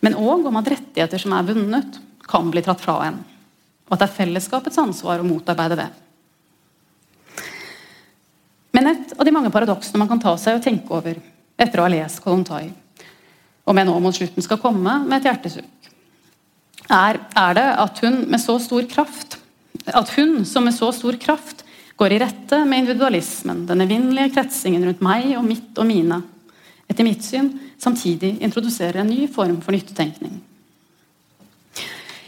Men 0.00 0.16
òg 0.18 0.48
om 0.48 0.56
at 0.58 0.68
rettigheter 0.72 1.20
som 1.20 1.34
er 1.36 1.46
vunnet, 1.46 2.00
kan 2.26 2.50
bli 2.50 2.62
tatt 2.64 2.80
fra 2.82 2.96
en. 3.06 3.20
Og 3.86 3.94
at 3.94 4.00
det 4.00 4.08
er 4.08 4.16
fellesskapets 4.16 4.80
ansvar 4.82 5.22
å 5.22 5.26
motarbeide 5.28 5.78
det. 5.78 5.90
Men 8.76 8.92
et 8.92 9.14
av 9.16 9.24
de 9.24 9.32
mange 9.32 9.52
paradoksene 9.54 10.02
man 10.02 10.10
kan 10.10 10.20
ta 10.20 10.34
seg 10.40 10.58
og 10.58 10.64
tenke 10.66 10.92
over 10.92 11.16
etter 11.56 11.80
å 11.80 11.86
ha 11.86 11.92
lest 11.92 12.20
Kolontai, 12.20 12.68
om 13.64 13.80
jeg 13.80 13.88
nå 13.88 13.96
mot 14.04 14.14
slutten 14.14 14.44
skal 14.44 14.60
komme 14.60 14.98
med 15.06 15.16
et 15.16 15.30
hjertesukk, 15.30 15.72
er, 16.92 17.18
er 17.18 17.56
det 17.56 17.66
at 17.82 18.04
hun 18.04 18.20
med 18.30 18.38
så 18.38 18.60
stor 18.62 18.84
kraft 18.90 19.40
at 19.86 20.10
hun 20.16 20.44
som 20.44 20.64
med 20.66 20.74
så 20.74 20.90
stor 20.94 21.16
kraft 21.20 21.64
går 21.96 22.12
i 22.12 22.18
rette 22.20 22.58
med 22.64 22.84
individualismen, 22.84 23.64
den 23.68 23.84
evinnelige 23.84 24.34
kretsingen 24.34 24.84
rundt 24.84 25.04
meg 25.04 25.30
og 25.38 25.46
mitt 25.46 25.78
og 25.78 25.88
mine, 25.88 26.20
etter 26.90 27.06
mitt 27.06 27.24
syn 27.24 27.50
samtidig 27.80 28.36
introduserer 28.44 29.02
en 29.02 29.10
ny 29.10 29.26
form 29.32 29.58
for 29.64 29.74
nyttetenkning. 29.74 30.40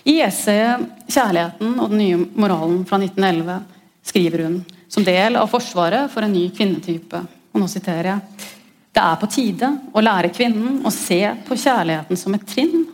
I 0.08 0.20
essayet 0.24 0.88
'Kjærligheten 1.08 1.78
og 1.80 1.90
den 1.90 1.98
nye 1.98 2.18
moralen' 2.32 2.86
fra 2.88 2.96
1911 2.96 3.60
skriver 4.02 4.44
hun 4.46 4.62
som 4.88 5.04
del 5.04 5.36
av 5.36 5.50
forsvaret 5.52 6.10
for 6.12 6.24
en 6.24 6.32
ny 6.32 6.48
kvinnetype. 6.54 7.20
Og 7.52 7.60
nå 7.62 7.68
siterer 7.70 8.12
jeg. 8.12 8.46
Det 8.94 9.04
er 9.04 9.18
på 9.20 9.28
tide 9.30 9.68
å 9.94 10.02
lære 10.02 10.32
kvinnen 10.34 10.80
å 10.86 10.92
se 10.94 11.20
på 11.46 11.56
kjærligheten 11.58 12.18
som 12.18 12.34
et 12.34 12.46
trinn, 12.48 12.86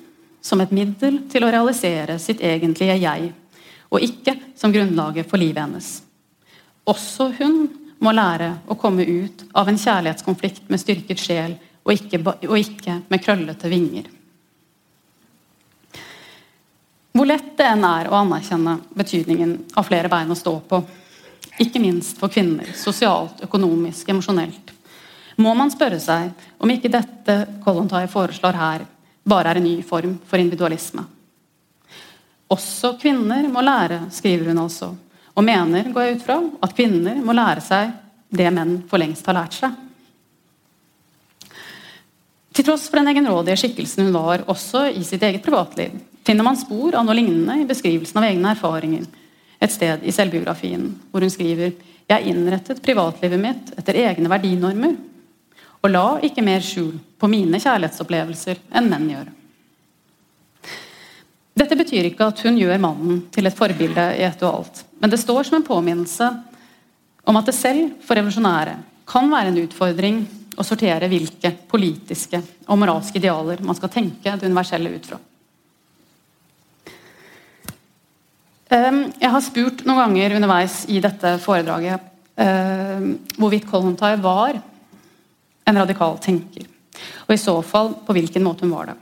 som 0.44 0.60
et 0.60 0.74
middel 0.74 1.22
til 1.32 1.46
å 1.46 1.52
realisere 1.54 2.18
sitt 2.20 2.42
egentlige 2.44 2.98
jeg, 3.00 3.30
og 3.88 4.02
ikke 4.04 4.34
som 4.58 4.74
grunnlaget 4.74 5.30
for 5.30 5.40
livet 5.40 5.62
hennes. 5.62 5.88
Også 6.84 7.30
hun 7.38 7.62
må 8.04 8.12
lære 8.12 8.50
å 8.68 8.76
komme 8.76 9.06
ut 9.06 9.46
av 9.56 9.70
en 9.70 9.78
kjærlighetskonflikt 9.80 10.68
med 10.68 10.82
styrket 10.82 11.22
sjel, 11.22 11.54
og 11.84 11.94
ikke, 11.94 12.20
og 12.24 12.58
ikke 12.58 12.98
med 13.12 13.22
krøllete 13.24 13.70
vinger. 13.72 14.10
Hvor 17.14 17.28
lett 17.30 17.52
det 17.56 17.66
enn 17.70 17.84
er 17.86 18.08
å 18.10 18.18
anerkjenne 18.18 18.78
betydningen 18.98 19.52
av 19.78 19.86
flere 19.86 20.10
bein 20.10 20.32
å 20.34 20.36
stå 20.38 20.54
på, 20.68 20.80
ikke 21.60 21.80
minst 21.82 22.18
for 22.18 22.32
kvinner, 22.32 22.70
sosialt, 22.76 23.44
økonomisk, 23.46 24.08
emosjonelt, 24.10 24.72
må 25.38 25.54
man 25.58 25.70
spørre 25.72 25.98
seg 26.02 26.30
om 26.62 26.70
ikke 26.70 26.92
dette 26.92 27.36
Kollontai 27.64 28.06
foreslår 28.10 28.58
her, 28.58 28.84
bare 29.24 29.50
er 29.50 29.60
en 29.60 29.66
ny 29.66 29.76
form 29.86 30.16
for 30.28 30.38
individualisme. 30.38 31.04
Også 32.54 32.94
kvinner 33.00 33.46
må 33.50 33.62
lære, 33.64 34.04
skriver 34.14 34.50
hun 34.52 34.62
altså, 34.66 34.92
og 35.34 35.46
mener, 35.46 35.88
går 35.90 36.06
jeg 36.06 36.18
ut 36.18 36.26
fra, 36.26 36.36
at 36.62 36.74
kvinner 36.76 37.18
må 37.24 37.34
lære 37.34 37.64
seg 37.64 37.94
det 38.34 38.50
menn 38.54 38.76
for 38.90 39.00
lengst 39.02 39.26
har 39.26 39.38
lært 39.38 39.56
seg. 39.56 39.80
Til 42.54 42.66
tross 42.68 42.86
for 42.86 43.00
den 43.00 43.10
egenrådige 43.10 43.58
skikkelsen 43.64 44.06
hun 44.06 44.14
var 44.14 44.44
også 44.50 44.86
i 44.94 45.02
sitt 45.06 45.22
eget 45.26 45.42
privatliv, 45.42 45.96
finner 46.26 46.46
man 46.46 46.58
spor 46.58 46.94
av 46.94 47.06
noe 47.06 47.16
lignende 47.18 47.58
i 47.62 47.66
beskrivelsen 47.66 48.20
av 48.20 48.28
egne 48.28 48.54
erfaringer 48.54 49.08
et 49.64 49.72
sted 49.72 50.04
i 50.04 50.12
selvbiografien, 50.12 50.90
hvor 51.10 51.24
hun 51.24 51.32
skriver 51.32 51.72
jeg 52.10 52.28
innrettet 52.28 52.82
privatlivet 52.84 53.40
mitt 53.40 53.72
etter 53.78 53.96
egne 54.04 54.28
verdinormer 54.28 54.96
og 55.84 55.92
la 55.92 56.04
ikke 56.24 56.44
mer 56.44 56.62
skjul 56.64 56.94
på 57.20 57.28
mine 57.28 57.60
kjærlighetsopplevelser 57.60 58.60
enn 58.76 58.90
menn 58.90 59.10
gjør. 59.12 59.26
Dette 61.54 61.76
betyr 61.78 62.08
ikke 62.08 62.28
at 62.32 62.40
hun 62.44 62.56
gjør 62.58 62.80
mannen 62.82 63.20
til 63.32 63.46
et 63.46 63.56
forbilde 63.56 64.06
i 64.18 64.24
ett 64.26 64.40
og 64.42 64.50
alt, 64.50 64.80
men 65.00 65.12
det 65.12 65.20
står 65.22 65.46
som 65.46 65.60
en 65.60 65.66
påminnelse 65.66 66.30
om 67.24 67.38
at 67.40 67.48
det 67.48 67.56
selv 67.56 68.00
for 68.04 68.18
revolusjonære 68.18 68.78
kan 69.08 69.28
være 69.30 69.52
en 69.52 69.60
utfordring 69.62 70.24
å 70.58 70.64
sortere 70.66 71.08
hvilke 71.10 71.52
politiske 71.70 72.40
og 72.66 72.80
moralske 72.80 73.20
idealer 73.20 73.62
man 73.64 73.76
skal 73.78 73.92
tenke 73.92 74.34
det 74.34 74.48
universelle 74.48 74.92
ut 74.96 75.08
fra. 75.08 75.20
Jeg 78.70 79.30
har 79.30 79.42
spurt 79.44 79.84
noen 79.84 80.00
ganger 80.00 80.36
underveis 80.38 80.84
i 80.88 81.00
dette 81.04 81.36
foredraget 81.42 82.10
hvorvidt 83.38 83.68
Kolhontai 83.70 84.16
var 84.22 84.56
en 85.68 85.78
radikal 85.78 86.16
tenker. 86.22 86.64
Og 87.28 87.34
i 87.34 87.40
så 87.40 87.54
fall 87.66 87.92
på 88.06 88.16
hvilken 88.16 88.44
måte 88.44 88.64
hun 88.64 88.72
var 88.74 88.90
det. 88.90 88.96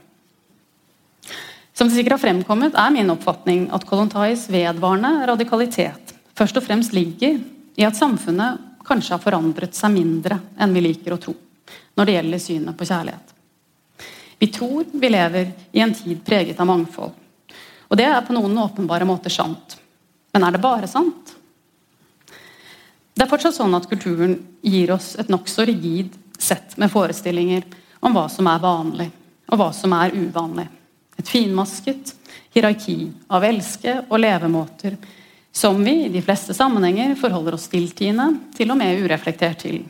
Som 1.73 1.89
det 1.89 1.97
sikkert 1.97 2.19
har 2.19 2.21
fremkommet, 2.21 2.75
er 2.77 2.93
min 2.93 3.09
oppfatning 3.09 3.65
at 3.73 3.87
Kolontais 3.89 4.45
vedvarende 4.51 5.25
radikalitet 5.31 6.13
først 6.37 6.59
og 6.59 6.65
fremst 6.65 6.93
ligger 6.93 7.39
i 7.79 7.85
at 7.87 7.97
samfunnet 7.97 8.61
kanskje 8.85 9.15
har 9.15 9.23
forandret 9.23 9.73
seg 9.77 9.93
mindre 9.95 10.37
enn 10.61 10.75
vi 10.75 10.83
liker 10.85 11.15
å 11.15 11.21
tro 11.21 11.33
når 11.97 12.05
det 12.05 12.15
gjelder 12.17 12.41
synet 12.41 12.77
på 12.77 12.87
kjærlighet. 12.89 13.33
Vi 14.41 14.49
tror 14.53 14.85
vi 14.91 15.09
lever 15.09 15.51
i 15.71 15.81
en 15.81 15.93
tid 15.95 16.21
preget 16.25 16.59
av 16.59 16.67
mangfold. 16.67 17.13
Og 17.93 17.99
det 17.99 18.07
er 18.09 18.23
på 18.25 18.33
noen 18.33 18.57
åpenbare 18.57 19.05
måter 19.05 19.29
sant. 19.29 19.75
Men 20.33 20.47
er 20.47 20.55
det 20.55 20.63
bare 20.63 20.89
sant? 20.89 21.35
Det 23.13 23.21
er 23.21 23.29
fortsatt 23.29 23.53
sånn 23.53 23.77
at 23.77 23.85
kulturen 23.85 24.39
gir 24.65 24.95
oss 24.95 25.11
et 25.21 25.29
nokså 25.29 25.67
rigid 25.69 26.15
sett 26.41 26.73
med 26.81 26.89
forestillinger 26.89 27.67
om 28.01 28.17
hva 28.17 28.25
som 28.33 28.49
er 28.49 28.63
vanlig, 28.63 29.11
og 29.45 29.61
hva 29.61 29.69
som 29.77 29.93
er 29.93 30.17
uvanlig. 30.17 30.65
Et 31.21 31.29
finmasket 31.29 32.15
hierarki 32.55 32.97
av 33.29 33.45
elske- 33.45 33.99
og 34.07 34.17
levemåter 34.25 34.97
som 35.53 35.77
vi 35.85 35.99
i 36.07 36.09
de 36.09 36.25
fleste 36.25 36.57
sammenhenger 36.57 37.13
forholder 37.21 37.53
oss 37.53 37.69
stilltiende, 37.69 38.31
til 38.57 38.73
og 38.73 38.81
med 38.81 39.05
ureflektert 39.05 39.67
til. 39.67 39.83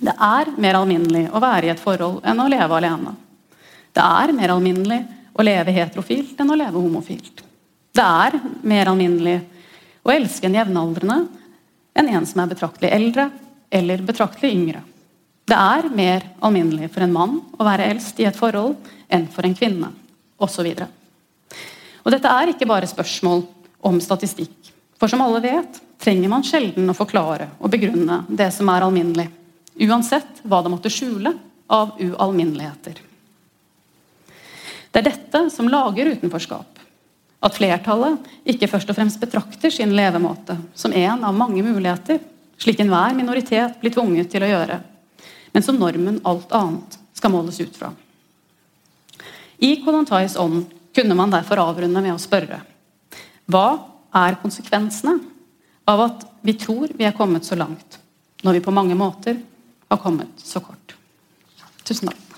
Det 0.00 0.16
er 0.16 0.56
mer 0.56 0.80
alminnelig 0.80 1.28
å 1.28 1.44
være 1.44 1.68
i 1.68 1.74
et 1.74 1.82
forhold 1.82 2.24
enn 2.24 2.40
å 2.40 2.48
leve 2.48 2.78
alene. 2.80 3.12
Det 3.92 4.00
er 4.00 4.32
mer 4.32 4.56
alminnelig 4.56 5.04
å 5.32 5.44
leve 5.44 5.74
heterofilt 5.74 6.40
enn 6.40 6.52
å 6.52 6.58
leve 6.58 6.80
homofilt. 6.80 7.42
Det 7.92 8.04
er 8.04 8.38
mer 8.64 8.90
alminnelig 8.92 9.38
å 10.02 10.12
elske 10.12 10.48
en 10.48 10.56
jevnaldrende 10.56 11.18
enn 11.96 12.08
en 12.08 12.26
som 12.28 12.42
er 12.42 12.52
betraktelig 12.52 12.92
eldre 12.92 13.28
eller 13.72 14.04
betraktelig 14.04 14.52
yngre. 14.56 14.82
Det 15.48 15.58
er 15.58 15.88
mer 15.92 16.24
alminnelig 16.40 16.90
for 16.94 17.04
en 17.04 17.14
mann 17.14 17.38
å 17.58 17.66
være 17.66 17.88
eldst 17.92 18.20
i 18.22 18.26
et 18.28 18.38
forhold 18.38 18.76
enn 19.12 19.26
for 19.32 19.44
en 19.44 19.56
kvinne, 19.58 19.90
osv. 20.40 20.68
Dette 20.72 22.34
er 22.38 22.52
ikke 22.52 22.68
bare 22.68 22.88
spørsmål 22.88 23.44
om 23.84 24.00
statistikk. 24.00 24.72
For 24.98 25.10
som 25.10 25.22
alle 25.24 25.42
vet, 25.42 25.80
trenger 26.02 26.30
man 26.30 26.46
sjelden 26.46 26.90
å 26.90 26.96
forklare 26.96 27.50
og 27.58 27.72
begrunne 27.74 28.22
det 28.30 28.48
som 28.54 28.70
er 28.70 28.86
alminnelig, 28.86 29.28
uansett 29.82 30.42
hva 30.46 30.62
det 30.62 30.72
måtte 30.72 30.92
skjule 30.92 31.34
av 31.72 31.96
ualminneligheter. 31.98 33.00
Det 34.92 35.00
er 35.00 35.08
dette 35.08 35.46
som 35.50 35.70
lager 35.72 36.12
utenforskap. 36.12 36.80
At 37.42 37.56
flertallet 37.56 38.28
ikke 38.46 38.68
først 38.70 38.90
og 38.92 38.98
fremst 38.98 39.20
betrakter 39.22 39.72
sin 39.72 39.94
levemåte 39.96 40.58
som 40.78 40.92
en 40.94 41.24
av 41.24 41.34
mange 41.34 41.64
muligheter, 41.64 42.20
slik 42.60 42.82
enhver 42.84 43.16
minoritet 43.18 43.80
blir 43.80 43.94
tvunget 43.94 44.30
til 44.30 44.44
å 44.44 44.50
gjøre, 44.52 44.78
men 45.52 45.64
som 45.64 45.80
normen 45.80 46.20
alt 46.28 46.52
annet 46.54 46.98
skal 47.16 47.32
måles 47.34 47.58
ut 47.60 47.74
fra. 47.74 47.90
I 49.62 49.76
Kolontais 49.82 50.36
ånd 50.38 50.68
kunne 50.94 51.16
man 51.18 51.32
derfor 51.32 51.62
avrunde 51.62 52.02
med 52.04 52.14
å 52.14 52.20
spørre 52.20 52.60
hva 53.50 53.66
er 54.22 54.38
konsekvensene 54.42 55.16
av 55.88 56.04
at 56.04 56.26
vi 56.46 56.54
tror 56.58 56.92
vi 56.94 57.06
er 57.08 57.16
kommet 57.16 57.46
så 57.48 57.58
langt, 57.58 57.98
når 58.44 58.58
vi 58.58 58.64
på 58.64 58.74
mange 58.74 58.94
måter 58.98 59.40
har 59.88 60.02
kommet 60.02 60.42
så 60.42 60.62
kort? 60.62 60.94
Tusen 61.82 62.12
takk. 62.12 62.31